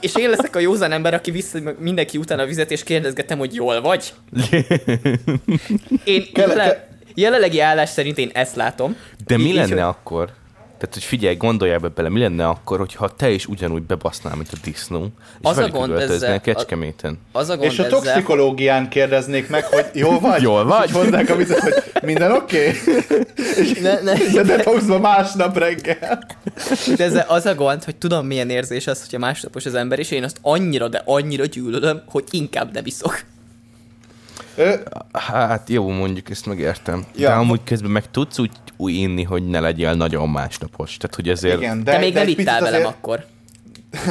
és 0.00 0.14
én 0.14 0.30
leszek 0.30 0.56
a 0.56 0.58
józan 0.58 0.92
ember, 0.92 1.14
aki 1.14 1.30
vissza 1.30 1.58
mindenki 1.78 2.18
után 2.18 2.38
a 2.38 2.44
vizet, 2.44 2.70
és 2.70 2.82
kérdezgetem, 2.82 3.38
hogy 3.38 3.54
jól 3.54 3.80
vagy. 3.80 4.12
én 6.04 6.26
jelen, 6.34 6.74
jelenlegi 7.14 7.60
állás 7.60 7.88
szerint 7.88 8.18
én 8.18 8.30
ezt 8.32 8.56
látom. 8.56 8.96
De 9.26 9.36
mi 9.36 9.52
lenne 9.52 9.86
akkor? 9.86 10.30
Tehát, 10.78 10.94
hogy 10.94 11.04
figyelj, 11.04 11.36
gondoljál 11.36 11.78
be 11.78 11.88
bele, 11.88 12.08
mi 12.08 12.20
lenne 12.20 12.48
akkor, 12.48 12.78
hogyha 12.78 13.08
te 13.08 13.30
is 13.30 13.46
ugyanúgy 13.46 13.82
bebasznál, 13.82 14.36
mint 14.36 14.48
a 14.52 14.56
disznó, 14.64 15.04
és 15.40 15.48
az 15.48 15.58
a 15.58 15.68
gond 15.68 15.92
ezzel, 15.92 16.34
a 16.34 16.40
Kecskeméten. 16.40 17.18
Az 17.32 17.48
a 17.48 17.56
gond 17.56 17.72
és 17.72 17.78
a 17.78 17.84
ezzel... 17.84 18.00
toxikológián 18.00 18.88
kérdeznék 18.88 19.48
meg, 19.48 19.64
hogy 19.64 19.84
jó 19.92 20.20
vagy? 20.20 20.42
Jól 20.42 20.64
vagy? 20.64 20.90
Hozzák 20.90 21.30
a 21.30 21.36
vizet, 21.36 21.60
hogy 21.60 21.74
minden 22.02 22.32
oké? 22.32 22.68
Okay? 22.68 23.82
ne, 23.82 24.00
ne, 24.00 24.14
de 24.34 24.42
detoxba 24.42 24.98
másnap 24.98 25.58
reggel. 25.58 26.26
De 26.96 27.04
ez 27.04 27.24
az 27.26 27.46
a 27.46 27.54
gond, 27.54 27.84
hogy 27.84 27.96
tudom 27.96 28.26
milyen 28.26 28.50
érzés 28.50 28.86
az, 28.86 29.00
hogyha 29.00 29.18
másnapos 29.18 29.66
az 29.66 29.74
ember, 29.74 29.98
és 29.98 30.10
én 30.10 30.24
azt 30.24 30.38
annyira, 30.42 30.88
de 30.88 31.02
annyira 31.04 31.44
gyűlölöm, 31.44 32.02
hogy 32.06 32.24
inkább 32.30 32.72
nem 32.72 32.86
iszok. 32.86 33.24
Hát 35.12 35.68
jó, 35.68 35.88
mondjuk 35.88 36.30
ezt 36.30 36.46
megértem. 36.46 37.04
Ja. 37.16 37.28
De 37.28 37.34
amúgy 37.34 37.60
közben 37.64 37.90
meg 37.90 38.10
tudsz 38.10 38.38
úgy, 38.38 38.50
úgy 38.76 38.94
inni, 38.94 39.22
hogy 39.22 39.46
ne 39.46 39.60
legyél 39.60 39.94
nagyon 39.94 40.28
másnapos. 40.28 40.96
Tehát, 40.96 41.16
hogy 41.16 41.28
ezért... 41.28 41.60
Igen, 41.60 41.84
de, 41.84 41.92
de 41.92 41.98
még 41.98 42.12
de 42.12 42.18
nem 42.18 42.28
ittál 42.28 42.60
velem 42.60 42.80
azért... 42.80 42.94
akkor. 42.96 43.24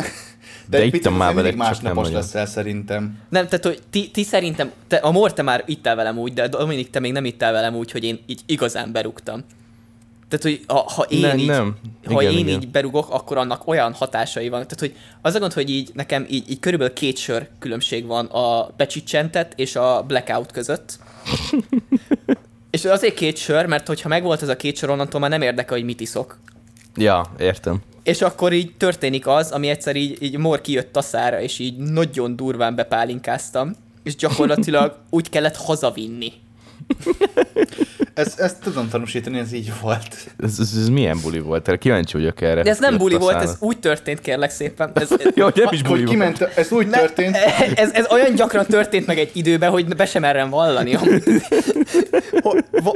De, 0.69 0.77
de 0.77 0.86
itt 0.86 1.17
már 1.17 1.34
veled, 1.34 1.55
másnapos 1.55 2.10
leszel 2.10 2.45
szerintem. 2.45 3.17
Nem, 3.29 3.47
tehát 3.47 3.65
hogy 3.65 3.81
ti, 3.89 4.12
ti 4.12 4.23
szerintem, 4.23 4.71
te, 4.88 4.95
a 4.95 5.12
Mor, 5.12 5.34
te 5.34 5.41
már 5.41 5.63
ittál 5.65 5.95
velem 5.95 6.17
úgy, 6.17 6.34
de 6.34 6.47
Dominik, 6.47 6.89
te 6.89 6.99
még 6.99 7.12
nem 7.12 7.25
ittál 7.25 7.51
velem 7.51 7.75
úgy, 7.75 7.91
hogy 7.91 8.03
én 8.03 8.19
így 8.25 8.41
igazán 8.45 8.91
berúgtam. 8.91 9.43
Tehát, 10.38 10.58
hogy 10.58 10.65
ha, 10.67 10.91
ha 10.95 11.02
én, 11.02 11.19
nem, 11.19 11.38
így, 11.38 11.48
nem. 11.48 11.76
Ha 12.06 12.21
igen, 12.21 12.34
én 12.34 12.48
igen. 12.48 12.62
így 12.62 12.67
berugok, 12.67 13.10
akkor 13.10 13.38
annak 13.38 13.67
olyan 13.67 13.93
hatásai 13.93 14.50
van. 14.50 14.62
Tehát, 14.62 14.80
hogy 14.80 14.95
az 15.21 15.36
a 15.36 15.39
gond, 15.39 15.54
hogy 15.54 15.69
így 15.69 15.89
nekem 15.93 16.26
így, 16.30 16.50
így 16.50 16.60
körülbelül 16.60 16.93
két 16.93 17.17
sör 17.17 17.48
különbség 17.60 18.06
van 18.06 18.26
a 18.26 18.69
becsicsentett 18.78 19.54
és 19.56 19.76
a 19.76 20.04
blackout 20.08 20.52
között. 20.52 21.00
és 22.71 22.86
azért 22.86 23.13
két 23.13 23.38
sör, 23.38 23.65
mert 23.65 23.88
hogyha 23.88 24.10
megvolt 24.10 24.41
ez 24.41 24.48
a 24.48 24.56
két 24.56 24.78
sör, 24.78 24.89
onnantól 24.89 25.19
már 25.19 25.30
nem 25.30 25.41
érdekel, 25.41 25.78
hogy 25.78 25.86
mit 25.86 26.02
iszok. 26.02 26.38
Ja, 26.95 27.26
értem. 27.39 27.82
És 28.04 28.21
akkor 28.21 28.54
így 28.54 28.76
történik 28.78 29.28
az, 29.28 29.52
ami 29.52 29.67
egyszer 29.67 29.95
így, 29.95 30.24
így 30.24 30.38
mor 30.38 30.62
kijött 30.62 30.91
taszára, 30.91 31.41
és 31.41 31.60
így 31.60 31.78
nagyon 31.78 32.36
durván 32.36 32.76
bepálinkáztam, 32.76 33.76
és 34.04 34.15
gyakorlatilag 34.15 34.98
úgy 35.10 35.30
kellett 35.30 35.56
hazavinni. 35.56 36.34
ezt, 38.15 38.39
ezt 38.39 38.58
tudom 38.62 38.89
tanúsítani, 38.89 39.39
ez 39.39 39.54
így 39.54 39.71
volt. 39.82 40.15
Ez, 40.38 40.60
ez, 40.60 40.71
ez 40.78 40.89
milyen 40.89 41.19
buli 41.21 41.39
volt? 41.39 41.67
Erre 41.67 41.78
kíváncsi 41.78 42.17
vagyok 42.17 42.41
erre. 42.41 42.62
De 42.62 42.69
ez 42.69 42.80
nem 42.80 42.97
buli 42.97 43.15
volt, 43.15 43.41
ez 43.41 43.56
úgy 43.60 43.80
történt, 43.80 44.21
kérlek 44.21 44.49
szépen. 44.49 44.91
Ez, 44.93 45.10
Jó, 45.36 45.47
nem 45.56 45.67
is 45.71 45.82
buli 45.82 46.04
kiment. 46.04 46.41
Ez 46.41 46.71
úgy 46.71 46.88
ne, 46.88 46.97
történt. 46.99 47.36
Ez, 47.75 47.91
ez 47.91 48.06
olyan 48.12 48.36
gyakran 48.36 48.65
történt 48.65 49.06
meg 49.06 49.19
egy 49.19 49.30
időben, 49.34 49.69
hogy 49.69 49.95
be 49.95 50.06
sem 50.06 50.21
merem 50.21 50.49
vallani. 50.49 50.97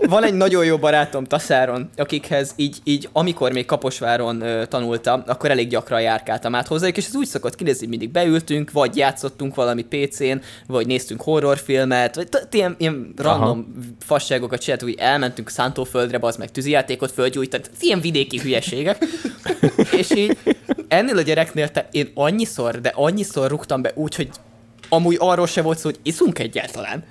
Van 0.09 0.23
egy 0.23 0.33
nagyon 0.33 0.65
jó 0.65 0.77
barátom 0.77 1.23
Taszáron, 1.23 1.89
akikhez 1.97 2.53
így, 2.55 2.77
így 2.83 3.09
amikor 3.11 3.51
még 3.51 3.65
Kaposváron 3.65 4.41
uh, 4.41 4.63
tanultam, 4.63 5.23
akkor 5.25 5.51
elég 5.51 5.67
gyakran 5.67 6.01
járkáltam 6.01 6.55
át 6.55 6.67
hozzájuk, 6.67 6.97
és 6.97 7.05
ez 7.05 7.15
úgy 7.15 7.27
szokott 7.27 7.55
kinézni, 7.55 7.87
mindig 7.87 8.11
beültünk, 8.11 8.71
vagy 8.71 8.97
játszottunk 8.97 9.55
valami 9.55 9.83
PC-n, 9.83 10.41
vagy 10.67 10.87
néztünk 10.87 11.21
horrorfilmet, 11.21 12.15
vagy 12.15 12.27
ilyen, 12.51 12.75
ilyen 12.77 13.13
random 13.17 13.73
fasságokat 13.99 14.61
csináltuk, 14.61 14.87
hogy 14.89 14.99
elmentünk 15.09 15.49
Szántóföldre, 15.49 16.17
az 16.21 16.37
meg 16.37 16.51
tűzijátékot 16.51 17.11
földgyújtani, 17.11 17.63
ilyen 17.79 18.01
vidéki 18.01 18.39
hülyeségek. 18.39 19.05
és 19.99 20.09
így 20.15 20.37
ennél 20.87 21.17
a 21.17 21.21
gyereknél 21.21 21.69
te, 21.69 21.87
én 21.91 22.11
annyiszor, 22.13 22.81
de 22.81 22.91
annyiszor 22.95 23.49
rúgtam 23.49 23.81
be 23.81 23.91
úgy, 23.95 24.15
hogy 24.15 24.29
amúgy 24.89 25.15
arról 25.19 25.47
se 25.47 25.61
volt 25.61 25.77
szó, 25.77 25.89
hogy 25.89 25.99
iszunk 26.03 26.39
egyáltalán. 26.39 27.03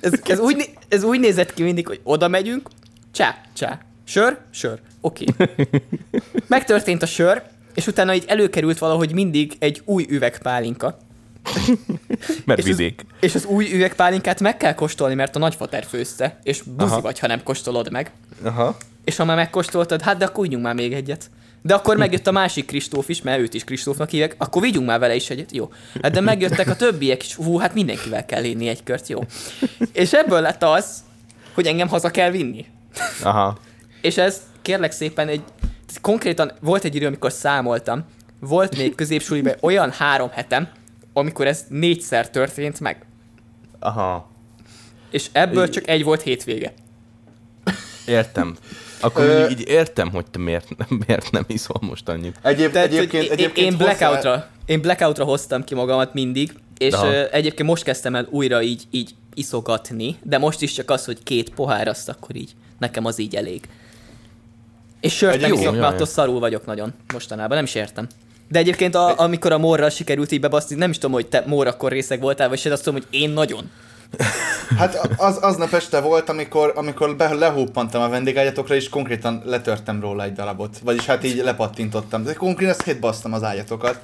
Ez, 0.00 0.12
ez, 0.24 0.38
úgy, 0.38 0.70
ez 0.88 1.02
úgy 1.02 1.20
nézett 1.20 1.54
ki 1.54 1.62
mindig, 1.62 1.86
hogy 1.86 2.00
oda 2.02 2.28
megyünk, 2.28 2.68
csá, 3.12 3.40
csá, 3.54 3.80
sör, 4.04 4.38
sör, 4.50 4.80
oké. 5.00 5.24
Okay. 5.38 5.66
Megtörtént 6.46 7.02
a 7.02 7.06
sör, 7.06 7.42
és 7.74 7.86
utána 7.86 8.14
így 8.14 8.24
előkerült 8.26 8.78
valahogy 8.78 9.12
mindig 9.12 9.56
egy 9.58 9.82
új 9.84 10.06
üveg 10.08 10.38
pálinka. 10.38 10.98
mert 12.44 12.58
és 12.58 12.64
vidék. 12.64 13.00
Az, 13.08 13.16
és 13.20 13.34
az 13.34 13.44
új 13.44 13.72
üvegpálinkát 13.72 14.40
meg 14.40 14.56
kell 14.56 14.74
kóstolni, 14.74 15.14
mert 15.14 15.36
a 15.36 15.38
nagyfater 15.38 15.84
főzte, 15.84 16.38
és 16.42 16.62
buzi 16.62 16.92
Aha. 16.92 17.00
vagy, 17.00 17.18
ha 17.18 17.26
nem 17.26 17.42
kóstolod 17.42 17.90
meg. 17.90 18.10
Aha. 18.42 18.76
És 19.04 19.16
ha 19.16 19.24
már 19.24 19.36
megkóstoltad, 19.36 20.02
hát 20.02 20.16
de 20.16 20.24
akkor 20.24 20.48
már 20.48 20.74
még 20.74 20.92
egyet. 20.92 21.30
De 21.62 21.74
akkor 21.74 21.96
megjött 21.96 22.26
a 22.26 22.32
másik 22.32 22.66
Kristóf 22.66 23.08
is, 23.08 23.22
mert 23.22 23.40
őt 23.40 23.54
is 23.54 23.64
Kristófnak 23.64 24.10
hívják, 24.10 24.34
akkor 24.38 24.62
vigyunk 24.62 24.86
már 24.86 24.98
vele 24.98 25.14
is 25.14 25.30
egyet, 25.30 25.52
jó. 25.52 25.72
Hát 26.02 26.12
de 26.12 26.20
megjöttek 26.20 26.68
a 26.68 26.76
többiek 26.76 27.22
is, 27.22 27.34
hú, 27.34 27.58
hát 27.58 27.74
mindenkivel 27.74 28.26
kell 28.26 28.44
inni 28.44 28.68
egy 28.68 28.82
kört, 28.82 29.08
jó. 29.08 29.20
És 29.92 30.12
ebből 30.12 30.40
lett 30.40 30.62
az, 30.62 31.04
hogy 31.54 31.66
engem 31.66 31.88
haza 31.88 32.10
kell 32.10 32.30
vinni. 32.30 32.66
Aha. 33.22 33.58
És 34.00 34.16
ez 34.16 34.42
kérlek 34.62 34.92
szépen 34.92 35.28
egy, 35.28 35.42
konkrétan 36.00 36.52
volt 36.60 36.84
egy 36.84 36.94
idő, 36.94 37.06
amikor 37.06 37.32
számoltam, 37.32 38.04
volt 38.40 38.76
még 38.76 38.94
középsuliban 38.94 39.54
olyan 39.60 39.90
három 39.90 40.30
hetem, 40.30 40.68
amikor 41.18 41.46
ez 41.46 41.64
négyszer 41.68 42.30
történt 42.30 42.80
meg. 42.80 43.06
Aha. 43.78 44.30
És 45.10 45.28
ebből 45.32 45.68
csak 45.68 45.88
egy 45.88 46.04
volt 46.04 46.22
hétvége. 46.22 46.72
Értem. 48.06 48.56
Akkor 49.00 49.24
Ö- 49.24 49.38
mondjuk 49.38 49.60
így 49.60 49.68
értem, 49.68 50.10
hogy 50.10 50.26
te 50.30 50.38
miért, 50.38 50.68
miért 51.06 51.30
nem 51.30 51.44
iszol 51.46 51.76
most 51.80 52.08
annyit. 52.08 52.36
Egyéb, 52.42 52.72
Tehát, 52.72 52.86
egyébként, 52.88 53.30
egyébként 53.30 53.70
én, 53.70 53.76
blackoutra, 53.76 54.48
én 54.66 54.80
blackoutra 54.80 55.24
hoztam 55.24 55.64
ki 55.64 55.74
magamat 55.74 56.14
mindig, 56.14 56.52
és 56.78 56.92
Aha. 56.92 57.28
egyébként 57.28 57.68
most 57.68 57.82
kezdtem 57.82 58.14
el 58.14 58.26
újra 58.30 58.62
így, 58.62 58.82
így 58.90 59.14
iszogatni, 59.34 60.16
de 60.22 60.38
most 60.38 60.62
is 60.62 60.72
csak 60.72 60.90
az, 60.90 61.04
hogy 61.04 61.22
két 61.22 61.50
pohár, 61.54 61.88
azt 61.88 62.08
akkor 62.08 62.36
így, 62.36 62.52
nekem 62.78 63.04
az 63.04 63.18
így 63.18 63.34
elég. 63.36 63.68
És 65.00 65.16
sört 65.16 65.32
nem 65.34 65.40
Egyébként- 65.44 65.62
iszok, 65.62 65.74
Jó, 65.74 65.80
mert 65.80 65.90
jó, 65.92 65.96
attól 65.96 66.06
szarul 66.14 66.38
vagyok 66.40 66.66
nagyon 66.66 66.92
mostanában, 67.12 67.56
nem 67.56 67.64
is 67.64 67.74
értem. 67.74 68.06
De 68.48 68.58
egyébként 68.58 68.94
a, 68.94 69.18
amikor 69.18 69.52
a 69.52 69.58
morral 69.58 69.90
sikerült 69.90 70.32
így 70.32 70.40
bebaszni, 70.40 70.76
nem 70.76 70.90
is 70.90 70.98
tudom, 70.98 71.12
hogy 71.12 71.26
te 71.26 71.44
mor 71.46 71.66
akkor 71.66 71.90
részeg 71.90 72.20
voltál, 72.20 72.48
vagy 72.48 72.58
se, 72.58 72.72
azt 72.72 72.84
tudom, 72.84 73.00
hogy 73.00 73.20
én 73.20 73.30
nagyon. 73.30 73.70
Hát 74.78 75.08
az, 75.16 75.36
aznap 75.36 75.72
este 75.72 76.00
volt, 76.00 76.28
amikor, 76.28 76.72
amikor 76.76 77.16
be, 77.16 77.34
lehúppantam 77.34 78.02
a 78.02 78.08
vendégágyatokra, 78.08 78.74
és 78.74 78.88
konkrétan 78.88 79.42
letörtem 79.44 80.00
róla 80.00 80.24
egy 80.24 80.32
darabot. 80.32 80.78
Vagyis 80.84 81.06
hát 81.06 81.24
így 81.24 81.36
lepattintottam. 81.36 82.24
De 82.24 82.32
konkrétan 82.32 82.74
szétbasztam 82.74 83.32
az 83.32 83.42
ágyatokat. 83.42 84.00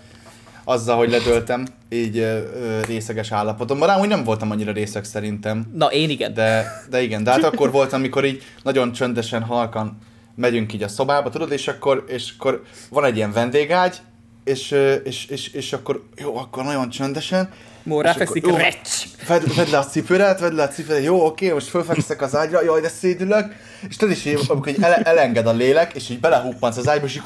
Azzal, 0.64 0.96
hogy 0.96 1.10
ledöltem, 1.10 1.66
így 1.88 2.18
ö, 2.18 2.38
ö, 2.38 2.80
részeges 2.86 3.32
állapotomban. 3.32 3.88
Rám 3.88 4.00
úgy 4.00 4.08
nem 4.08 4.24
voltam 4.24 4.50
annyira 4.50 4.72
részeg 4.72 5.04
szerintem. 5.04 5.70
Na, 5.74 5.86
én 5.86 6.10
igen. 6.10 6.34
De, 6.34 6.66
de 6.90 7.02
igen, 7.02 7.24
de 7.24 7.30
hát 7.30 7.44
akkor 7.44 7.70
volt, 7.70 7.92
amikor 7.92 8.24
így 8.24 8.42
nagyon 8.62 8.92
csöndesen, 8.92 9.42
halkan 9.42 9.98
megyünk 10.34 10.72
így 10.72 10.82
a 10.82 10.88
szobába, 10.88 11.30
tudod, 11.30 11.52
és 11.52 11.68
akkor, 11.68 12.04
és 12.08 12.32
akkor 12.38 12.62
van 12.90 13.04
egy 13.04 13.16
ilyen 13.16 13.32
vendégágy, 13.32 13.96
és, 14.44 14.74
és, 15.04 15.26
és, 15.26 15.48
és 15.48 15.72
akkor 15.72 16.02
jó, 16.16 16.36
akkor 16.36 16.64
nagyon 16.64 16.90
csöndesen. 16.90 17.50
Mor 17.82 18.04
és 18.04 18.10
ráfeszik, 18.10 18.46
akkor, 18.46 18.58
jó, 18.58 18.64
recs! 18.64 19.04
Vedd, 19.28 19.42
vedd 19.56 19.70
le 19.70 19.78
a 19.78 19.84
cipőret, 19.86 20.40
vedd 20.40 20.54
le 20.54 20.62
a 20.62 20.68
cipőret, 20.68 21.04
jó, 21.04 21.26
oké, 21.26 21.50
most 21.52 21.66
fölfekszek 21.66 22.22
az 22.22 22.36
ágyra, 22.36 22.62
jaj, 22.62 22.80
de 22.80 22.88
szédülök, 22.88 23.52
és 23.88 23.96
tudod 23.96 24.14
is, 24.16 24.24
amikor 24.48 24.72
így 24.72 24.82
ele, 24.82 24.96
elenged 24.96 25.46
a 25.46 25.52
lélek, 25.52 25.94
és 25.94 26.08
így 26.10 26.20
belehuppansz 26.20 26.76
az 26.76 26.88
ágyba, 26.88 27.06
és 27.06 27.14
így, 27.14 27.22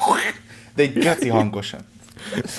de 0.75 0.83
így 0.83 0.93
geci 0.93 1.29
hangosan. 1.29 1.79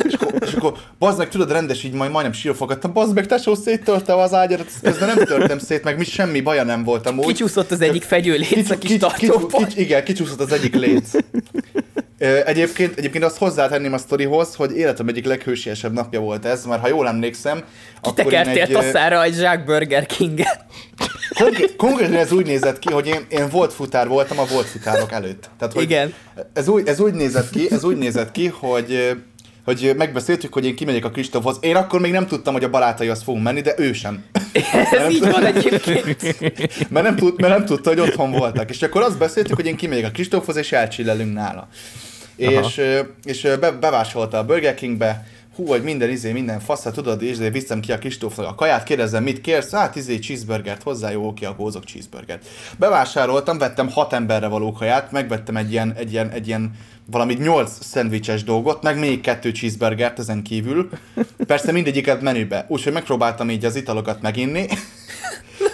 És 0.05 0.13
akkor, 0.15 0.35
és 0.47 0.53
akkor 0.53 0.75
bazd 0.99 1.19
meg, 1.19 1.29
tudod, 1.29 1.51
rendes, 1.53 1.83
így 1.85 1.93
majd 1.93 2.11
majdnem 2.11 2.33
sírva 2.33 2.57
fogadtam, 2.57 2.93
bazd 2.93 3.15
meg, 3.15 3.27
tesó, 3.27 3.55
széttörte 3.55 4.15
az 4.15 4.35
ágyadat, 4.35 4.71
közben 4.83 5.09
nem 5.09 5.25
törtem 5.25 5.59
szét, 5.59 5.85
meg 5.85 5.99
mi 5.99 6.05
semmi 6.05 6.41
baja 6.41 6.63
nem 6.63 6.85
volt 6.85 7.07
amúgy. 7.07 7.27
Kicsúszott 7.27 7.71
az 7.71 7.81
egyik 7.81 8.03
fegyőléc 8.03 8.71
a 8.71 8.79
kis 8.79 8.91
kics- 8.91 9.01
tartóból. 9.01 9.65
kics- 9.65 9.77
igen, 9.77 10.05
kicsúszott 10.05 10.41
az 10.41 10.53
egyik 10.53 10.75
léc. 10.75 11.11
Egyébként, 12.45 12.99
egyébként 12.99 13.25
azt 13.25 13.39
hozzátenném 13.39 13.93
a 13.93 13.99
sztorihoz, 13.99 14.55
hogy 14.55 14.77
életem 14.77 15.09
egyik 15.09 15.25
leghősiesebb 15.25 15.93
napja 15.93 16.21
volt 16.21 16.45
ez, 16.45 16.65
mert 16.65 16.81
ha 16.81 16.89
jól 16.89 17.09
emlékszem, 17.09 17.65
Kitekertél 18.01 18.67
ö, 18.69 18.73
tasszára 18.73 19.23
egy 19.23 19.35
zsák 19.35 19.65
Burger 19.65 20.07
king 20.07 20.41
Konkrét, 21.39 21.77
konkrétan 21.77 22.15
ez 22.15 22.33
úgy 22.33 22.47
nézett 22.47 22.79
ki, 22.79 22.93
hogy 22.93 23.07
én, 23.07 23.27
én 23.29 23.49
volt 23.49 23.73
futár 23.73 24.09
voltam 24.09 24.39
a 24.39 24.45
volt 24.45 24.67
futárok 24.67 25.13
előtt. 25.13 25.51
Tehát, 25.59 25.75
hogy 25.75 25.83
Igen. 25.83 26.15
Ez 26.53 26.69
úgy, 26.69 26.89
ez 26.89 27.01
úgy 27.01 27.15
nézett 27.15 27.51
ki, 27.51 27.67
ez 27.71 27.85
úgy 27.85 27.97
nézett 27.97 28.31
ki, 28.31 28.47
hogy 28.47 29.17
hogy 29.65 29.95
megbeszéltük, 29.97 30.53
hogy 30.53 30.67
én 30.67 30.75
kimegyek 30.75 31.05
a 31.05 31.11
Kristófhoz. 31.11 31.57
Én 31.61 31.77
akkor 31.77 32.01
még 32.01 32.13
nem 32.13 32.27
tudtam, 32.27 32.53
hogy 32.53 32.65
a 32.65 32.71
barátai 32.71 33.11
fogunk 33.25 33.45
menni, 33.45 33.61
de 33.61 33.75
ő 33.77 33.93
sem. 33.93 34.25
Ez 34.91 35.11
így 35.11 35.31
van 35.31 35.45
egyébként. 35.45 36.23
Mert 36.91 37.07
nem, 37.07 37.17
tud, 37.17 37.41
mert 37.41 37.57
nem 37.57 37.65
tudta, 37.65 37.89
hogy 37.89 38.01
otthon 38.01 38.31
voltak. 38.31 38.71
És 38.71 38.83
akkor 38.83 39.03
azt 39.03 39.19
beszéltük, 39.19 39.57
hogy 39.57 39.67
én 39.67 39.77
kimegyek 39.77 40.07
a 40.07 40.11
Kristófhoz, 40.11 40.57
és 40.57 40.73
elcsillelünk 40.73 41.35
nála. 41.35 41.69
És, 42.41 42.81
és 43.25 43.49
be, 43.61 43.71
bevásolta 43.71 44.39
a 44.39 44.45
Burger 44.45 44.75
Kingbe, 44.75 45.27
hú, 45.57 45.67
hogy 45.67 45.83
minden 45.83 46.11
izé, 46.11 46.33
minden 46.33 46.61
fasza, 46.61 46.91
tudod, 46.91 47.23
és 47.23 47.31
ezért 47.31 47.53
viszem 47.53 47.81
ki 47.81 47.93
a 47.93 47.99
Kristófnak 47.99 48.47
a 48.47 48.55
kaját, 48.55 48.85
kérdezem, 48.85 49.23
mit 49.23 49.41
kérsz? 49.41 49.71
Hát 49.71 49.97
izé, 49.97 50.19
cheeseburgert 50.19 50.83
hozzá, 50.83 51.11
jó, 51.11 51.27
oké, 51.27 51.45
akkor 51.45 51.65
hozok 51.65 51.85
cheeseburgert. 51.85 52.47
Bevásároltam, 52.79 53.59
vettem 53.59 53.91
hat 53.91 54.13
emberre 54.13 54.47
való 54.47 54.73
kaját, 54.73 55.13
megvettem 55.13 55.57
egy 55.57 55.71
ilyen, 55.71 55.93
egy 55.97 56.13
ilyen, 56.13 56.31
egy 56.31 56.47
ilyen 56.47 56.71
valami 57.11 57.35
nyolc 57.35 57.85
szendvicses 57.85 58.45
dolgot, 58.45 58.83
meg 58.83 58.99
még 58.99 59.21
kettő 59.21 59.53
cheeseburgert 59.53 60.19
ezen 60.19 60.43
kívül. 60.43 60.89
Persze 61.47 61.73
mindegyiket 61.73 62.21
menübe. 62.21 62.65
Úgyhogy 62.69 62.93
megpróbáltam 62.93 63.51
így 63.51 63.65
az 63.65 63.77
italokat 63.77 64.21
meginni. 64.21 64.67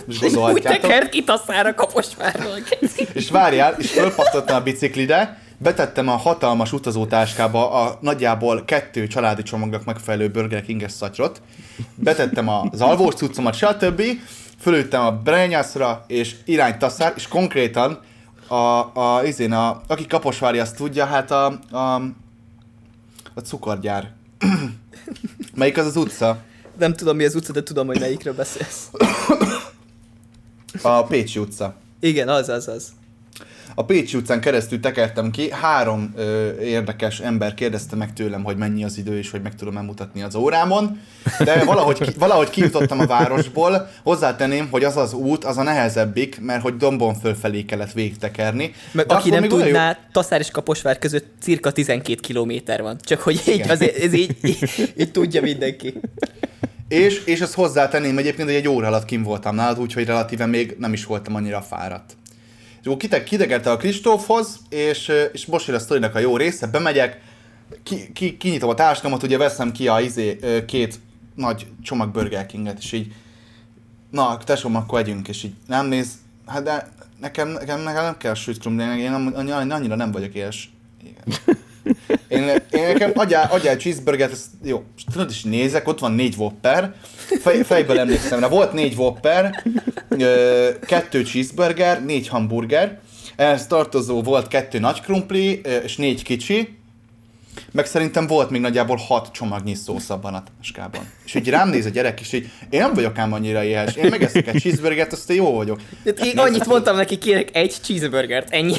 Most 0.06 0.36
Úgy 0.36 0.62
tekert 0.62 1.08
ki 1.08 1.24
tasszára 1.24 1.74
kaposvárról. 1.74 2.56
És 3.12 3.30
várjál, 3.30 3.74
és 3.78 3.90
fölpattottam 3.90 4.56
a 4.56 4.60
biciklire, 4.60 5.38
betettem 5.59 6.09
a 6.09 6.16
hatalmas 6.16 6.72
utazótáskába 6.72 7.70
a 7.70 7.98
nagyjából 8.00 8.64
kettő 8.64 9.07
családi 9.07 9.42
csomagnak 9.42 9.84
megfelelő 9.84 10.30
Burger 10.30 10.62
King-es 10.62 10.92
szatyrot, 10.92 11.42
betettem 11.94 12.48
az 12.48 12.80
alvós 12.80 13.14
cuccomat, 13.14 13.54
stb. 13.54 14.02
Fölültem 14.61 15.04
a 15.04 15.12
brenyászra, 15.12 16.04
és 16.07 16.36
irány 16.44 16.78
taszár, 16.78 17.12
és 17.16 17.28
konkrétan 17.28 18.00
a, 18.46 18.54
a, 18.54 19.22
izén 19.24 19.52
a, 19.52 19.80
aki 19.86 20.07
Kaposvári 20.07 20.59
azt 20.59 20.76
tudja, 20.76 21.04
hát 21.04 21.30
a, 21.30 21.46
a, 21.70 21.94
a 23.34 23.40
cukorgyár. 23.44 24.12
Melyik 25.54 25.78
az 25.78 25.86
az 25.86 25.96
utca? 25.96 26.38
Nem 26.78 26.94
tudom 26.94 27.16
mi 27.16 27.24
az 27.24 27.34
utca, 27.34 27.52
de 27.52 27.62
tudom, 27.62 27.86
hogy 27.86 28.00
melyikről 28.00 28.34
beszélsz. 28.34 28.90
A 30.82 31.02
Pécsi 31.02 31.38
utca. 31.38 31.74
Igen, 32.00 32.28
az, 32.28 32.48
az, 32.48 32.68
az. 32.68 32.92
A 33.78 33.84
Pécsi 33.84 34.16
utcán 34.16 34.40
keresztül 34.40 34.80
tekertem 34.80 35.30
ki, 35.30 35.50
három 35.50 36.12
ö, 36.16 36.50
érdekes 36.60 37.20
ember 37.20 37.54
kérdezte 37.54 37.96
meg 37.96 38.12
tőlem, 38.12 38.44
hogy 38.44 38.56
mennyi 38.56 38.84
az 38.84 38.98
idő, 38.98 39.18
és 39.18 39.30
hogy 39.30 39.42
meg 39.42 39.54
tudom 39.54 39.84
mutatni 39.84 40.22
az 40.22 40.34
órámon, 40.34 41.00
de 41.44 41.64
valahogy, 41.64 41.98
ki, 41.98 42.10
valahogy 42.18 42.50
kijutottam 42.50 43.00
a 43.00 43.06
városból, 43.06 43.88
hozzátenném, 44.02 44.68
hogy 44.70 44.84
az 44.84 44.96
az 44.96 45.12
út, 45.12 45.44
az 45.44 45.56
a 45.56 45.62
nehezebbik, 45.62 46.40
mert 46.40 46.62
hogy 46.62 46.76
dombon 46.76 47.14
fölfelé 47.14 47.64
kellett 47.64 47.92
végtekerni. 47.92 48.72
Meg 48.92 49.12
aki 49.12 49.30
nem 49.30 49.48
tudná, 49.48 49.98
Taszár 50.12 50.40
és 50.40 50.50
Kaposvár 50.50 50.98
között 50.98 51.26
cirka 51.40 51.70
12 51.70 52.20
kilométer 52.20 52.82
van. 52.82 52.96
Csak 53.00 53.20
hogy 53.20 53.42
így, 53.46 53.54
Igen. 53.54 53.70
azért, 53.70 53.96
ez 53.96 54.12
így, 54.12 54.36
így, 54.42 54.92
így, 54.98 55.10
tudja 55.10 55.42
mindenki. 55.42 55.94
És, 56.88 57.24
és 57.24 57.40
ezt 57.40 57.54
hozzátenném 57.54 58.18
egyébként, 58.18 58.48
hogy 58.48 58.56
egy 58.56 58.68
óra 58.68 58.86
alatt 58.86 59.04
kim 59.04 59.22
voltam 59.22 59.54
nálad, 59.54 59.78
úgyhogy 59.78 60.04
relatíven 60.04 60.48
még 60.48 60.76
nem 60.78 60.92
is 60.92 61.04
voltam 61.04 61.34
annyira 61.34 61.60
fáradt. 61.60 62.16
Kite- 62.95 63.24
kidegette 63.24 63.70
a 63.70 63.76
Kristófhoz, 63.76 64.59
és, 64.68 65.12
és 65.32 65.47
most 65.47 65.66
jön 65.66 65.76
a 65.76 65.78
sztorinak 65.78 66.14
a 66.14 66.18
jó 66.18 66.37
része, 66.37 66.66
bemegyek, 66.66 67.20
ki, 67.82 68.12
ki, 68.12 68.37
kinyitom 68.37 68.68
a 68.68 68.74
társadalmat, 68.74 69.22
ugye 69.22 69.39
veszem 69.39 69.72
ki 69.72 69.89
a 69.89 70.01
izé, 70.01 70.39
két 70.66 71.01
nagy 71.34 71.66
csomag 71.82 72.11
Burger 72.11 72.47
Kinget, 72.47 72.78
és 72.78 72.93
így, 72.93 73.12
na, 74.11 74.39
tesóm, 74.45 74.76
akkor 74.76 74.99
együnk, 74.99 75.28
és 75.28 75.43
így 75.43 75.55
nem 75.66 75.87
néz, 75.87 76.09
hát 76.47 76.62
de 76.62 76.93
nekem, 77.20 77.49
nekem, 77.49 77.80
nekem 77.80 78.03
nem 78.03 78.16
kell 78.16 78.34
sült 78.34 78.59
krumpli, 78.59 79.01
én 79.01 79.12
annyira, 79.12 79.95
nem 79.95 80.12
vagyok. 80.12 80.34
Igen. 80.34 80.55
Én, 82.28 82.43
én 82.70 82.87
nekem 82.87 83.12
adjál, 83.14 83.51
adjál 83.51 83.76
cheeseburgert, 83.76 84.32
ezt, 84.32 84.47
jó, 84.62 84.84
tudod 85.12 85.30
is 85.30 85.43
nézek, 85.43 85.89
ott 85.89 85.99
van 85.99 86.12
négy 86.12 86.34
Whopper, 86.37 86.95
Fej, 87.40 87.62
fejből 87.62 87.98
emlékszem 87.98 88.40
rá, 88.40 88.48
volt 88.48 88.72
négy 88.72 88.94
Whopper, 88.94 89.64
kettő 90.86 91.22
cheeseburger, 91.22 92.04
négy 92.04 92.28
hamburger, 92.28 92.98
ehhez 93.36 93.66
tartozó 93.66 94.22
volt 94.22 94.48
kettő 94.48 94.78
nagy 94.78 95.00
krumpli, 95.00 95.60
és 95.84 95.96
négy 95.96 96.22
kicsi, 96.22 96.78
meg 97.72 97.86
szerintem 97.86 98.26
volt 98.26 98.50
még 98.50 98.60
nagyjából 98.60 98.96
hat 98.96 99.28
csomagnyi 99.32 99.74
szósz 99.74 100.10
abban 100.10 100.34
a 100.34 100.42
táskában. 100.56 101.10
És 101.24 101.34
így 101.34 101.48
rám 101.48 101.68
néz 101.68 101.86
a 101.86 101.88
gyerek, 101.88 102.20
és 102.20 102.32
így, 102.32 102.50
én 102.70 102.80
nem 102.80 102.94
vagyok 102.94 103.18
ám 103.18 103.32
annyira 103.32 103.64
éhes, 103.64 103.94
én 103.94 104.06
megeszek 104.10 104.46
egy 104.46 104.60
cheeseburgert, 104.60 105.12
aztán 105.12 105.36
jó 105.36 105.54
vagyok. 105.54 105.80
Hát 106.04 106.24
Én 106.24 106.38
annyit 106.38 106.66
mondtam 106.66 106.96
neki, 106.96 107.18
kérek 107.18 107.56
egy 107.56 107.76
cheeseburgert, 107.82 108.50
ennyi. 108.50 108.74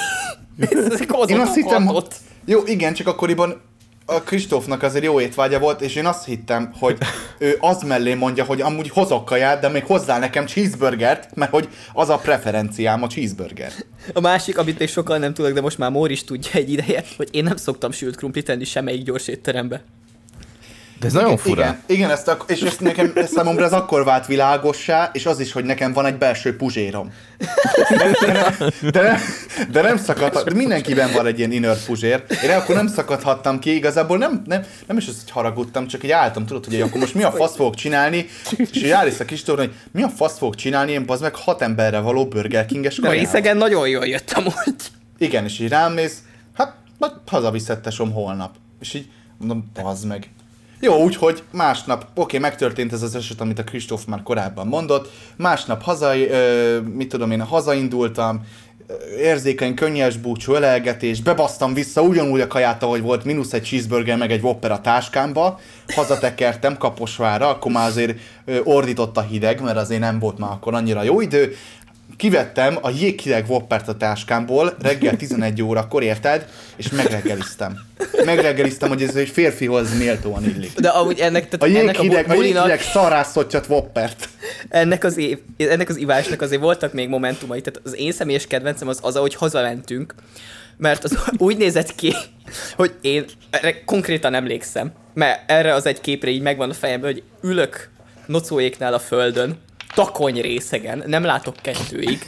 Ez 0.59 1.01
Én 1.27 1.39
azt 1.39 1.55
hittem, 1.55 1.87
ott. 1.87 2.15
Jó, 2.45 2.61
igen, 2.65 2.93
csak 2.93 3.07
akkoriban 3.07 3.61
a 4.10 4.22
Kristófnak 4.22 4.84
azért 4.84 5.03
jó 5.03 5.22
étvágya 5.22 5.60
volt, 5.60 5.82
és 5.82 5.95
én 5.95 6.05
azt 6.05 6.26
hittem, 6.26 6.74
hogy 6.80 6.97
ő 7.38 7.58
az 7.60 7.82
mellé 7.82 8.14
mondja, 8.14 8.43
hogy 8.43 8.62
amúgy 8.62 8.89
hozok 8.89 9.26
kaját, 9.26 9.62
de 9.62 9.70
még 9.70 9.86
hozzá 9.86 10.20
nekem 10.20 10.45
cheeseburgert, 10.45 11.36
mert 11.36 11.51
hogy 11.51 11.70
az 11.93 12.10
a 12.10 12.18
preferenciám 12.18 13.03
a 13.03 13.08
cheeseburger. 13.08 13.72
A 14.14 14.20
másik, 14.20 14.58
amit 14.58 14.80
még 14.80 14.89
sokan 14.89 15.20
nem 15.20 15.34
tudok, 15.34 15.51
de 15.51 15.62
most 15.62 15.78
már 15.78 15.91
Mór 15.91 16.12
is 16.12 16.24
tudja 16.24 16.51
egy 16.53 16.72
ideje, 16.72 17.03
hogy 17.18 17.28
én 17.32 17.43
nem 17.43 17.55
szoktam 17.55 17.91
sült 17.91 18.16
krumplit 18.16 18.45
tenni 18.45 18.64
semmelyik 18.64 19.03
gyors 19.03 19.28
étterembe. 19.28 19.84
De 20.99 21.07
ez 21.07 21.13
nagyon 21.13 21.37
fura. 21.37 21.61
Igen, 21.61 21.81
igen 21.85 22.09
ezt 22.09 22.27
ak- 22.27 22.49
és 22.51 22.61
ezt 22.61 22.79
nekem 22.79 23.11
ez 23.15 23.31
számomra 23.31 23.65
ez 23.65 23.73
akkor 23.73 24.03
vált 24.03 24.25
világossá, 24.25 25.09
és 25.13 25.25
az 25.25 25.39
is, 25.39 25.51
hogy 25.51 25.63
nekem 25.63 25.93
van 25.93 26.05
egy 26.05 26.17
belső 26.17 26.55
puzsérom. 26.55 27.13
De, 27.89 28.11
de, 28.25 28.31
nem, 28.31 28.69
de, 28.91 29.01
nem, 29.01 29.19
de 29.71 29.81
nem 29.81 29.97
szakadhat, 29.97 30.49
de 30.49 30.55
mindenkiben 30.55 31.11
van 31.13 31.25
egy 31.25 31.37
ilyen 31.37 31.51
inner 31.51 31.77
puzsér. 31.85 32.23
Én 32.43 32.49
akkor 32.49 32.75
nem 32.75 32.87
szakadhattam 32.87 33.59
ki, 33.59 33.75
igazából 33.75 34.17
nem, 34.17 34.41
nem, 34.45 34.63
nem 34.87 34.97
is 34.97 35.07
az, 35.07 35.15
hogy 35.23 35.31
haragudtam, 35.31 35.87
csak 35.87 36.03
így 36.03 36.11
álltam, 36.11 36.45
tudod, 36.45 36.65
hogy 36.65 36.81
akkor 36.81 36.99
most 36.99 37.13
mi 37.13 37.23
a 37.23 37.31
fasz 37.31 37.55
fogok 37.55 37.75
csinálni, 37.75 38.25
és 38.57 38.69
így 38.83 38.89
állsz 38.89 39.19
a 39.19 39.25
kis 39.25 39.43
torna, 39.43 39.61
hogy 39.61 39.73
mi 39.91 40.03
a 40.03 40.09
fasz 40.09 40.37
fogok 40.37 40.55
csinálni, 40.55 40.91
én 40.91 41.03
az 41.07 41.21
meg 41.21 41.35
hat 41.35 41.61
emberre 41.61 41.99
való 41.99 42.27
Burger 42.27 42.65
King-es 42.65 42.95
Na, 42.95 43.09
részegen 43.09 43.57
nagyon 43.57 43.87
jól 43.87 44.05
jött 44.05 44.31
amúgy. 44.31 44.53
Igen, 45.17 45.43
és 45.43 45.59
így 45.59 45.69
rám 45.69 45.93
néz, 45.93 46.17
hát, 46.53 46.73
hát 46.99 47.13
hazaviszed 47.27 47.79
tesom 47.79 48.11
holnap. 48.11 48.55
És 48.81 48.93
így 48.93 49.09
mondom, 49.37 49.71
az 49.83 50.03
meg. 50.03 50.29
Jó, 50.80 51.03
úgyhogy 51.03 51.43
másnap, 51.51 52.05
oké, 52.15 52.38
megtörtént 52.38 52.93
ez 52.93 53.01
az 53.01 53.15
eset, 53.15 53.41
amit 53.41 53.59
a 53.59 53.63
Kristóf 53.63 54.05
már 54.05 54.23
korábban 54.23 54.67
mondott, 54.67 55.11
másnap 55.36 55.82
haza, 55.82 56.17
ö, 56.17 56.80
mit 56.82 57.09
tudom 57.09 57.32
én, 57.32 57.41
hazaindultam, 57.41 58.45
érzékeny, 59.17 59.73
könnyes 59.73 60.17
búcsú, 60.17 60.53
ölelgetés, 60.53 61.21
bebasztam 61.21 61.73
vissza 61.73 62.01
ugyanúgy 62.01 62.41
a 62.41 62.47
kaját, 62.47 62.84
ahogy 62.84 63.01
volt, 63.01 63.23
mínusz 63.23 63.53
egy 63.53 63.63
cheeseburger, 63.63 64.17
meg 64.17 64.32
egy 64.32 64.41
whopper 64.41 64.71
a 64.71 64.82
táskámba, 64.82 65.59
hazatekertem 65.88 66.78
Kaposvára, 66.78 67.49
akkor 67.49 67.71
már 67.71 67.88
azért 67.88 68.17
ordított 68.63 69.17
a 69.17 69.21
hideg, 69.21 69.61
mert 69.61 69.78
azért 69.78 70.01
nem 70.01 70.19
volt 70.19 70.38
már 70.38 70.51
akkor 70.51 70.73
annyira 70.73 71.03
jó 71.03 71.21
idő, 71.21 71.55
kivettem 72.18 72.78
a 72.82 72.89
jéghideg 72.89 73.45
Whoppert 73.47 73.88
a 73.88 73.97
táskámból 73.97 74.76
reggel 74.82 75.16
11 75.16 75.62
órakor, 75.62 76.03
érted? 76.03 76.47
És 76.76 76.89
megreggeliztem. 76.89 77.78
Megreggeliztem, 78.26 78.89
hogy 78.89 79.01
ez 79.01 79.16
egy 79.16 79.30
férfihoz 79.30 79.97
méltóan 79.97 80.43
illik. 80.43 80.80
De 80.80 80.89
amúgy 80.89 81.20
ennek, 81.20 81.49
tehát 81.49 81.64
a 81.64 81.66
jéghideg, 81.66 82.24
ennek 82.24 82.30
a, 82.30 82.32
a 82.32 82.43
jéghideg 82.43 82.82
szarrászottyat 82.82 83.68
Whoppert. 83.68 84.30
Ennek 84.70 85.03
az, 85.03 85.18
év, 85.18 85.38
ennek 85.58 85.89
az 85.89 85.97
ivásnak 85.97 86.41
azért 86.41 86.62
voltak 86.62 86.93
még 86.93 87.10
momentumai, 87.10 87.62
tehát 87.62 87.82
az 87.84 87.95
én 87.95 88.12
személyes 88.12 88.47
kedvencem 88.47 88.88
az 88.88 88.99
az, 89.01 89.16
ahogy 89.16 89.36
hazamentünk, 89.36 90.16
mert 90.78 91.03
az 91.03 91.18
úgy 91.38 91.58
nézett 91.58 91.95
ki, 91.95 92.14
hogy 92.76 92.93
én 93.01 93.26
erre 93.49 93.84
konkrétan 93.84 94.34
emlékszem, 94.34 94.91
mert 95.14 95.51
erre 95.51 95.74
az 95.74 95.86
egy 95.86 96.01
képre 96.01 96.30
így 96.30 96.41
megvan 96.41 96.70
a 96.70 96.74
fejemben, 96.74 97.12
hogy 97.12 97.24
ülök 97.41 97.89
nocóéknál 98.26 98.93
a 98.93 98.99
földön, 98.99 99.58
takony 99.97 100.41
részegen, 100.41 101.03
nem 101.05 101.23
látok 101.23 101.55
kettőig. 101.61 102.19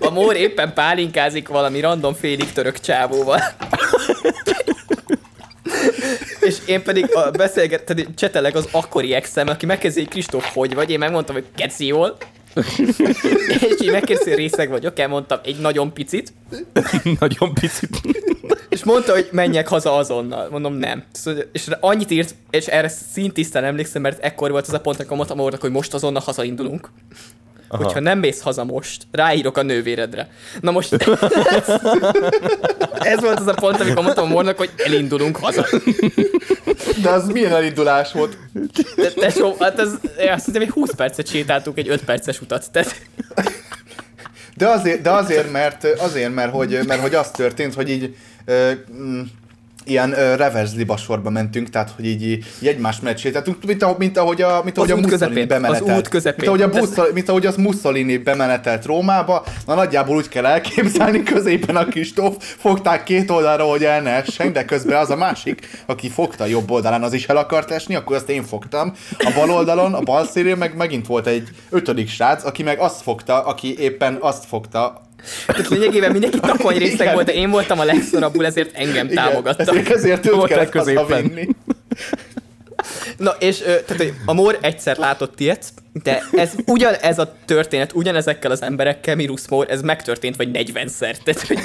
A 0.00 0.10
mór 0.10 0.36
éppen 0.36 0.72
pálinkázik 0.72 1.48
valami 1.48 1.80
random 1.80 2.14
félig 2.14 2.52
török 2.52 2.80
csávóval. 2.80 3.40
és 6.40 6.56
én 6.66 6.82
pedig 6.82 7.14
a 7.14 7.30
beszélget, 7.30 7.94
csetelek 8.16 8.54
az 8.54 8.68
akkori 8.70 9.14
exem, 9.14 9.48
aki 9.48 9.66
megkezdi, 9.66 10.00
hogy 10.00 10.08
Kristóf, 10.08 10.54
hogy 10.54 10.74
vagy? 10.74 10.90
Én 10.90 10.98
megmondtam, 10.98 11.34
hogy 11.34 11.46
keci 11.56 11.86
jól. 11.86 12.16
és 13.68 13.80
így 13.80 13.90
megkérdezi, 13.90 14.34
részeg 14.34 14.68
vagyok, 14.68 14.98
elmondtam 14.98 15.38
egy 15.44 15.58
nagyon 15.58 15.92
picit. 15.92 16.32
nagyon 17.20 17.54
picit. 17.54 18.00
és 18.68 18.84
mondta, 18.84 19.12
hogy 19.12 19.28
menjek 19.32 19.68
haza 19.68 19.96
azonnal. 19.96 20.48
Mondom, 20.50 20.74
nem. 20.74 21.04
És 21.52 21.68
annyit 21.80 22.10
írt, 22.10 22.34
és 22.50 22.66
erre 22.66 22.88
szintisztán 22.88 23.64
emlékszem, 23.64 24.02
mert 24.02 24.22
ekkor 24.22 24.50
volt 24.50 24.66
az 24.66 24.72
a 24.72 24.80
pont, 24.80 24.96
amikor 24.96 25.16
mondtam 25.16 25.60
hogy 25.60 25.70
most 25.70 25.94
azonnal 25.94 26.22
hazaindulunk. 26.24 26.90
Aha. 27.68 27.84
Hogyha 27.84 28.00
nem 28.00 28.18
mész 28.18 28.40
haza 28.40 28.64
most, 28.64 29.06
ráírok 29.10 29.56
a 29.56 29.62
nővéredre. 29.62 30.30
Na 30.60 30.70
most 30.70 30.92
ez 33.12 33.20
volt 33.20 33.40
az 33.40 33.46
a 33.46 33.54
pont, 33.54 33.80
amikor 33.80 34.02
mondtam 34.02 34.36
a 34.36 34.52
hogy 34.56 34.70
elindulunk 34.76 35.36
haza. 35.36 35.66
De 37.02 37.08
az 37.10 37.26
milyen 37.26 37.52
elindulás 37.52 38.12
volt? 38.12 38.38
De, 38.96 39.10
tesó, 39.10 39.56
hát 39.58 39.78
ez, 39.78 39.90
azt 40.28 40.44
hiszem, 40.44 40.60
hogy 40.62 40.70
20 40.70 40.94
percet 40.94 41.28
sétáltunk 41.28 41.78
egy 41.78 41.88
5 41.88 42.04
perces 42.04 42.40
utat. 42.40 42.70
Tehát... 42.70 43.00
De 44.56 44.68
azért, 44.68 45.00
de 45.00 45.10
azért, 45.10 45.52
mert, 45.52 45.84
azért 45.84 46.34
mert, 46.34 46.52
hogy, 46.52 46.80
mert 46.86 47.00
hogy 47.00 47.14
az 47.14 47.30
történt, 47.30 47.74
hogy 47.74 47.90
így 47.90 48.16
mm, 48.92 49.20
ilyen 49.90 50.10
uh, 50.10 50.16
reverse 50.16 50.76
liba 50.76 50.96
sorba 50.96 51.30
mentünk, 51.30 51.70
tehát 51.70 51.90
hogy 51.96 52.06
így, 52.06 52.22
így 52.22 52.44
egymás 52.62 53.00
mellett 53.00 53.18
sétáltunk, 53.18 53.64
mint, 53.66 53.82
ahogy, 53.82 53.98
mint 53.98 54.16
ahogy 54.16 54.42
a, 54.42 54.60
mint 54.64 54.76
ahogy 54.78 54.90
a 54.90 54.96
Mussolini 54.96 55.44
bemenetelt. 55.44 55.90
Az 55.90 55.96
út 55.96 56.08
közepén. 56.08 56.50
Mint 56.50 56.62
ahogy, 56.62 56.76
a 56.76 56.80
Mussolini, 56.80 57.14
mint 57.14 57.28
ahogy 57.28 57.46
az 57.46 57.56
Mussolini 57.56 58.16
bemenetelt 58.16 58.84
Rómába, 58.84 59.44
na 59.66 59.74
nagyjából 59.74 60.16
úgy 60.16 60.28
kell 60.28 60.46
elképzelni, 60.46 61.22
középen 61.22 61.76
a 61.76 61.84
Kristóf 61.84 62.54
fogták 62.58 63.02
két 63.02 63.30
oldalra, 63.30 63.64
hogy 63.64 63.84
el 63.84 64.02
ne 64.02 64.10
essen, 64.10 64.52
de 64.52 64.64
közben 64.64 64.96
az 64.96 65.10
a 65.10 65.16
másik, 65.16 65.82
aki 65.86 66.08
fogta 66.08 66.44
a 66.44 66.46
jobb 66.46 66.70
oldalán, 66.70 67.02
az 67.02 67.12
is 67.12 67.28
el 67.28 67.36
akart 67.36 67.70
esni, 67.70 67.94
akkor 67.94 68.16
azt 68.16 68.28
én 68.28 68.42
fogtam. 68.42 68.92
A 69.18 69.32
bal 69.34 69.50
oldalon, 69.50 69.94
a 69.94 70.00
bal 70.00 70.26
szélén 70.26 70.56
meg 70.56 70.76
megint 70.76 71.06
volt 71.06 71.26
egy 71.26 71.48
ötödik 71.70 72.08
srác, 72.08 72.44
aki 72.44 72.62
meg 72.62 72.78
azt 72.78 73.02
fogta, 73.02 73.44
aki 73.44 73.78
éppen 73.78 74.16
azt 74.20 74.44
fogta, 74.44 75.07
tehát 75.46 75.68
lényegében 75.68 76.12
mindenki 76.12 76.40
takony 76.40 76.76
részeg 76.76 77.14
volt, 77.14 77.26
de 77.26 77.32
én 77.32 77.50
voltam 77.50 77.78
a 77.78 77.84
legszorabbul, 77.84 78.46
ezért 78.46 78.76
engem 78.76 79.06
Igen, 79.06 79.24
támogattak. 79.24 79.68
Ezért, 79.68 79.88
ezért 79.88 80.26
őt 80.26 80.44
kellett 80.44 80.70
középen. 80.70 81.56
Na, 83.16 83.30
és 83.38 83.58
tehát, 83.58 84.12
a 84.24 84.32
Mór 84.32 84.58
egyszer 84.60 84.96
látott 84.96 85.40
ilyet, 85.40 85.64
de 86.02 86.22
ez 86.32 86.52
ugyan 86.66 86.94
ez 86.94 87.18
a 87.18 87.34
történet, 87.44 87.92
ugyanezekkel 87.92 88.50
az 88.50 88.62
emberekkel, 88.62 89.14
Mirus 89.14 89.48
Mór, 89.48 89.66
ez 89.70 89.82
megtörtént 89.82 90.36
vagy 90.36 90.48
40-szer. 90.52 91.16
Tehát, 91.24 91.46
hogy... 91.46 91.58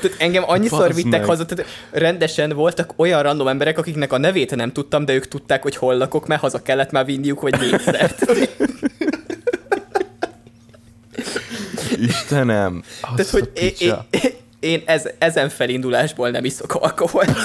Tehát 0.00 0.16
engem 0.18 0.42
annyiszor 0.46 0.94
vittek 0.94 1.20
meg. 1.20 1.24
haza, 1.24 1.46
tehát 1.46 1.66
rendesen 1.90 2.52
voltak 2.52 2.92
olyan 2.96 3.22
random 3.22 3.48
emberek, 3.48 3.78
akiknek 3.78 4.12
a 4.12 4.18
nevét 4.18 4.56
nem 4.56 4.72
tudtam, 4.72 5.04
de 5.04 5.12
ők 5.12 5.28
tudták, 5.28 5.62
hogy 5.62 5.76
hol 5.76 5.96
lakok, 5.96 6.26
mert 6.26 6.40
haza 6.40 6.62
kellett 6.62 6.90
már 6.90 7.04
vinniuk, 7.04 7.40
vagy 7.40 7.60
négyszer. 7.60 8.14
Istenem! 12.00 12.82
Tehát, 13.00 13.30
hogy 13.30 13.50
én, 13.54 13.72
én, 14.10 14.20
én 14.60 14.82
ez, 14.86 15.08
ezen 15.18 15.48
felindulásból 15.48 16.30
nem 16.30 16.44
iszok 16.44 16.74
alkoholt. 16.74 17.36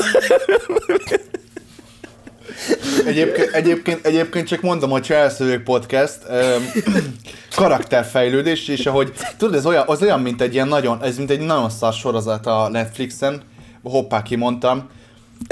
Egyébként, 3.06 3.50
egyébként, 3.52 4.06
egyébként 4.06 4.48
csak 4.48 4.62
mondom, 4.62 4.90
hogy 4.90 5.02
Cselszövők 5.02 5.64
Podcast 5.64 6.20
um, 6.30 6.72
karakterfejlődés, 7.56 8.68
és 8.68 8.86
ahogy 8.86 9.14
tudod, 9.38 9.56
ez 9.56 9.66
olyan, 9.66 9.84
az 9.88 10.02
olyan, 10.02 10.20
mint 10.20 10.42
egy 10.42 10.54
ilyen 10.54 10.68
nagyon, 10.68 11.04
ez 11.04 11.18
mint 11.18 11.30
egy 11.30 11.40
nagyon 11.40 11.70
szar 11.70 11.94
sorozat 11.94 12.46
a 12.46 12.70
Netflixen, 12.70 13.42
hoppá 13.84 14.22
kimondtam, 14.22 14.90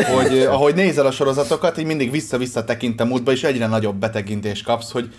hogy 0.03 0.39
ahogy 0.39 0.75
nézel 0.75 1.05
a 1.05 1.11
sorozatokat, 1.11 1.77
így 1.77 1.85
mindig 1.85 2.11
vissza-vissza 2.11 2.63
tekintem 2.63 3.11
útba, 3.11 3.31
és 3.31 3.43
egyre 3.43 3.67
nagyobb 3.67 3.95
betekintést 3.95 4.63
kapsz, 4.63 4.91
hogy 4.91 5.13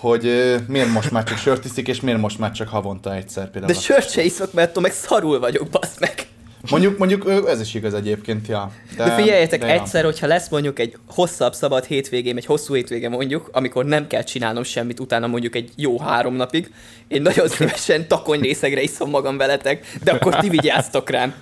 hogy 0.00 0.54
miért 0.68 0.92
most 0.92 1.10
már 1.10 1.24
csak 1.24 1.38
sört 1.38 1.64
iszik, 1.64 1.88
és 1.88 2.00
miért 2.00 2.20
most 2.20 2.38
már 2.38 2.52
csak 2.52 2.68
havonta 2.68 3.14
egyszer 3.14 3.50
például. 3.50 3.72
De 3.72 3.78
sört 3.80 4.10
se 4.10 4.22
iszok, 4.22 4.52
mert 4.52 4.68
attól 4.68 4.82
meg 4.82 4.92
szarul 4.92 5.38
vagyok, 5.38 5.68
basz 5.68 5.98
meg. 5.98 6.26
Mondjuk, 6.70 6.98
mondjuk 6.98 7.44
ez 7.48 7.60
is 7.60 7.74
igaz 7.74 7.94
egyébként, 7.94 8.48
ja. 8.48 8.70
De, 8.96 9.04
de 9.04 9.14
figyeljetek, 9.14 9.60
de 9.60 9.66
egyszer, 9.66 10.00
ja. 10.00 10.10
hogyha 10.10 10.26
lesz 10.26 10.48
mondjuk 10.48 10.78
egy 10.78 10.96
hosszabb 11.08 11.54
szabad 11.54 11.84
hétvégém, 11.84 12.36
egy 12.36 12.46
hosszú 12.46 12.74
hétvége 12.74 13.08
mondjuk, 13.08 13.48
amikor 13.52 13.84
nem 13.84 14.06
kell 14.06 14.22
csinálnom 14.22 14.62
semmit, 14.62 15.00
utána 15.00 15.26
mondjuk 15.26 15.54
egy 15.54 15.70
jó 15.76 16.00
három 16.00 16.34
napig, 16.34 16.72
én 17.08 17.22
nagyon 17.22 17.48
szívesen 17.48 18.08
takony 18.08 18.40
részegre 18.40 18.82
iszom 18.82 19.10
magam 19.10 19.36
veletek, 19.36 19.86
de 20.02 20.10
akkor 20.10 20.36
ti 20.36 20.48
vigyáztok 20.48 21.10
rám. 21.10 21.34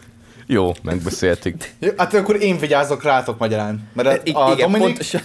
Jó, 0.46 0.72
megbeszéltük. 0.82 1.56
Hát 1.96 2.14
akkor 2.14 2.42
én 2.42 2.58
vigyázok 2.58 3.02
rátok 3.02 3.38
magyarán. 3.38 3.88
Mert 3.92 4.28
a, 4.28 4.46
a 4.48 4.52
igen, 4.52 4.70
Dominik, 4.70 4.86
pontosan. 4.86 5.20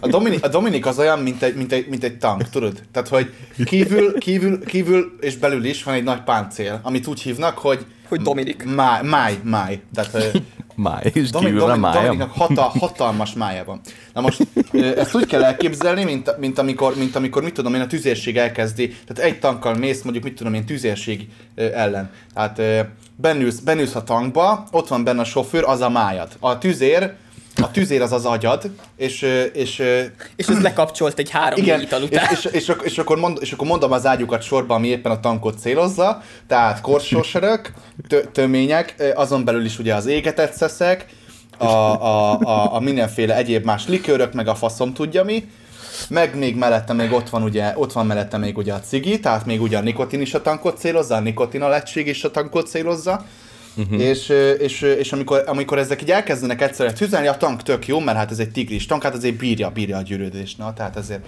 A 0.00 0.08
Dominik, 0.08 0.44
a 0.44 0.48
Dominik 0.48 0.86
az 0.86 0.98
olyan, 0.98 1.18
mint 1.18 1.42
egy, 1.42 1.54
mint, 1.54 1.72
egy, 1.72 1.88
mint 1.88 2.04
egy 2.04 2.18
tank, 2.18 2.48
tudod? 2.48 2.80
Tehát, 2.92 3.08
hogy 3.08 3.32
kívül, 3.64 4.18
kívül, 4.18 4.64
kívül 4.64 5.16
és 5.20 5.36
belül 5.36 5.64
is 5.64 5.82
van 5.82 5.94
egy 5.94 6.04
nagy 6.04 6.22
páncél, 6.22 6.80
amit 6.82 7.06
úgy 7.06 7.20
hívnak, 7.20 7.58
hogy... 7.58 7.86
Hogy 8.08 8.20
Dominik. 8.20 8.64
Máj, 8.64 9.02
máj, 9.02 9.38
máj. 9.42 9.80
Tehát, 9.94 10.40
máj, 10.74 11.02
és 11.12 11.30
Dominik, 11.30 11.54
kívül 11.54 11.68
Dominik, 11.68 11.92
Dominiknak 11.92 12.32
hatal, 12.32 12.68
hatalmas 12.78 13.32
mája 13.32 13.64
van. 13.64 13.80
Na 14.12 14.20
most 14.20 14.46
ezt 14.72 15.14
úgy 15.14 15.26
kell 15.26 15.44
elképzelni, 15.44 16.04
mint, 16.04 16.38
mint, 16.38 16.58
amikor, 16.58 16.96
mint 16.96 17.16
amikor, 17.16 17.42
mit 17.42 17.54
tudom 17.54 17.74
én, 17.74 17.80
a 17.80 17.86
tüzérség 17.86 18.36
elkezdi, 18.36 18.88
tehát 19.06 19.32
egy 19.32 19.38
tankkal 19.38 19.74
mész, 19.74 20.02
mondjuk, 20.02 20.24
mit 20.24 20.34
tudom 20.34 20.54
én, 20.54 20.64
tüzérség 20.64 21.28
ellen. 21.54 22.10
Tehát 22.34 22.60
bennülsz, 23.16 23.58
bennülsz 23.58 23.94
a 23.94 24.04
tankba, 24.04 24.66
ott 24.70 24.88
van 24.88 25.04
benne 25.04 25.20
a 25.20 25.24
sofőr, 25.24 25.64
az 25.64 25.80
a 25.80 25.88
májad. 25.88 26.28
A 26.38 26.58
tüzér 26.58 27.14
a 27.62 27.70
tüzér 27.70 28.02
az 28.02 28.12
az 28.12 28.24
agyad, 28.24 28.70
és... 28.96 29.26
És, 29.52 29.82
és 30.36 30.46
ez 30.46 30.60
lekapcsolt 30.60 31.18
egy 31.18 31.30
három 31.30 31.62
igen, 31.62 31.80
ital 31.80 32.02
után. 32.02 32.26
És, 32.30 32.44
és, 32.44 32.52
és, 32.52 32.72
és, 32.82 32.98
akkor 32.98 33.18
mond, 33.18 33.38
és 33.40 33.52
akkor 33.52 33.66
mondom 33.66 33.92
az 33.92 34.06
ágyukat 34.06 34.42
sorba, 34.42 34.74
ami 34.74 34.88
éppen 34.88 35.12
a 35.12 35.20
tankot 35.20 35.58
célozza, 35.58 36.22
tehát 36.46 36.80
korsósörök, 36.80 37.72
tömények, 38.32 39.12
azon 39.14 39.44
belül 39.44 39.64
is 39.64 39.78
ugye 39.78 39.94
az 39.94 40.06
égetett 40.06 40.52
szeszek, 40.52 41.06
a, 41.58 41.64
a, 41.64 42.38
a, 42.40 42.74
a 42.74 42.80
mindenféle 42.80 43.36
egyéb 43.36 43.64
más 43.64 43.86
likőrök, 43.86 44.32
meg 44.32 44.48
a 44.48 44.54
faszom 44.54 44.92
tudja 44.92 45.24
mi, 45.24 45.48
meg 46.08 46.36
még 46.36 46.56
mellette 46.56 46.92
még 46.92 47.12
ott 47.12 47.28
van 47.28 47.42
ugye, 47.42 47.72
ott 47.76 47.92
van 47.92 48.06
mellette 48.06 48.38
még 48.38 48.56
ugye 48.56 48.72
a 48.72 48.80
cigi, 48.80 49.20
tehát 49.20 49.46
még 49.46 49.62
ugye 49.62 49.78
a 49.78 49.80
nikotin 49.80 50.20
is 50.20 50.34
a 50.34 50.42
tankot 50.42 50.78
célozza, 50.78 51.14
a 51.14 51.20
nikotin 51.20 51.62
a 51.62 51.82
is 51.94 52.24
a 52.24 52.30
tankot 52.30 52.66
célozza, 52.66 53.24
Uh-huh. 53.76 54.00
És, 54.00 54.28
és, 54.58 54.80
és 54.80 55.12
amikor, 55.12 55.42
amikor 55.46 55.78
ezek 55.78 56.02
így 56.02 56.10
elkezdenek 56.10 56.60
egyszerre 56.60 56.92
tüzelni, 56.92 57.26
a 57.26 57.36
tank 57.36 57.62
tök 57.62 57.86
jó, 57.86 57.98
mert 57.98 58.18
hát 58.18 58.30
ez 58.30 58.38
egy 58.38 58.50
tigris 58.50 58.86
tank, 58.86 59.02
hát 59.02 59.14
azért 59.14 59.36
bírja, 59.36 59.70
bírja 59.70 59.96
a 59.96 60.02
gyűrődést, 60.02 60.58
na, 60.58 60.72
tehát 60.72 60.96
ezért 60.96 61.26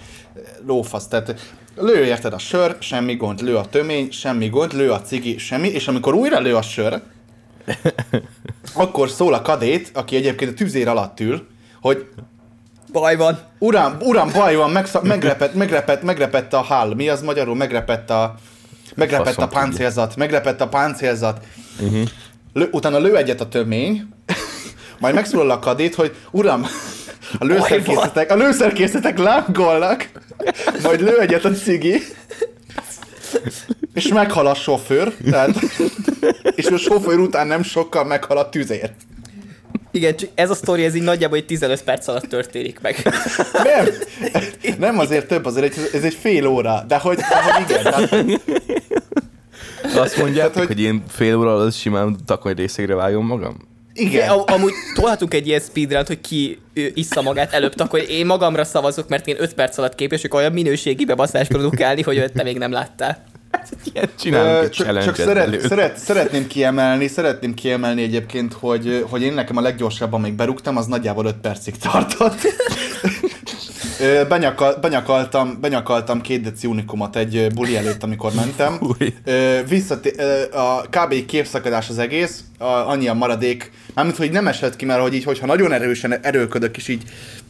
lófasz, 0.65 1.07
tehát 1.07 1.55
lő 1.77 2.05
érted 2.05 2.33
a 2.33 2.37
sör, 2.37 2.75
semmi 2.79 3.15
gond, 3.15 3.41
lő 3.41 3.55
a 3.55 3.65
tömény, 3.65 4.11
semmi 4.11 4.49
gond, 4.49 4.73
lő 4.73 4.91
a 4.91 5.01
cigi, 5.01 5.37
semmi, 5.37 5.67
és 5.67 5.87
amikor 5.87 6.13
újra 6.13 6.39
lő 6.39 6.55
a 6.55 6.61
sör, 6.61 7.01
akkor 8.73 9.09
szól 9.09 9.33
a 9.33 9.41
kadét, 9.41 9.91
aki 9.93 10.15
egyébként 10.15 10.51
a 10.51 10.53
tüzér 10.53 10.87
alatt 10.87 11.19
ül, 11.19 11.47
hogy 11.81 12.07
Baj 12.93 13.15
van. 13.15 13.39
Uram, 13.59 13.97
uram, 13.99 14.31
baj 14.33 14.55
van, 14.55 14.69
megsz- 14.69 15.01
megrepett, 15.01 15.53
megrepett, 15.53 16.03
megrepett 16.03 16.53
a 16.53 16.61
hál. 16.61 16.87
Mi 16.87 17.09
az 17.09 17.21
magyarul? 17.21 17.55
Megrepett 17.55 18.09
a... 18.09 18.35
Megrepett 18.95 19.25
Faszom 19.25 19.43
a 19.43 19.47
páncélzat, 19.47 20.15
megrepett 20.15 20.61
a 20.61 20.67
páncélzat. 20.67 21.45
Uh-huh. 21.79 22.07
Lő, 22.53 22.67
utána 22.71 22.99
lő 22.99 23.17
egyet 23.17 23.41
a 23.41 23.47
tömény, 23.47 24.07
majd 24.99 25.15
megszólal 25.15 25.49
a 25.49 25.59
kadét, 25.59 25.95
hogy 25.95 26.15
uram, 26.31 26.65
a 27.39 27.45
lőszerkészletek, 27.45 28.31
a 28.31 28.35
lőszerkészletek 28.35 29.17
lángolnak, 29.17 30.09
majd 30.83 31.01
lő 31.01 31.19
egyet 31.19 31.45
a 31.45 31.51
cigi, 31.51 32.01
és 33.93 34.07
meghal 34.07 34.47
a 34.47 34.53
sofőr, 34.53 35.13
tehát, 35.31 35.59
és 36.55 36.65
a 36.65 36.77
sofőr 36.77 37.19
után 37.19 37.47
nem 37.47 37.63
sokkal 37.63 38.03
meghal 38.03 38.37
a 38.37 38.49
tüzér. 38.49 38.91
Igen, 39.91 40.15
csak 40.15 40.29
ez 40.35 40.49
a 40.49 40.55
sztori, 40.55 40.85
ez 40.85 40.95
így 40.95 41.01
nagyjából 41.03 41.37
egy 41.37 41.45
15 41.45 41.83
perc 41.83 42.07
alatt 42.07 42.25
történik 42.25 42.79
meg. 42.81 42.95
Nem, 43.63 43.87
nem 44.79 44.99
azért 44.99 45.27
több, 45.27 45.45
azért 45.45 45.65
egy, 45.65 45.89
ez 45.93 46.03
egy 46.03 46.13
fél 46.13 46.47
óra, 46.47 46.83
de 46.87 46.97
hogy, 46.97 47.17
de 47.17 47.41
hogy 47.41 47.69
igen, 47.69 47.83
tehát, 47.83 48.25
Azt 49.95 50.17
mondják, 50.17 50.47
hogy- 50.47 50.57
hogy... 50.57 50.67
hogy 50.67 50.81
én 50.81 51.03
fél 51.07 51.37
óra 51.37 51.53
alatt 51.53 51.73
simán 51.73 52.17
takony 52.25 52.53
részegre 52.55 52.95
vágom 52.95 53.25
magam? 53.25 53.71
igen. 53.93 54.29
Am- 54.29 54.43
amúgy 54.45 54.73
tolhatunk 54.95 55.33
egy 55.33 55.47
ilyen 55.47 55.59
speedrun 55.59 56.03
hogy 56.07 56.21
ki 56.21 56.59
ő, 56.73 56.91
issza 56.93 57.21
magát 57.21 57.53
előbb, 57.53 57.73
akkor 57.79 58.03
én 58.09 58.25
magamra 58.25 58.63
szavazok, 58.63 59.07
mert 59.07 59.27
én 59.27 59.35
5 59.39 59.53
perc 59.53 59.77
alatt 59.77 59.95
képesek 59.95 60.33
olyan 60.33 60.51
minőségi 60.51 61.05
bebaszást 61.05 61.51
produkálni, 61.51 62.01
hogy 62.01 62.17
őt 62.17 62.33
te 62.33 62.43
még 62.43 62.57
nem 62.57 62.71
láttál. 62.71 63.23
Ilyen 63.93 64.09
csinálunk 64.19 64.63
Ö, 64.63 64.69
csak, 64.69 65.03
csak 65.03 65.15
szeret, 65.15 65.59
szeret, 65.59 65.97
szeretném 65.97 66.47
kiemelni, 66.47 67.07
szeretném 67.07 67.53
kiemelni 67.53 68.01
egyébként, 68.01 68.53
hogy, 68.53 69.05
hogy 69.09 69.21
én 69.21 69.33
nekem 69.33 69.57
a 69.57 69.61
leggyorsabban 69.61 70.21
még 70.21 70.33
berúgtam, 70.33 70.77
az 70.77 70.85
nagyjából 70.85 71.25
5 71.25 71.35
percig 71.35 71.77
tartott. 71.77 72.39
Benyakal, 74.27 74.75
benyakaltam, 74.81 75.57
benyakaltam 75.61 76.21
két 76.21 76.41
deci 76.41 76.67
unikumot 76.67 77.15
egy 77.15 77.47
buli 77.53 77.77
előtt, 77.77 78.03
amikor 78.03 78.31
mentem. 78.35 78.79
Visszaté- 79.69 80.21
a 80.53 80.85
kb. 80.89 81.25
képszakadás 81.25 81.89
az 81.89 81.97
egész, 81.97 82.43
a, 82.57 82.63
annyi 82.65 83.07
a 83.07 83.13
maradék, 83.13 83.71
mármint, 83.93 84.17
hogy 84.17 84.31
nem 84.31 84.47
esett 84.47 84.75
ki, 84.75 84.85
mert 84.85 85.01
hogy 85.01 85.13
így, 85.13 85.23
hogyha 85.23 85.45
nagyon 85.45 85.71
erősen 85.71 86.19
erőlködök, 86.19 86.77
és 86.77 86.87
így 86.87 87.03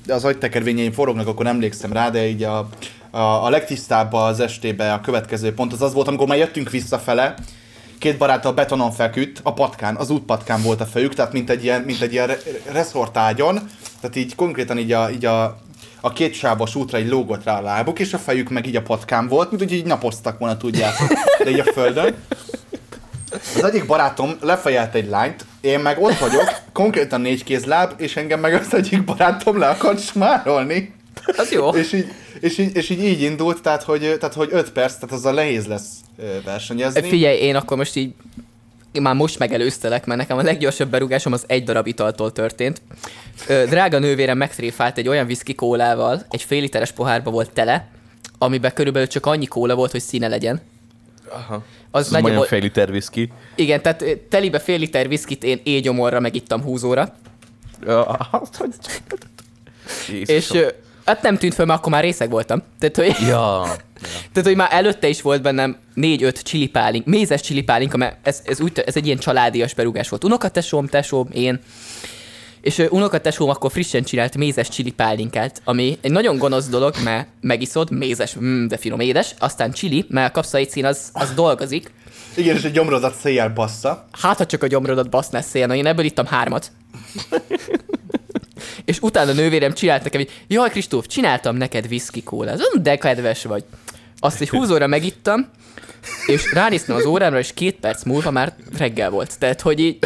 az 0.07 0.23
agytekervényeim 0.23 0.91
forognak, 0.91 1.27
akkor 1.27 1.47
emlékszem 1.47 1.93
rá, 1.93 2.09
de 2.09 2.27
így 2.27 2.43
a, 2.43 2.69
a, 3.11 3.45
a 3.45 3.49
legtisztább 3.49 4.13
az 4.13 4.39
estébe 4.39 4.93
a 4.93 5.01
következő 5.01 5.53
pont 5.53 5.73
az 5.73 5.81
az 5.81 5.93
volt, 5.93 6.07
amikor 6.07 6.27
már 6.27 6.37
jöttünk 6.37 6.69
visszafele, 6.69 7.35
két 7.99 8.17
baráttal 8.17 8.53
betonon 8.53 8.91
feküdt, 8.91 9.39
a 9.43 9.53
patkán, 9.53 9.95
az 9.95 10.09
útpatkán 10.09 10.61
volt 10.61 10.81
a 10.81 10.85
fejük, 10.85 11.13
tehát 11.13 11.33
mint 11.33 11.49
egy 11.49 11.63
ilyen, 11.63 11.81
mint 11.81 12.01
egy 12.01 12.13
ilyen 12.13 12.27
re- 12.27 12.41
reszortágyon, 12.71 13.59
tehát 13.99 14.15
így 14.15 14.35
konkrétan 14.35 14.77
így 14.77 14.91
a, 14.91 15.09
így 15.09 15.25
a, 15.25 15.57
a 16.05 16.13
két 16.13 16.33
sávos 16.33 16.75
útra 16.75 16.99
így 16.99 17.07
lógott 17.07 17.43
rá 17.43 17.57
a 17.57 17.61
lábuk, 17.61 17.99
és 17.99 18.13
a 18.13 18.17
fejük 18.17 18.49
meg 18.49 18.67
így 18.67 18.75
a 18.75 18.81
patkán 18.81 19.27
volt, 19.27 19.49
mint 19.49 19.61
hogy 19.61 19.73
így 19.73 19.85
napoztak 19.85 20.39
volna, 20.39 20.57
tudjátok, 20.57 21.07
de 21.43 21.49
így 21.49 21.59
a 21.59 21.71
földön. 21.73 22.15
Az 23.55 23.63
egyik 23.63 23.85
barátom 23.85 24.37
lefejelt 24.41 24.95
egy 24.95 25.09
lányt, 25.09 25.45
én 25.61 25.79
meg 25.79 26.01
ott 26.01 26.17
vagyok, 26.17 26.61
konkrétan 26.73 27.21
négy 27.21 27.43
kézláb, 27.43 27.93
és 27.97 28.15
engem 28.15 28.39
meg 28.39 28.53
az 28.53 28.73
egyik 28.73 29.03
barátom 29.03 29.59
le 29.59 29.67
akart 29.67 29.99
smárolni. 29.99 30.93
Az 31.37 31.51
jó. 31.51 31.69
És 31.69 31.93
így, 31.93 32.11
és 32.39 32.57
így, 32.57 32.75
és 32.75 32.89
így, 32.89 33.03
így 33.03 33.21
indult, 33.21 33.61
tehát 33.61 33.83
hogy, 33.83 33.99
tehát 33.99 34.33
hogy 34.33 34.49
öt 34.51 34.71
perc, 34.71 34.93
tehát 34.93 35.11
az 35.11 35.25
a 35.25 35.31
nehéz 35.31 35.65
lesz 35.65 35.91
versenyezni. 36.45 37.09
Figyelj, 37.09 37.37
én 37.37 37.55
akkor 37.55 37.77
most 37.77 37.95
így 37.95 38.13
én 38.93 39.01
már 39.01 39.15
most 39.15 39.39
megelőztelek, 39.39 40.05
mert 40.05 40.19
nekem 40.19 40.37
a 40.37 40.41
leggyorsabb 40.41 40.89
berúgásom 40.89 41.33
az 41.33 41.43
egy 41.47 41.63
darab 41.63 41.87
italtól 41.87 42.31
történt. 42.31 42.81
Ö, 43.47 43.63
drága 43.69 43.99
nővérem 43.99 44.37
megtréfált 44.37 44.97
egy 44.97 45.07
olyan 45.07 45.25
whisky 45.25 45.55
kólával, 45.55 46.25
egy 46.29 46.41
fél 46.41 46.61
literes 46.61 46.91
pohárba 46.91 47.31
volt 47.31 47.51
tele, 47.51 47.87
amiben 48.37 48.73
körülbelül 48.73 49.07
csak 49.07 49.25
annyi 49.25 49.45
kóla 49.45 49.75
volt, 49.75 49.91
hogy 49.91 50.01
színe 50.01 50.27
legyen. 50.27 50.61
Aha. 51.29 51.63
Az 51.91 52.09
majdnem 52.09 52.21
nagyjából, 52.21 52.45
fél 52.45 52.59
liter 52.59 52.89
whisky. 52.89 53.31
igen, 53.55 53.81
tehát 53.81 54.03
telibe 54.29 54.59
fél 54.59 54.79
liter 54.79 55.07
viszkit 55.07 55.43
én 55.43 55.59
éjgyomorra 55.63 56.19
megittam 56.19 56.61
húzóra, 56.61 57.15
és 60.25 60.53
hát 61.05 61.21
nem 61.21 61.37
tűnt 61.37 61.53
föl, 61.53 61.65
mert 61.65 61.79
akkor 61.79 61.91
már 61.91 62.03
részeg 62.03 62.29
voltam. 62.29 62.63
Tehát, 62.79 62.95
hogy, 62.95 63.27
Ja. 63.27 63.65
Tehát, 64.31 64.47
hogy 64.47 64.55
már 64.55 64.69
előtte 64.71 65.07
is 65.07 65.21
volt 65.21 65.41
bennem 65.41 65.77
négy-öt 65.93 66.41
csilipálink, 66.41 67.05
mézes 67.05 67.41
csilipálink, 67.41 67.95
mert 67.95 68.27
ez, 68.27 68.41
ez, 68.45 68.61
úgy, 68.61 68.83
ez 68.85 68.95
egy 68.95 69.05
ilyen 69.05 69.17
családias 69.17 69.73
berúgás 69.73 70.09
volt. 70.09 70.23
Unokatesóm, 70.23 70.87
tesóm, 70.87 71.27
én. 71.31 71.59
És 72.61 72.77
ö, 72.77 72.87
unokatesóm 72.89 73.49
akkor 73.49 73.71
frissen 73.71 74.03
csinált 74.03 74.37
mézes 74.37 74.69
csilipálinkát, 74.69 75.61
ami 75.63 75.97
egy 76.01 76.11
nagyon 76.11 76.37
gonosz 76.37 76.67
dolog, 76.67 76.93
mert 77.03 77.27
megiszod, 77.41 77.91
mézes, 77.91 78.35
mm, 78.39 78.67
de 78.67 78.77
finom 78.77 78.99
édes, 78.99 79.33
aztán 79.39 79.71
csili, 79.71 80.05
mert 80.09 80.29
a 80.29 80.31
kapszaicin 80.31 80.85
az, 80.85 81.09
az 81.13 81.33
dolgozik. 81.33 81.91
Igen, 82.35 82.55
és 82.55 82.63
egy 82.63 82.71
gyomrodat 82.71 83.15
széjjel 83.15 83.49
bassza. 83.49 84.07
Hát, 84.11 84.37
ha 84.37 84.45
csak 84.45 84.63
a 84.63 84.67
gyomrodat 84.67 85.09
baszná 85.09 85.41
szélna, 85.41 85.75
én 85.75 85.85
ebből 85.85 86.05
ittam 86.05 86.25
hármat. 86.25 86.71
és 88.85 88.99
utána 89.01 89.31
a 89.31 89.33
nővérem 89.33 89.73
csinált 89.73 90.03
nekem, 90.03 90.21
hogy 90.21 90.31
jaj 90.47 90.69
Kristóf, 90.69 91.07
csináltam 91.07 91.55
neked 91.55 91.85
whisky 91.85 92.23
kólát, 92.23 92.59
de 92.81 92.97
kedves 92.97 93.43
vagy. 93.43 93.63
Azt 94.23 94.41
egy 94.41 94.49
húzóra 94.49 94.87
megittam, 94.87 95.47
és 96.25 96.53
ránéztem 96.53 96.95
az 96.95 97.05
órámra, 97.05 97.39
és 97.39 97.53
két 97.53 97.75
perc 97.75 98.03
múlva 98.03 98.31
már 98.31 98.55
reggel 98.77 99.09
volt. 99.09 99.39
Tehát, 99.39 99.61
hogy 99.61 99.79
így... 99.79 99.97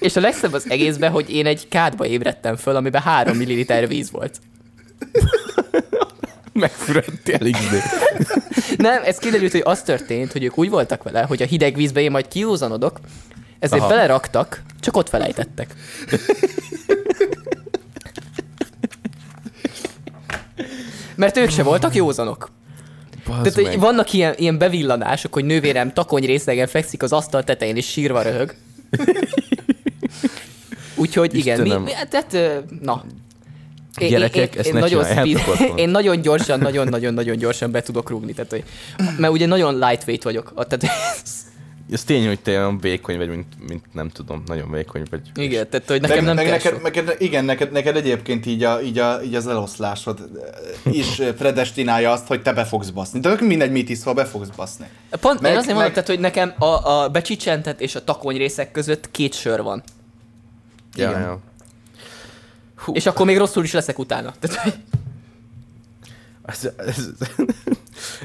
és 0.00 0.16
a 0.16 0.20
legszebb 0.20 0.52
az 0.52 0.70
egészben, 0.70 1.10
hogy 1.10 1.30
én 1.30 1.46
egy 1.46 1.68
kádba 1.68 2.06
ébredtem 2.06 2.56
föl, 2.56 2.76
amiben 2.76 3.02
három 3.02 3.36
milliliter 3.36 3.88
víz 3.88 4.10
volt. 4.10 4.40
Megfürödtél 6.52 7.46
idő. 7.46 7.80
Nem, 8.76 9.02
ez 9.04 9.16
kiderült, 9.16 9.52
hogy 9.52 9.62
az 9.64 9.82
történt, 9.82 10.32
hogy 10.32 10.44
ők 10.44 10.58
úgy 10.58 10.70
voltak 10.70 11.02
vele, 11.02 11.22
hogy 11.22 11.42
a 11.42 11.46
hideg 11.46 11.74
vízbe 11.74 12.00
én 12.00 12.10
majd 12.10 12.28
kiúzanodok, 12.28 13.00
ezért 13.58 13.80
Aha. 13.80 13.90
beleraktak, 13.90 14.62
csak 14.80 14.96
ott 14.96 15.08
felejtettek. 15.08 15.74
Mert 21.22 21.36
ők 21.36 21.50
se 21.50 21.62
voltak 21.62 21.94
józanok. 21.94 22.50
Tehát 23.26 23.54
hogy 23.54 23.78
vannak 23.78 24.12
ilyen, 24.12 24.34
ilyen 24.36 24.58
bevillanások, 24.58 25.32
hogy 25.32 25.44
nővérem 25.44 25.92
takony 25.92 26.24
részegen 26.24 26.66
fekszik 26.66 27.02
az 27.02 27.12
asztal 27.12 27.44
tetején 27.44 27.76
és 27.76 27.86
sírva 27.86 28.22
röhög. 28.22 28.54
Úgyhogy 30.96 31.34
igen, 31.34 31.60
mi, 31.60 31.66
Istenem. 31.66 31.84
mi, 31.84 31.92
tehát, 32.10 32.34
ö, 32.34 32.58
na. 32.80 33.04
Én- 33.98 34.08
Gyerekek, 34.08 34.56
ezt 34.56 34.72
ne 34.72 34.80
nagyon 34.80 35.04
otthon. 35.04 35.76
én 35.78 35.88
nagyon 35.88 36.20
gyorsan, 36.20 36.58
nagyon-nagyon-nagyon 36.58 37.36
gyorsan 37.36 37.70
be 37.70 37.82
tudok 37.82 38.10
rúgni, 38.10 38.32
tehát, 38.32 38.50
hogy, 38.50 38.64
mert 39.18 39.32
ugye 39.32 39.46
nagyon 39.46 39.78
lightweight 39.78 40.22
vagyok. 40.22 40.52
Tehát, 40.68 40.86
Ez 41.92 42.04
tény, 42.04 42.26
hogy 42.26 42.40
te 42.40 42.50
olyan 42.50 42.78
vékony 42.78 43.16
vagy, 43.16 43.28
mint, 43.28 43.46
mint 43.68 43.84
nem 43.94 44.08
tudom, 44.08 44.42
nagyon 44.46 44.70
vékony 44.70 45.02
vagy. 45.10 45.20
igen, 45.34 45.68
tehát, 45.68 45.88
hogy 45.88 46.00
nekem 46.00 46.24
nem 46.24 46.36
kell 46.36 46.46
neked, 46.50 46.82
neked, 46.82 47.16
igen, 47.18 47.44
neked, 47.44 47.72
neked 47.72 47.96
egyébként 47.96 48.46
így, 48.46 48.62
a, 48.62 48.80
így, 48.82 48.98
a, 48.98 49.22
így 49.22 49.34
az 49.34 49.46
eloszlásod 49.46 50.28
is 50.84 51.20
predestinálja 51.36 52.12
azt, 52.12 52.26
hogy 52.26 52.42
te 52.42 52.52
be 52.52 52.64
fogsz 52.64 52.88
baszni. 52.88 53.20
De 53.20 53.36
mindegy, 53.40 53.70
mit 53.70 53.88
iszol, 53.88 54.14
be 54.14 54.24
fogsz 54.24 54.48
baszni. 54.48 54.86
Pont 55.20 55.40
meg- 55.40 55.52
én 55.52 55.58
azért 55.58 55.74
mondom, 55.74 55.82
meg- 55.82 55.92
tehát, 55.92 56.08
hogy 56.08 56.20
nekem 56.20 56.54
a, 56.58 56.90
a 56.90 57.08
becsicsentett 57.08 57.80
és 57.80 57.94
a 57.94 58.04
takony 58.04 58.36
részek 58.36 58.70
között 58.72 59.10
két 59.10 59.34
sör 59.34 59.62
van. 59.62 59.82
Ja, 60.94 61.08
Igen. 61.08 61.20
ja. 61.20 61.38
Hú, 62.76 62.94
És 62.94 63.06
akkor 63.06 63.26
még 63.26 63.36
rosszul 63.38 63.64
is 63.64 63.72
leszek 63.72 63.98
utána. 63.98 64.32
Tehát, 64.40 64.62
hogy 64.62 64.74
ez, 66.44 66.68
ez, 66.76 67.08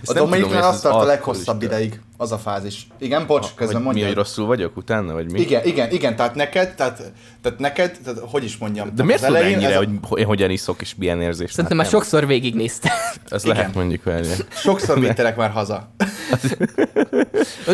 ez, 0.02 0.10
A 0.10 0.14
Dominiknál 0.14 0.64
azt 0.64 0.82
tart 0.84 0.96
a 0.96 1.04
leghosszabb 1.04 1.62
ideig, 1.64 2.02
az 2.18 2.32
a 2.32 2.38
fázis. 2.38 2.88
Igen, 3.00 3.26
bocs, 3.28 3.48
közben 3.56 3.78
Mi, 3.78 3.84
mondja. 3.84 4.06
hogy 4.06 4.16
rosszul 4.16 4.46
vagyok 4.46 4.78
utána, 4.78 5.14
vagy 5.14 5.32
mi? 5.32 5.40
Igen, 5.40 5.66
igen, 5.66 5.92
igen, 5.92 6.16
tehát 6.16 6.36
neked, 6.36 6.76
tehát, 6.76 7.12
tehát 7.42 7.60
neked, 7.60 7.98
tehát, 8.04 8.20
hogy 8.20 8.44
is 8.44 8.58
mondjam. 8.58 8.92
De 8.96 9.04
miért 9.04 9.26
tudod 9.26 9.42
ennyire, 9.42 9.78
a- 9.78 9.84
hogy 10.02 10.24
hogyan 10.24 10.50
iszok, 10.50 10.82
és 10.82 10.96
milyen 10.98 11.22
érzés? 11.22 11.50
szerintem 11.52 11.78
már 11.78 11.86
nekem? 11.86 12.00
sokszor 12.02 12.28
végignéztem. 12.28 12.94
Ez 13.30 13.44
Igen. 13.44 13.56
lehet 13.56 13.74
mondjuk 13.74 14.04
velni. 14.04 14.28
Sokszor 14.50 15.00
vittelek 15.06 15.36
már 15.36 15.50
haza. 15.52 15.90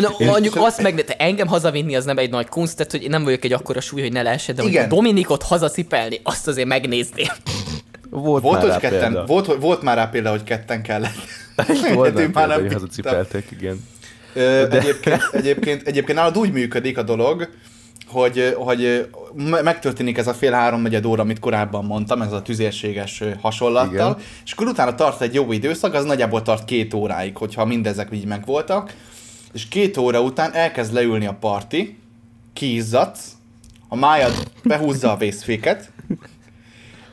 Na, 0.00 0.10
mondjuk 0.26 0.56
azt 0.56 0.82
meg, 0.82 1.04
te 1.04 1.14
engem 1.16 1.46
hazavinni 1.46 1.96
az 1.96 2.04
nem 2.04 2.18
egy 2.18 2.30
nagy 2.30 2.48
kunst, 2.48 2.76
tehát 2.76 2.92
hogy 2.92 3.02
én 3.02 3.10
nem 3.10 3.24
vagyok 3.24 3.44
egy 3.44 3.52
akkora 3.52 3.80
súly, 3.80 4.00
hogy 4.00 4.12
ne 4.12 4.22
lehessen, 4.22 4.54
de 4.54 4.62
hogy 4.62 4.70
Igen. 4.70 4.84
a 4.84 4.88
Dominikot 4.88 5.42
hazacipelni, 5.42 6.20
azt 6.22 6.48
azért 6.48 6.68
megnézném. 6.68 7.26
Volt, 8.20 8.42
Volt, 8.42 8.62
már 8.62 8.70
hogy 8.70 8.80
ketten, 8.80 9.12
példa. 9.12 9.26
volt, 9.26 9.46
volt 9.60 9.82
már 9.82 9.96
rá 9.96 10.06
példa, 10.06 10.30
hogy 10.30 10.44
ketten 10.44 10.82
kellett. 10.82 11.14
Volt 11.94 12.14
már 12.14 12.32
példa, 12.32 12.60
vittem. 12.60 12.72
hazacipeltek, 12.72 13.50
igen. 13.50 13.86
De... 14.34 14.68
egyébként, 14.78 15.22
egyébként, 15.32 15.86
egyébként 15.86 16.18
nálad 16.18 16.38
úgy 16.38 16.52
működik 16.52 16.98
a 16.98 17.02
dolog, 17.02 17.48
hogy, 18.06 18.54
hogy 18.56 19.08
megtörténik 19.62 20.18
ez 20.18 20.26
a 20.26 20.34
fél 20.34 20.52
három 20.52 20.82
negyed 20.82 21.04
óra, 21.04 21.22
amit 21.22 21.38
korábban 21.38 21.84
mondtam, 21.84 22.22
ez 22.22 22.32
a 22.32 22.42
tüzérséges 22.42 23.22
hasonlattal, 23.40 24.10
Igen. 24.10 24.16
és 24.44 24.52
akkor 24.52 24.66
utána 24.66 24.94
tart 24.94 25.20
egy 25.20 25.34
jó 25.34 25.52
időszak, 25.52 25.94
az 25.94 26.04
nagyjából 26.04 26.42
tart 26.42 26.64
két 26.64 26.94
óráig, 26.94 27.36
hogyha 27.36 27.64
mindezek 27.64 28.08
így 28.12 28.26
megvoltak, 28.26 28.94
és 29.52 29.68
két 29.68 29.96
óra 29.96 30.20
után 30.20 30.52
elkezd 30.52 30.92
leülni 30.92 31.26
a 31.26 31.36
parti, 31.40 31.98
kiizzadsz, 32.52 33.32
a 33.88 33.96
májad 33.96 34.32
behúzza 34.64 35.12
a 35.12 35.16
vészféket, 35.16 35.90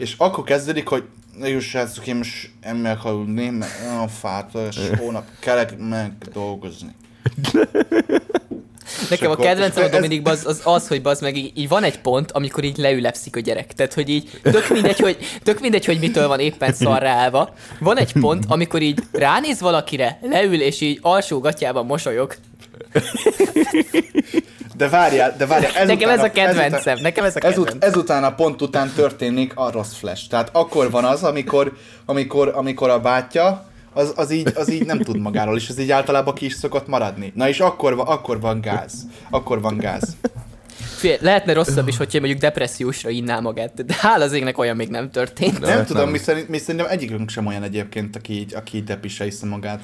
és 0.02 0.14
akkor 0.18 0.44
kezdődik, 0.44 0.88
hogy 0.88 1.04
ne 1.38 1.50
jó 1.50 1.60
srácok, 1.60 2.08
én 2.08 2.16
most 2.16 2.50
emmel 2.62 3.00
aludni, 3.04 3.50
mert 3.50 3.72
a 4.04 4.08
fát, 4.08 4.52
és 4.70 4.78
hónap 4.98 5.26
kelek 5.40 5.78
meg 5.78 6.12
dolgozni. 6.34 6.96
Nekem 9.10 9.32
a 9.32 9.36
kedvencem 9.36 9.84
a 9.84 9.88
Dominikban 9.88 10.34
az, 10.34 10.46
az, 10.46 10.62
az, 10.64 10.88
hogy 10.88 11.02
az 11.04 11.20
meg 11.20 11.38
így, 11.38 11.52
így, 11.56 11.68
van 11.68 11.84
egy 11.84 12.00
pont, 12.00 12.32
amikor 12.32 12.64
így 12.64 12.78
leülepszik 12.78 13.36
a 13.36 13.40
gyerek. 13.40 13.74
Tehát, 13.74 13.94
hogy 13.94 14.10
így 14.10 14.40
tök 14.44 14.70
mindegy, 14.70 15.00
hogy, 15.00 15.18
tök 15.44 15.60
mindegy, 15.60 15.86
hogy 15.86 16.00
mitől 16.00 16.28
van 16.28 16.40
éppen 16.40 16.74
szarra 16.74 17.54
Van 17.80 17.98
egy 17.98 18.14
pont, 18.14 18.46
amikor 18.48 18.82
így 18.82 19.00
ránéz 19.12 19.60
valakire, 19.60 20.20
leül, 20.22 20.62
és 20.62 20.82
így 20.82 21.00
alsó 21.02 21.40
gatyában 21.40 21.86
mosolyog. 21.86 22.36
De 24.82 24.90
várjál, 24.90 25.36
de 25.38 25.46
várjál. 25.46 25.72
Ezután 25.72 25.88
nekem 25.88 26.10
ez 26.10 26.24
a 26.24 26.32
kedvencem, 26.32 26.74
ezután, 26.74 26.98
nekem 27.02 27.26
ez 27.26 27.36
a 27.36 27.40
kedvencem. 27.40 27.78
Ezut, 27.78 27.84
ezután 27.84 28.24
a 28.24 28.36
pont 28.36 28.62
után 28.62 28.92
történik 28.96 29.52
a 29.56 29.72
rossz 29.72 29.94
flash. 29.94 30.30
Tehát 30.30 30.50
akkor 30.52 30.92
van 30.92 31.04
az, 31.04 31.24
amikor, 31.24 31.74
amikor, 32.06 32.52
amikor 32.56 32.90
a 32.90 33.00
bátya 33.00 33.66
az, 33.94 34.14
az, 34.16 34.32
így, 34.32 34.52
az 34.56 34.72
így 34.72 34.86
nem 34.86 35.00
tud 35.00 35.18
magáról, 35.18 35.56
és 35.58 35.70
az 35.70 35.80
így 35.80 35.92
általában 35.92 36.34
ki 36.34 36.46
is 36.46 36.54
szokott 36.54 36.88
maradni. 36.88 37.32
Na 37.36 37.48
és 37.48 37.60
akkor, 37.60 38.04
akkor 38.06 38.40
van 38.40 38.62
gáz. 38.62 38.94
Akkor 39.30 39.62
van 39.62 39.78
gáz. 39.78 40.16
Fé, 40.96 41.18
lehetne 41.22 41.54
rosszabb 41.54 41.88
is, 41.88 41.98
hogyha 41.98 42.20
mondjuk 42.20 42.40
depressziósra 42.40 43.10
inná 43.10 43.40
magát, 43.40 43.86
de 43.86 43.96
hál 44.00 44.22
az 44.22 44.34
égnek 44.34 44.58
olyan 44.58 44.76
még 44.76 44.90
nem 44.90 45.12
történt. 45.12 45.60
Nem, 45.60 45.76
nem 45.76 45.86
tudom, 45.86 46.10
mi, 46.10 46.18
szerint, 46.18 46.50
mi 46.50 46.58
szerintem 46.58 46.90
egyikünk 46.90 47.30
sem 47.30 47.46
olyan 47.46 47.64
egyébként, 47.64 48.16
aki 48.16 48.34
így, 48.34 48.54
aki 48.54 48.78
így 48.78 48.84
depisre 48.84 49.26
iszza 49.26 49.46
magát. 49.46 49.82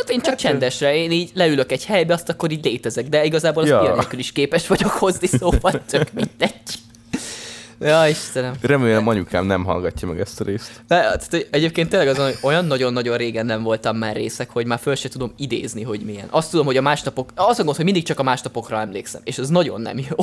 Hát 0.00 0.10
én 0.10 0.20
csak 0.20 0.28
hát, 0.28 0.38
csendesre, 0.38 0.96
én 0.96 1.10
így 1.10 1.30
leülök 1.34 1.72
egy 1.72 1.84
helybe, 1.84 2.14
azt 2.14 2.28
akkor 2.28 2.50
így 2.50 2.64
létezek, 2.64 3.08
de 3.08 3.24
igazából 3.24 3.62
az 3.62 3.68
ja. 3.68 4.06
is 4.10 4.32
képes 4.32 4.66
vagyok 4.66 4.90
hozni, 4.90 5.26
szóval 5.26 5.82
csak 5.90 6.12
mindegy. 6.12 6.62
Ja, 7.80 8.08
Istenem. 8.08 8.54
Remélem 8.60 9.08
anyukám 9.08 9.46
nem 9.46 9.64
hallgatja 9.64 10.08
meg 10.08 10.20
ezt 10.20 10.40
a 10.40 10.44
részt. 10.44 10.70
De, 10.88 11.00
tehát 11.00 11.46
egyébként 11.50 11.88
tényleg 11.88 12.08
azon, 12.08 12.24
hogy 12.24 12.38
olyan 12.42 12.64
nagyon-nagyon 12.64 13.16
régen 13.16 13.46
nem 13.46 13.62
voltam 13.62 13.96
már 13.96 14.16
részek, 14.16 14.50
hogy 14.50 14.66
már 14.66 14.78
föl 14.78 14.94
se 14.94 15.08
tudom 15.08 15.32
idézni, 15.36 15.82
hogy 15.82 16.00
milyen. 16.00 16.26
Azt 16.30 16.50
tudom, 16.50 16.66
hogy 16.66 16.76
a 16.76 16.82
másnapok, 16.82 17.30
azt 17.34 17.64
gond, 17.64 17.76
hogy 17.76 17.84
mindig 17.84 18.04
csak 18.04 18.18
a 18.18 18.22
másnapokra 18.22 18.80
emlékszem, 18.80 19.20
és 19.24 19.38
ez 19.38 19.48
nagyon 19.48 19.80
nem 19.80 19.98
jó. 19.98 20.16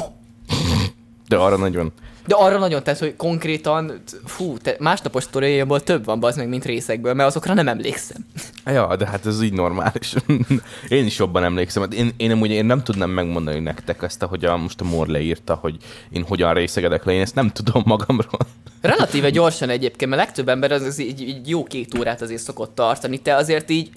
De 1.27 1.35
arra 1.35 1.57
nagyon. 1.57 1.91
De 2.27 2.35
arra 2.35 2.57
nagyon, 2.57 2.83
tehát, 2.83 2.99
hogy 2.99 3.15
konkrétan, 3.15 4.01
fú, 4.25 4.57
te 4.57 4.75
másnapos 4.79 5.23
sztoriaiból 5.23 5.83
több 5.83 6.05
van 6.05 6.23
az 6.23 6.35
meg, 6.35 6.47
mint 6.47 6.65
részekből, 6.65 7.13
mert 7.13 7.29
azokra 7.29 7.53
nem 7.53 7.67
emlékszem. 7.67 8.25
Ja, 8.65 8.95
de 8.95 9.07
hát 9.07 9.25
ez 9.25 9.41
így 9.41 9.53
normális. 9.53 10.13
én 10.89 11.05
is 11.05 11.17
jobban 11.17 11.43
emlékszem. 11.43 11.81
Hát 11.81 11.93
én, 11.93 12.13
én, 12.17 12.31
amúgy 12.31 12.49
én 12.49 12.65
nem 12.65 12.83
tudnám 12.83 13.09
megmondani 13.09 13.59
nektek 13.59 14.01
ezt, 14.01 14.23
hogy 14.23 14.45
a, 14.45 14.57
most 14.57 14.81
a 14.81 14.83
Mor 14.83 15.07
leírta, 15.07 15.55
hogy 15.55 15.77
én 16.09 16.23
hogyan 16.23 16.53
részegedek 16.53 17.03
le, 17.03 17.13
én 17.13 17.21
ezt 17.21 17.35
nem 17.35 17.49
tudom 17.49 17.83
magamról. 17.85 18.39
Relatíve 18.81 19.29
gyorsan 19.29 19.69
egyébként, 19.69 20.11
mert 20.11 20.23
legtöbb 20.23 20.49
ember 20.49 20.71
az, 20.71 20.81
az 20.81 20.99
így, 20.99 21.21
így 21.21 21.49
jó 21.49 21.63
két 21.63 21.97
órát 21.97 22.21
azért 22.21 22.41
szokott 22.41 22.75
tartani. 22.75 23.17
Te 23.17 23.35
azért 23.35 23.69
így 23.69 23.89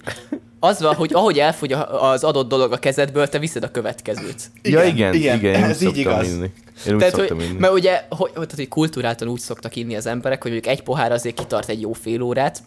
az 0.59 0.81
van, 0.81 0.95
hogy 0.95 1.13
ahogy 1.13 1.39
elfogy 1.39 1.71
az 1.99 2.23
adott 2.23 2.49
dolog 2.49 2.71
a 2.71 2.77
kezedből, 2.77 3.27
te 3.27 3.39
viszed 3.39 3.63
a 3.63 3.71
következőt. 3.71 4.51
Igen, 4.61 4.81
ja, 4.81 4.87
igen, 4.93 5.13
igen, 5.13 5.37
igen 5.37 5.63
ez 5.63 5.81
így 5.81 5.97
igaz. 5.97 6.27
Inni. 6.27 6.51
Én 6.87 6.93
úgy 6.93 6.99
tehát, 6.99 7.15
hogy, 7.15 7.31
inni. 7.31 7.59
Mert 7.59 7.73
ugye, 7.73 8.05
hogy, 8.09 8.31
tehát, 8.31 8.53
hogy 8.55 8.67
kultúráltan 8.67 9.27
úgy 9.27 9.39
szoktak 9.39 9.75
inni 9.75 9.95
az 9.95 10.05
emberek, 10.05 10.41
hogy 10.41 10.51
mondjuk 10.51 10.73
egy 10.73 10.83
pohár 10.83 11.11
azért 11.11 11.35
kitart 11.35 11.69
egy 11.69 11.81
jó 11.81 11.93
fél 11.93 12.21
órát. 12.21 12.63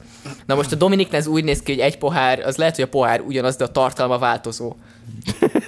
Na 0.47 0.55
most 0.55 0.73
a 0.73 0.77
Dominiknál 0.77 1.21
ez 1.21 1.27
úgy 1.27 1.45
néz 1.45 1.63
ki, 1.63 1.73
hogy 1.73 1.81
egy 1.81 1.99
pohár, 1.99 2.39
az 2.39 2.57
lehet, 2.57 2.75
hogy 2.75 2.85
a 2.85 2.89
pohár 2.89 3.21
ugyanaz, 3.21 3.57
de 3.57 3.65
a 3.65 3.69
tartalma 3.69 4.19
változó. 4.19 4.75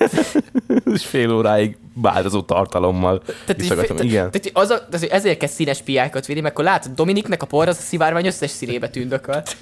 És 0.94 1.04
fél 1.06 1.32
óráig 1.32 1.76
változó 1.94 2.42
tartalommal. 2.42 3.22
Tehát, 3.46 3.62
így, 3.62 4.04
igen. 4.04 4.30
Tehát, 4.30 4.50
az 4.52 4.70
a, 4.70 4.86
tehát, 4.90 5.10
ezért 5.10 5.38
kell 5.38 5.48
színes 5.48 5.82
piákat 5.82 6.26
vinni, 6.26 6.40
mert 6.40 6.54
akkor 6.54 6.64
látod, 6.64 6.92
Dominiknek 6.92 7.42
a 7.42 7.46
por 7.46 7.68
az 7.68 7.76
a 7.78 7.82
szivárvány 7.82 8.26
összes 8.26 8.50
színébe 8.50 8.88
tündököl. 8.88 9.42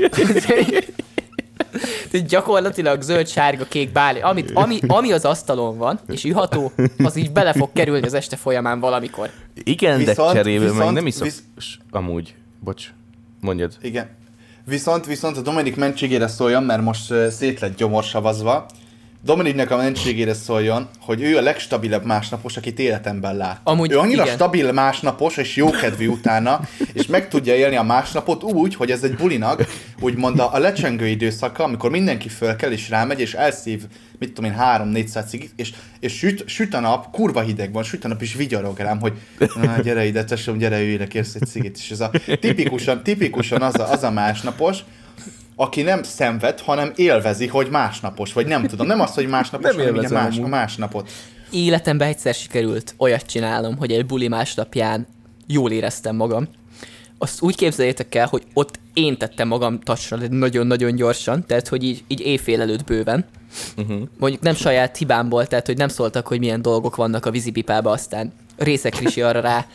Tehát 2.11 2.27
gyakorlatilag 2.27 3.03
zöld, 3.03 3.29
sárga, 3.29 3.65
kék, 3.65 3.93
báli, 3.93 4.21
amit, 4.21 4.51
ami, 4.55 4.79
ami 4.87 5.13
az 5.13 5.25
asztalon 5.25 5.79
van, 5.79 6.01
és 6.09 6.25
iható, 6.25 6.73
az 6.99 7.17
így 7.17 7.33
bele 7.33 7.53
fog 7.53 7.71
kerülni 7.73 8.07
az 8.07 8.15
este 8.15 8.37
folyamán 8.37 8.81
valamikor. 8.81 9.31
Igen, 9.65 9.99
viszont, 9.99 10.33
de 10.33 10.39
cserébe 10.39 10.65
viszont, 10.65 10.79
meg 10.85 10.93
nem 10.93 11.07
iszok. 11.07 11.25
Visz... 11.25 11.43
Amúgy, 11.91 12.35
bocs, 12.61 12.93
mondjad. 13.41 13.73
Igen. 13.83 14.09
Viszont, 14.65 15.07
viszont 15.07 15.37
a 15.37 15.41
Dominik 15.41 15.77
mentségére 15.77 16.29
szóljon, 16.29 16.63
mert 16.63 16.83
most 16.83 17.15
szét 17.31 17.61
lett 17.61 17.77
gyomorsavazva, 17.77 18.67
Dominiknek 19.25 19.71
a 19.71 19.77
mentségére 19.77 20.35
szóljon, 20.35 20.89
hogy 21.01 21.23
ő 21.23 21.37
a 21.37 21.41
legstabilabb 21.41 22.05
másnapos, 22.05 22.57
akit 22.57 22.79
életemben 22.79 23.37
lát. 23.37 23.61
Amúgy 23.65 23.93
ő 23.93 23.99
annyira 23.99 24.23
igen. 24.23 24.35
stabil 24.35 24.73
másnapos 24.73 25.37
és 25.37 25.57
jókedvű 25.57 26.09
utána, 26.09 26.61
és 26.93 27.07
meg 27.07 27.29
tudja 27.29 27.55
élni 27.55 27.77
a 27.77 27.83
másnapot 27.83 28.43
úgy, 28.43 28.75
hogy 28.75 28.91
ez 28.91 29.03
egy 29.03 29.15
bulinak, 29.15 29.65
úgymond 30.03 30.39
a, 30.39 30.55
a 30.55 30.59
lecsengő 30.59 31.07
időszaka, 31.07 31.65
amikor 31.65 31.91
mindenki 31.91 32.29
föl 32.29 32.57
kell 32.57 32.71
és 32.71 32.89
rámegy, 32.89 33.21
és 33.21 33.35
elszív, 33.35 33.83
mit 34.19 34.33
tudom 34.33 34.51
én, 34.51 34.57
három 34.57 34.89
400 34.89 35.29
cigit, 35.29 35.53
és, 35.57 35.73
és 36.01 36.13
süt, 36.13 36.49
süt 36.49 36.75
a 36.75 36.81
nap, 36.81 37.11
kurva 37.11 37.41
hideg 37.41 37.73
van, 37.73 37.83
süt 37.83 38.05
a 38.05 38.09
nap, 38.09 38.23
és 38.23 38.35
vigyorog 38.35 38.79
rám, 38.79 39.01
hogy 39.01 39.13
na, 39.63 39.81
gyere 39.81 40.05
ide, 40.05 40.25
tesóm, 40.25 40.59
gyere, 40.59 40.81
ülj 40.81 41.07
kérsz 41.07 41.35
egy 41.35 41.47
cigit. 41.47 41.77
És 41.77 41.91
ez 41.91 42.01
a 42.01 42.11
tipikusan, 42.41 43.03
tipikusan 43.03 43.63
az 43.63 43.79
a, 43.79 43.91
az 43.91 44.03
a 44.03 44.11
másnapos, 44.11 44.79
aki 45.57 45.83
nem 45.83 46.03
szenved, 46.03 46.61
hanem 46.61 46.93
élvezi, 46.97 47.47
hogy 47.47 47.69
másnapos, 47.71 48.33
vagy 48.33 48.47
nem 48.47 48.67
tudom, 48.67 48.87
nem 48.87 49.01
az, 49.01 49.15
hogy 49.15 49.29
másnapos, 49.29 49.75
nem 49.75 49.95
hanem 49.95 50.13
más, 50.13 50.39
a 50.39 50.47
másnapot. 50.47 51.11
Életemben 51.51 52.09
egyszer 52.09 52.35
sikerült 52.35 52.95
olyat 52.99 53.27
csinálnom, 53.27 53.77
hogy 53.77 53.93
egy 53.93 54.07
buli 54.07 54.29
másnapján 54.29 55.07
jól 55.47 55.71
éreztem 55.71 56.17
magam. 56.17 56.49
Azt 57.23 57.43
úgy 57.43 57.57
képzeljétek 57.57 58.15
el, 58.15 58.27
hogy 58.27 58.43
ott 58.53 58.79
én 58.95 59.19
tettem 59.19 59.49
magam 59.49 59.81
tacsra 59.81 60.17
nagyon-nagyon 60.31 60.95
gyorsan, 60.95 61.47
tehát 61.47 61.69
hogy 61.69 61.85
így, 61.85 62.05
így 62.07 62.21
éjfél 62.21 62.61
előtt 62.61 62.85
bőven. 62.85 63.25
Uh-huh. 63.77 64.03
Mondjuk 64.19 64.43
nem 64.43 64.55
saját 64.55 64.97
hibámból, 64.97 65.47
tehát 65.47 65.67
hogy 65.67 65.77
nem 65.77 65.89
szóltak, 65.89 66.27
hogy 66.27 66.39
milyen 66.39 66.63
dolgok 66.63 66.97
vannak 66.97 67.27
a 67.27 67.31
vízipipába, 67.31 67.91
aztán 67.91 68.33
részek 68.57 68.99
Risi 68.99 69.23
arra 69.23 69.41
rá 69.41 69.67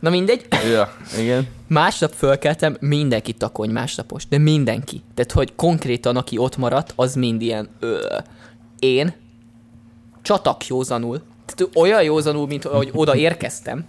Na 0.00 0.10
mindegy. 0.10 0.46
Ja, 0.70 0.92
igen. 1.18 1.46
Másnap 1.66 2.12
fölkeltem, 2.12 2.76
mindenki 2.80 3.32
takony 3.32 3.70
másnapos, 3.70 4.26
de 4.28 4.38
mindenki. 4.38 5.02
Tehát, 5.14 5.32
hogy 5.32 5.54
konkrétan 5.54 6.16
aki 6.16 6.38
ott 6.38 6.56
maradt, 6.56 6.92
az 6.96 7.14
mind 7.14 7.42
ilyen 7.42 7.68
ö, 7.80 8.16
én 8.78 9.14
csatak 10.22 10.66
józanul. 10.66 11.22
Tehát 11.46 11.76
olyan 11.76 12.02
józanul, 12.02 12.46
mint 12.46 12.64
ahogy 12.64 12.90
oda 12.92 13.16
érkeztem. 13.16 13.84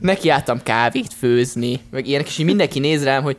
Nekiálltam 0.00 0.62
kávét 0.62 1.14
főzni, 1.18 1.80
meg 1.90 2.06
ilyenek, 2.06 2.26
és 2.26 2.38
így 2.38 2.46
mindenki 2.46 2.78
néz 2.78 3.04
rám, 3.04 3.22
hogy 3.22 3.36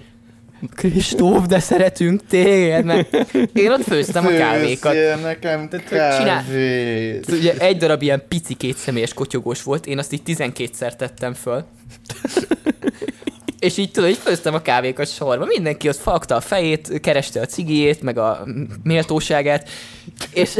Kristóf, 0.75 1.45
de 1.45 1.59
szeretünk 1.59 2.21
téged, 2.27 2.85
mert 2.85 3.13
én 3.53 3.71
ott 3.71 3.83
főztem 3.83 4.25
a 4.25 4.29
kávékat. 4.29 4.95
nekem 5.21 5.69
kávét. 5.89 7.31
Ugye 7.31 7.53
egy 7.57 7.77
darab 7.77 8.01
ilyen 8.01 8.23
pici 8.27 8.53
kétszemélyes 8.53 9.13
kotyogós 9.13 9.63
volt, 9.63 9.85
én 9.85 9.97
azt 9.97 10.13
így 10.13 10.21
12-szer 10.25 10.95
tettem 10.95 11.33
föl. 11.33 11.65
és 13.59 13.77
így 13.77 13.91
tudod, 13.91 14.09
így 14.09 14.17
főztem 14.17 14.53
a 14.53 14.61
kávékat 14.61 15.13
sorba. 15.13 15.45
Mindenki 15.45 15.87
ott 15.87 15.97
fakta 15.97 16.35
a 16.35 16.41
fejét, 16.41 16.99
kereste 17.01 17.41
a 17.41 17.45
cigijét, 17.45 18.01
meg 18.01 18.17
a 18.17 18.47
méltóságát, 18.83 19.69
és 20.33 20.55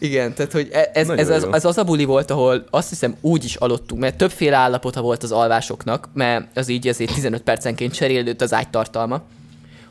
igen, 0.00 0.34
tehát 0.34 0.52
hogy 0.52 0.68
e- 0.72 0.90
ez, 0.92 1.08
ez, 1.08 1.28
ez, 1.28 1.42
ez 1.42 1.64
az 1.64 1.78
a 1.78 1.84
buli 1.84 2.04
volt, 2.04 2.30
ahol 2.30 2.64
azt 2.70 2.88
hiszem 2.88 3.16
úgy 3.20 3.44
is 3.44 3.54
aludtunk, 3.54 4.00
mert 4.00 4.16
többféle 4.16 4.56
állapota 4.56 5.00
volt 5.00 5.22
az 5.22 5.32
alvásoknak, 5.32 6.08
mert 6.12 6.56
az 6.56 6.68
így 6.68 6.88
azért 6.88 7.14
15 7.14 7.42
percenként 7.42 7.92
cserélődött 7.92 8.40
az 8.40 8.52
ágytartalma, 8.52 9.22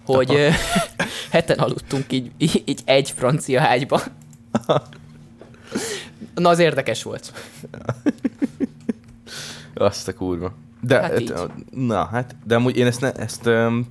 hogy 0.05 0.47
heten 1.31 1.59
aludtunk 1.59 2.11
így, 2.11 2.31
így 2.37 2.81
egy 2.85 3.13
francia 3.15 3.61
ágyba. 3.61 4.01
Na, 6.35 6.49
az 6.49 6.59
érdekes 6.59 7.03
volt. 7.03 7.33
Azt 9.73 10.07
a 10.07 10.13
kurva. 10.13 10.53
De, 10.81 11.01
hát 11.01 11.19
így. 11.19 11.33
na, 11.71 12.05
hát, 12.05 12.35
de 12.45 12.55
amúgy 12.55 12.77
én 12.77 12.85
ezt, 12.85 13.01
ne, 13.01 13.11
ezt 13.11 13.45
um, 13.45 13.87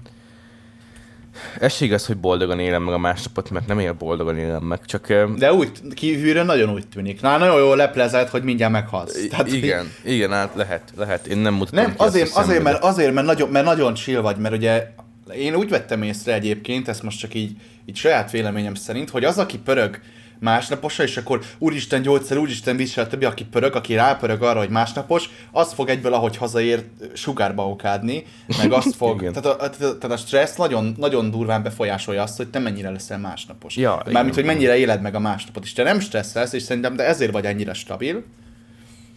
ez 1.61 1.81
igaz, 1.81 2.07
hogy 2.07 2.17
boldogan 2.17 2.61
élem 2.61 2.83
meg 2.83 2.95
a 2.95 2.99
másnapot, 2.99 3.51
mert 3.51 3.67
nem 3.67 3.79
él 3.79 3.93
boldogan 3.93 4.39
élem 4.39 4.63
meg, 4.63 4.85
csak... 4.85 5.13
De 5.37 5.53
úgy, 5.53 5.71
kívülről 5.95 6.45
nagyon 6.45 6.71
úgy 6.71 6.89
tűnik. 6.89 7.21
Na, 7.21 7.37
nagyon 7.37 7.59
jól 7.59 7.77
leplezett, 7.77 8.29
hogy 8.29 8.43
mindjárt 8.43 8.73
meghalsz. 8.73 9.27
Tehát, 9.31 9.53
igen, 9.53 9.93
igen, 10.05 10.31
hát 10.31 10.55
lehet, 10.55 10.93
lehet. 10.97 11.27
Én 11.27 11.39
nem 11.39 11.55
mutatom 11.55 11.85
Nem, 11.85 11.95
azért, 11.97 12.37
azért, 12.37 12.63
mert, 12.63 12.83
azért 12.83 13.13
mert, 13.13 13.27
nagyon, 13.27 13.49
mert 13.49 13.65
nagyon 13.65 13.95
chill 13.95 14.21
vagy, 14.21 14.37
mert 14.37 14.55
ugye 14.55 14.91
én 15.35 15.55
úgy 15.55 15.69
vettem 15.69 16.03
észre 16.03 16.35
egyébként, 16.35 16.89
ezt 16.89 17.03
most 17.03 17.19
csak 17.19 17.35
így, 17.35 17.57
így 17.87 17.97
saját 17.97 18.31
véleményem 18.31 18.75
szerint, 18.75 19.11
hogy 19.11 19.25
az, 19.25 19.39
aki 19.39 19.59
pörög 19.59 20.01
másnaposra, 20.41 21.05
és 21.05 21.17
akkor 21.17 21.41
úristen 21.59 22.03
gyógyszer, 22.03 22.37
úristen 22.37 22.77
víz, 22.77 22.95
többi, 22.95 23.25
aki 23.25 23.45
pörög, 23.45 23.75
aki 23.75 23.95
rápörög 23.95 24.43
arra, 24.43 24.59
hogy 24.59 24.69
másnapos, 24.69 25.31
az 25.53 25.73
fog 25.73 25.89
egyből, 25.89 26.13
ahogy 26.13 26.37
hazaér, 26.37 26.85
sugárba 27.13 27.69
okádni, 27.69 28.25
meg 28.59 28.73
azt 28.73 28.97
fog, 29.01 29.31
tehát, 29.31 29.61
a, 29.61 29.71
tehát 29.79 30.11
a 30.11 30.17
stressz 30.17 30.57
nagyon, 30.57 30.95
nagyon 30.97 31.31
durván 31.31 31.63
befolyásolja 31.63 32.23
azt, 32.23 32.37
hogy 32.37 32.49
te 32.49 32.59
mennyire 32.59 32.91
leszel 32.91 33.19
másnapos. 33.19 33.77
Ja, 33.77 34.03
Mármint, 34.13 34.35
hogy 34.35 34.45
mennyire 34.45 34.77
éled 34.77 35.01
meg 35.01 35.15
a 35.15 35.19
másnapot. 35.19 35.65
És 35.65 35.73
te 35.73 35.83
nem 35.83 36.01
stresszelsz, 36.01 36.53
és 36.53 36.63
szerintem 36.63 36.97
de 36.97 37.05
ezért 37.05 37.33
vagy 37.33 37.45
ennyire 37.45 37.73
stabil, 37.73 38.25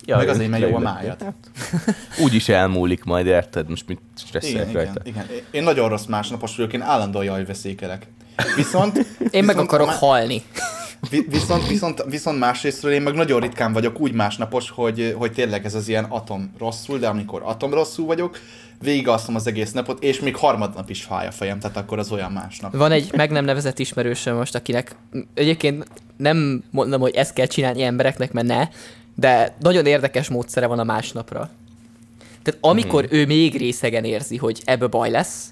Ja, 0.06 0.18
meg 0.18 0.30
azért, 0.30 0.50
mert 0.50 0.64
jó 0.64 0.76
a 0.76 0.80
májad. 0.80 1.26
Úgy 2.24 2.34
is 2.34 2.50
elmúlik 2.50 3.04
majd, 3.04 3.26
érted? 3.26 3.70
Most 3.70 3.88
mit 3.88 4.00
stresszelek 4.18 4.70
igen, 4.70 4.74
rajta. 4.74 5.02
Igen, 5.04 5.26
igen. 5.30 5.44
Én 5.52 5.64
nagyon 5.64 5.90
rossz 5.90 6.06
másnapos 6.06 6.56
vagyok, 6.56 6.74
én 6.74 6.82
állandóan 6.82 7.26
jaj 7.26 7.46
veszékelek. 7.46 8.08
Viszont... 8.56 8.98
Én 8.98 9.06
viszont 9.30 9.46
meg 9.46 9.58
akarok 9.58 9.88
má... 9.88 9.94
halni. 9.94 10.44
Viszont, 11.28 11.68
viszont, 11.68 12.04
viszont 12.10 12.40
másrésztről 12.40 12.92
én 12.92 13.02
meg 13.02 13.14
nagyon 13.14 13.40
ritkán 13.40 13.74
vagyok 13.74 14.00
úgy 14.00 14.12
másnapos, 14.12 14.70
hogy, 14.70 15.16
hogy 15.18 15.32
tényleg 15.32 15.66
ez 15.66 15.76
az 15.76 15.88
ilyen 15.88 16.04
atom 16.04 16.54
rosszul, 16.58 16.98
de 16.98 17.08
amikor 17.08 17.42
atom 17.46 17.74
rosszul 17.74 18.06
vagyok, 18.06 18.40
végigalszom 18.82 19.36
az 19.36 19.48
egész 19.48 19.72
napot, 19.72 20.04
és 20.04 20.20
még 20.20 20.36
harmadnap 20.36 20.90
is 20.90 21.04
fáj 21.04 21.28
a 21.28 21.32
fejem, 21.32 21.60
tehát 21.60 21.78
akkor 21.78 22.00
az 22.00 22.12
olyan 22.12 22.32
másnap. 22.32 22.76
Van 22.76 22.92
egy 22.92 23.12
meg 23.16 23.32
nem 23.32 23.46
nevezett 23.46 23.80
ismerősöm 23.80 24.36
most, 24.36 24.56
akinek 24.56 24.96
egyébként 25.34 25.88
nem 26.18 26.64
mondom, 26.72 27.02
hogy 27.02 27.16
ezt 27.16 27.34
kell 27.34 27.46
csinálni 27.46 27.84
embereknek, 27.84 28.32
mert 28.32 28.48
ne, 28.48 28.68
de 29.16 29.56
nagyon 29.60 29.86
érdekes 29.86 30.30
módszere 30.30 30.66
van 30.66 30.80
a 30.80 30.84
másnapra. 30.84 31.50
Tehát 32.42 32.60
amikor 32.62 33.06
hmm. 33.06 33.18
ő 33.18 33.26
még 33.26 33.58
részegen 33.58 34.04
érzi, 34.04 34.38
hogy 34.38 34.62
ebből 34.66 34.88
baj 34.88 35.10
lesz, 35.10 35.50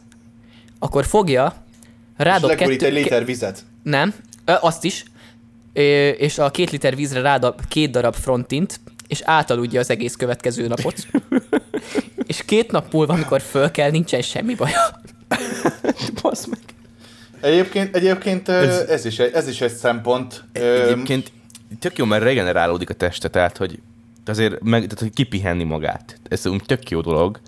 akkor 0.80 1.06
fogja, 1.06 1.56
rádob 2.18 2.56
kettő... 2.56 2.86
egy 2.86 2.94
liter 2.94 3.26
vizet. 3.26 3.64
Nem, 3.84 4.14
azt 4.46 4.84
is, 4.84 5.04
és 6.18 6.38
a 6.38 6.52
két 6.52 6.72
liter 6.72 6.96
vízre 6.96 7.22
rádob 7.22 7.68
két 7.68 7.92
darab 7.92 8.16
frontint, 8.16 8.80
és 9.08 9.22
átaludja 9.24 9.80
az 9.80 9.90
egész 9.90 10.16
következő 10.16 10.68
napot. 10.68 11.08
és 12.28 12.46
két 12.46 12.72
nap 12.72 12.94
múlva, 12.94 13.14
amikor 13.14 13.42
föl 13.42 13.72
kell, 13.72 13.90
nincsen 13.92 14.22
semmi 14.22 14.56
baja. 14.56 15.00
Basz 16.22 16.46
meg. 16.46 16.60
Egyébként, 17.42 17.96
egyébként 17.96 18.50
ez, 18.50 18.78
ez, 18.78 19.06
is 19.06 19.20
egy, 19.20 19.34
ez 19.34 19.48
is 19.48 19.62
egy 19.62 19.74
szempont. 19.74 20.44
Egyébként 20.52 21.32
tök 21.80 21.98
jó, 21.98 22.06
mert 22.06 22.24
regenerálódik 22.24 22.90
a 22.90 22.94
teste, 22.94 23.28
tehát 23.28 23.58
hogy 23.58 23.80
azért 24.26 24.62
meg, 24.62 24.82
tehát, 24.82 25.00
hogy 25.00 25.14
kipihenni 25.14 25.64
magát. 25.64 26.20
Ez 26.30 26.46
úgy 26.46 26.64
tök 26.66 26.90
jó 26.90 27.02
dolog. 27.02 27.40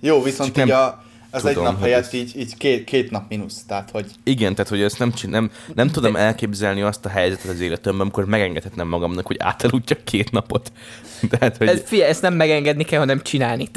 Jó, 0.00 0.22
viszont 0.22 0.58
így 0.58 0.66
nem... 0.66 0.78
a, 0.78 1.02
az 1.30 1.42
tudom, 1.42 1.66
egy 1.66 1.72
nap 1.72 1.80
helyett 1.80 2.12
így, 2.12 2.32
így 2.36 2.56
két, 2.56 2.84
két 2.84 3.10
nap 3.10 3.28
mínusz, 3.28 3.64
tehát 3.66 3.90
hogy... 3.90 4.06
Igen, 4.24 4.54
tehát 4.54 4.70
hogy 4.70 4.82
ezt 4.82 4.98
nem, 4.98 5.12
nem, 5.28 5.50
nem 5.74 5.88
tudom 5.88 6.16
elképzelni 6.16 6.82
azt 6.82 7.04
a 7.04 7.08
helyzetet 7.08 7.50
az 7.50 7.60
életemben, 7.60 8.00
amikor 8.00 8.24
megengedhetnem 8.24 8.88
magamnak, 8.88 9.26
hogy 9.26 9.36
átaludjak 9.38 10.04
két 10.04 10.30
napot. 10.30 10.72
Tehát, 11.30 11.56
hogy... 11.56 11.68
Ez, 11.68 11.82
fia, 11.84 12.04
ezt 12.04 12.22
nem 12.22 12.34
megengedni 12.34 12.84
kell, 12.84 12.98
hanem 12.98 13.22
csinálni. 13.22 13.68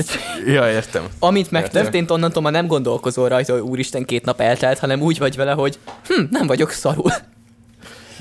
Ja, 0.45 0.71
értem. 0.71 1.03
Amint 1.19 1.51
megtörtént, 1.51 1.93
értem. 1.93 2.15
onnantól 2.15 2.41
már 2.43 2.51
nem 2.51 2.67
gondolkozol 2.67 3.29
rajta, 3.29 3.53
hogy 3.53 3.61
úristen 3.61 4.05
két 4.05 4.25
nap 4.25 4.41
eltelt, 4.41 4.79
hanem 4.79 5.01
úgy 5.01 5.17
vagy 5.17 5.35
vele, 5.35 5.51
hogy 5.51 5.79
hm, 6.07 6.23
nem 6.29 6.47
vagyok 6.47 6.71
szarul. 6.71 7.11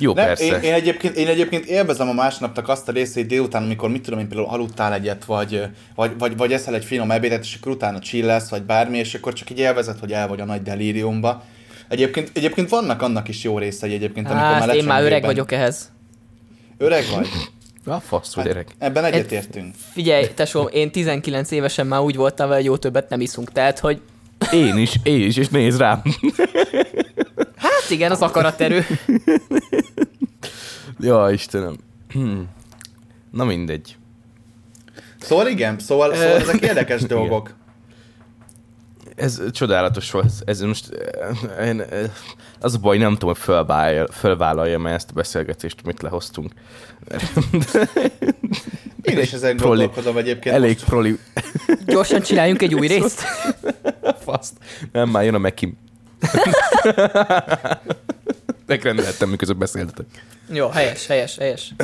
Jó, 0.03 0.15
nem, 0.15 0.27
persze. 0.27 0.45
Én, 0.45 0.61
én, 0.61 0.73
egyébként, 0.73 1.17
én 1.17 1.27
egyébként 1.27 1.65
élvezem 1.65 2.09
a 2.09 2.13
másnapnak 2.13 2.69
azt 2.69 2.89
a 2.89 2.93
részét 2.93 3.27
délután, 3.27 3.63
amikor 3.63 3.91
mit 3.91 4.03
tudom 4.03 4.19
én 4.19 4.29
például 4.29 4.49
aludtál 4.49 4.93
egyet, 4.93 5.25
vagy, 5.25 5.63
vagy, 5.95 6.11
vagy, 6.19 6.37
vagy 6.37 6.53
eszel 6.53 6.75
egy 6.75 6.85
finom 6.85 7.11
ebédet, 7.11 7.43
és 7.43 7.57
akkor 7.61 7.73
utána 7.73 7.99
lesz, 8.13 8.49
vagy 8.49 8.63
bármi, 8.63 8.99
és 8.99 9.15
akkor 9.15 9.33
csak 9.33 9.51
így 9.51 9.59
élvezed, 9.59 9.99
hogy 9.99 10.13
el 10.13 10.29
vagy 10.29 10.41
a 10.41 10.45
nagy 10.45 10.63
delíriumba. 10.63 11.43
Egyébként, 11.89 12.31
egyébként 12.35 12.69
vannak 12.69 13.03
annak 13.03 13.29
is 13.29 13.43
jó 13.43 13.59
részei 13.59 13.95
egyébként, 13.95 14.27
amikor 14.27 14.47
hát, 14.47 14.67
már 14.67 14.77
én 14.77 14.85
már 14.85 15.03
öreg 15.03 15.25
vagyok 15.25 15.53
ehhez. 15.53 15.93
Öreg 16.79 17.05
vagy? 17.15 17.29
A 17.85 18.01
fasz, 18.01 18.35
hogy 18.35 18.49
öreg. 18.49 18.67
Ebben 18.79 19.05
egyetértünk. 19.05 19.75
Figyelj, 19.93 20.27
tesó, 20.35 20.63
én 20.63 20.91
19 20.91 21.51
évesen 21.51 21.87
már 21.87 22.01
úgy 22.01 22.17
voltam 22.17 22.47
vele, 22.47 22.59
hogy 22.59 22.69
jó 22.69 22.77
többet 22.77 23.09
nem 23.09 23.21
iszunk, 23.21 23.53
tehát, 23.53 23.79
hogy... 23.79 24.01
Én 24.53 24.77
is, 24.77 24.95
én 25.03 25.27
is, 25.27 25.37
és 25.37 25.49
nézd 25.49 25.79
rám. 25.79 26.03
Hát 27.63 27.91
igen, 27.91 28.11
az 28.11 28.21
akaraterő. 28.21 28.85
ja, 30.99 31.31
Istenem. 31.31 31.77
Na 33.31 33.45
mindegy. 33.45 33.97
Szóval 35.21 35.47
igen, 35.47 35.79
szóval, 35.79 36.15
szóval 36.15 36.37
ezek 36.37 36.61
érdekes 36.61 37.03
dolgok. 37.17 37.55
Ez 39.17 39.41
csodálatos 39.51 40.11
volt. 40.11 40.33
Ez, 40.45 40.61
most, 40.61 40.89
én, 41.61 41.83
az 42.61 42.75
a 42.75 42.79
baj, 42.79 42.99
nem 42.99 43.17
tudom, 43.17 43.35
hogy 43.45 44.05
fölvállaljam 44.11 44.87
ezt 44.87 45.11
a 45.11 45.13
beszélgetést, 45.15 45.81
amit 45.85 46.03
lehoztunk. 46.03 46.53
Én 49.03 49.19
is 49.19 49.33
ezen 49.33 49.57
proli, 49.57 49.79
gondolkodom 49.79 50.17
egyébként 50.17 50.55
Elég 50.55 50.73
most. 50.73 50.85
proli. 50.85 51.19
Gyorsan 51.87 52.21
csináljunk 52.23 52.63
egy 52.63 52.75
új 52.75 52.87
részt. 52.87 53.23
Faszt. 54.25 54.53
Nem, 54.93 55.09
már 55.09 55.25
jön 55.25 55.35
a 55.35 55.39
Mekim. 55.39 55.79
Megrendeltem, 58.67 59.29
miközben 59.29 59.59
beszéltetek. 59.59 60.07
Jó, 60.53 60.69
helyes, 60.69 61.07
helyes, 61.07 61.37
helyes. 61.37 61.75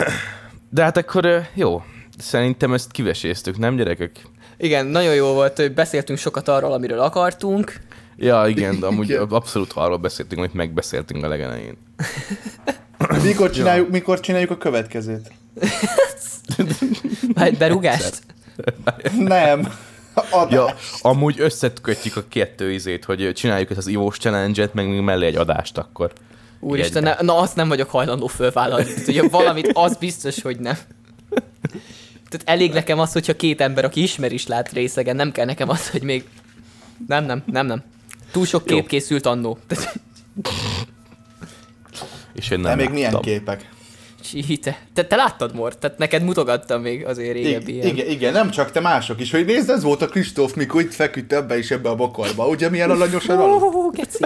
De 0.70 0.82
hát 0.82 0.96
akkor 0.96 1.42
jó. 1.54 1.82
Szerintem 2.18 2.72
ezt 2.72 2.90
kiveséztük, 2.90 3.58
nem 3.58 3.76
gyerekek? 3.76 4.22
Igen, 4.56 4.86
nagyon 4.86 5.14
jó 5.14 5.32
volt, 5.32 5.56
hogy 5.56 5.74
beszéltünk 5.74 6.18
sokat 6.18 6.48
arról, 6.48 6.72
amiről 6.72 7.00
akartunk. 7.00 7.80
Ja, 8.16 8.44
igen, 8.46 8.80
de 8.80 8.86
amúgy 8.86 9.08
igen. 9.08 9.22
abszolút 9.22 9.72
arról 9.72 9.96
beszéltünk, 9.96 10.40
amit 10.40 10.54
megbeszéltünk 10.54 11.24
a 11.24 11.28
legelején. 11.28 11.76
Mikor 13.22 13.50
csináljuk, 13.50 13.90
mikor 13.90 14.20
csináljuk 14.20 14.50
a 14.50 14.56
következőt? 14.56 15.32
Majd 17.34 17.58
berúgást? 17.58 18.22
Nem. 19.18 19.68
Adás. 20.30 20.52
Ja, 20.52 20.74
amúgy 21.00 21.40
összekötjük 21.40 22.16
a 22.16 22.24
kettő 22.28 22.72
izét, 22.72 23.04
hogy 23.04 23.32
csináljuk 23.34 23.70
ezt 23.70 23.78
az 23.78 23.86
ivós 23.86 24.18
challenge-et, 24.18 24.74
meg 24.74 24.88
még 24.88 25.00
mellé 25.00 25.26
egy 25.26 25.36
adást 25.36 25.78
akkor. 25.78 26.12
Úristen, 26.60 27.02
ne, 27.02 27.16
na 27.20 27.36
azt 27.36 27.56
nem 27.56 27.68
vagyok 27.68 27.90
hajlandó 27.90 28.26
fölvállalni. 28.26 28.86
Ugye 29.06 29.28
valamit, 29.28 29.70
az 29.72 29.96
biztos, 29.96 30.42
hogy 30.42 30.58
nem. 30.58 30.76
Tehát 32.28 32.42
elég 32.44 32.72
nekem 32.72 32.98
az, 32.98 33.12
hogyha 33.12 33.36
két 33.36 33.60
ember, 33.60 33.84
aki 33.84 34.02
ismer 34.02 34.32
is 34.32 34.46
lát 34.46 34.72
részegen, 34.72 35.16
nem 35.16 35.32
kell 35.32 35.44
nekem 35.44 35.68
az, 35.68 35.90
hogy 35.90 36.02
még... 36.02 36.24
Nem, 37.06 37.24
nem, 37.24 37.42
nem, 37.46 37.66
nem. 37.66 37.82
Túl 38.32 38.46
sok 38.46 38.64
kép 38.64 38.78
Jó. 38.78 38.84
készült 38.84 39.26
annó. 39.26 39.58
És 42.32 42.50
én 42.50 42.60
nem 42.60 42.76
De 42.76 42.84
még 42.84 42.92
milyen 42.92 43.20
képek? 43.20 43.68
Te, 44.62 44.78
te, 44.94 45.06
te 45.06 45.16
láttad, 45.16 45.54
Mort? 45.54 45.78
Tehát 45.78 45.98
neked 45.98 46.22
mutogattam 46.22 46.82
még 46.82 47.06
azért 47.06 47.32
régebbi 47.32 47.76
igen, 47.76 47.86
igen, 47.86 48.06
igen, 48.06 48.32
nem 48.32 48.50
csak 48.50 48.70
te 48.70 48.80
mások 48.80 49.20
is, 49.20 49.30
hogy 49.30 49.44
nézd, 49.44 49.70
ez 49.70 49.82
volt 49.82 50.02
a 50.02 50.06
Kristóf, 50.06 50.54
mikor 50.54 50.80
itt 50.80 50.94
feküdt 50.94 51.32
ebbe 51.32 51.56
és 51.56 51.70
ebbe 51.70 51.88
a 51.88 51.94
bokorba. 51.94 52.46
Ugye 52.48 52.68
milyen 52.68 52.90
alanyosan 52.90 53.38
aludt? 53.38 53.96
geci. 53.96 54.24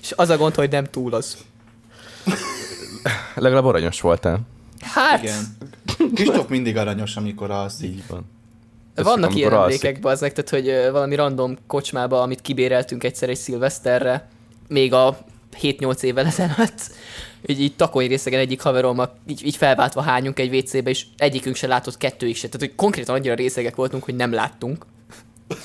És 0.00 0.12
az 0.16 0.28
a 0.28 0.36
gond, 0.36 0.54
hogy 0.54 0.70
nem 0.70 0.84
túl 0.84 1.14
az. 1.14 1.36
Legalább 3.34 3.64
aranyos 3.64 4.00
voltál. 4.00 4.40
Hát... 4.80 5.22
Igen. 5.22 5.56
Kristóf 6.14 6.48
mindig 6.48 6.76
aranyos, 6.76 7.16
amikor 7.16 7.50
alszik. 7.50 7.88
Így 7.88 8.02
van. 8.08 8.24
Ezt 8.94 9.06
Vannak 9.06 9.34
ilyen 9.34 9.52
emlékek, 9.52 10.00
bazzek, 10.00 10.32
tehát 10.32 10.50
hogy 10.50 10.90
valami 10.92 11.14
random 11.14 11.56
kocsmába, 11.66 12.22
amit 12.22 12.40
kibéreltünk 12.40 13.04
egyszer 13.04 13.28
egy 13.28 13.36
szilveszterre, 13.36 14.28
még 14.68 14.92
a 14.92 15.18
7-8 15.60 16.02
évvel 16.02 16.26
ezelőtt, 16.26 16.90
így, 17.46 17.60
így 17.60 17.76
takony 17.76 18.08
részegen 18.08 18.40
egyik 18.40 18.60
haverommal 18.60 19.18
így, 19.26 19.46
így 19.46 19.56
felváltva 19.56 20.00
hányunk 20.00 20.38
egy 20.38 20.54
WC-be, 20.56 20.90
és 20.90 21.06
egyikünk 21.16 21.56
se 21.56 21.66
látott, 21.66 21.96
kettőig 21.96 22.36
se. 22.36 22.48
Tehát, 22.48 22.66
hogy 22.66 22.74
konkrétan 22.74 23.14
annyira 23.14 23.34
részegek 23.34 23.74
voltunk, 23.74 24.04
hogy 24.04 24.14
nem 24.14 24.32
láttunk. 24.32 24.86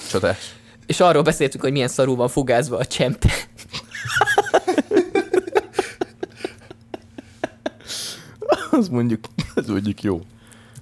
Csodás. 0.10 0.56
És 0.86 1.00
arról 1.00 1.24
beszéltünk, 1.24 1.64
hogy 1.64 1.72
milyen 1.72 1.88
szarul 1.88 2.16
van 2.16 2.30
fogázva 2.30 2.78
a 2.78 2.86
csempe. 2.86 3.30
az 8.72 8.88
mondjuk, 8.90 9.26
az 9.56 9.68
mondjuk 9.68 10.02
jó. 10.02 10.22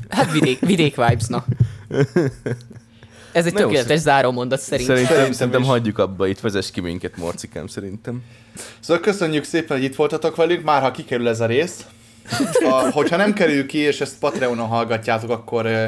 Hát 0.09 0.31
vidék, 0.31 0.59
vidék 0.59 0.95
vibes, 0.95 1.27
na. 1.27 1.45
Ez 3.39 3.45
egy 3.45 3.53
tökéletes 3.53 4.03
mondat 4.33 4.59
szerintem. 4.59 4.95
Szerintem, 4.95 5.15
szerintem, 5.15 5.31
szerintem 5.31 5.63
hagyjuk 5.63 5.97
abba, 5.97 6.27
itt 6.27 6.39
vezess 6.39 6.71
ki 6.71 6.81
minket, 6.81 7.17
Morcikám, 7.17 7.67
szerintem. 7.67 8.23
Szóval 8.79 9.01
köszönjük 9.01 9.43
szépen, 9.43 9.77
hogy 9.77 9.85
itt 9.85 9.95
voltatok 9.95 10.35
velük, 10.35 10.63
már 10.63 10.81
ha 10.81 10.91
kikerül 10.91 11.27
ez 11.27 11.39
a 11.39 11.45
rész. 11.45 11.85
A, 12.69 12.91
hogyha 12.91 13.17
nem 13.17 13.33
kerül 13.33 13.65
ki, 13.65 13.77
és 13.77 14.01
ezt 14.01 14.19
Patreonon 14.19 14.67
hallgatjátok, 14.67 15.29
akkor 15.29 15.65
ö, 15.65 15.85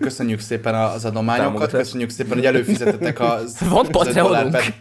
köszönjük 0.00 0.40
szépen 0.40 0.74
az 0.74 1.04
adományokat, 1.04 1.70
köszönjük 1.70 2.10
szépen, 2.10 2.36
hogy 2.36 2.46
előfizetetek 2.46 3.20
az 3.32 3.56
Van 3.68 3.86
Patreonunk? 3.86 4.50
Per, 4.50 4.74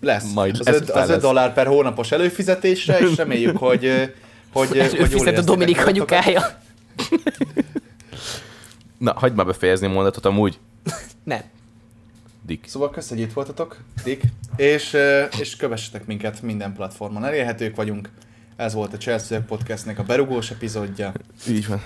lesz. 0.00 0.32
Majd 0.34 0.56
az 0.58 0.66
5 0.66 0.90
az 0.90 1.10
öt 1.10 1.20
dollár 1.20 1.52
per 1.52 1.66
hónapos 1.66 2.12
előfizetésre, 2.12 2.98
és 2.98 3.16
reméljük, 3.16 3.56
hogy 3.56 4.10
hogy, 4.52 4.90
hogy 4.98 5.10
jól 5.10 5.26
a 5.26 5.40
Dominik 5.40 5.86
anyukája. 5.86 6.58
Na, 8.98 9.12
hagyd 9.16 9.36
már 9.36 9.46
befejezni 9.46 9.86
a 9.86 9.90
mondatot 9.90 10.24
amúgy. 10.24 10.58
Nem. 11.24 11.40
Dick. 12.46 12.68
Szóval 12.68 12.90
köszönjük, 12.90 13.26
hogy 13.26 13.28
itt 13.28 13.46
voltatok, 13.46 13.80
Dick. 14.04 14.22
És, 14.56 14.96
és 15.38 15.56
kövessetek 15.56 16.06
minket 16.06 16.42
minden 16.42 16.72
platformon. 16.72 17.24
Elérhetők 17.24 17.76
vagyunk. 17.76 18.10
Ez 18.56 18.72
volt 18.72 18.92
a 18.92 18.96
Chelsea 18.96 19.40
Podcastnek 19.40 19.98
a 19.98 20.02
berugós 20.02 20.50
epizódja. 20.50 21.12
Így 21.48 21.66
van. 21.66 21.82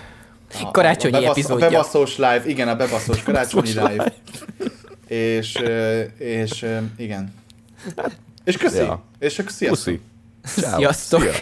A, 0.63 0.71
karácsonyi 0.71 1.15
a, 1.15 1.21
bebasz, 1.21 1.37
epizódja. 1.37 1.67
A 1.67 1.71
bebaszós 1.71 2.17
live, 2.17 2.43
igen, 2.47 2.69
a 2.69 2.77
bebaszós 2.77 3.23
karácsonyi 3.27 3.73
live. 3.73 4.13
és, 5.07 5.63
és 6.19 6.67
igen. 6.97 7.35
És 8.45 8.57
köszi. 8.57 8.77
Ja. 8.77 9.03
És 9.19 9.39
akkor 9.39 9.53
sziasztok. 9.53 9.95
Puszi. 9.95 10.01
Sziasztok. 10.45 11.21
Szia. 11.21 11.33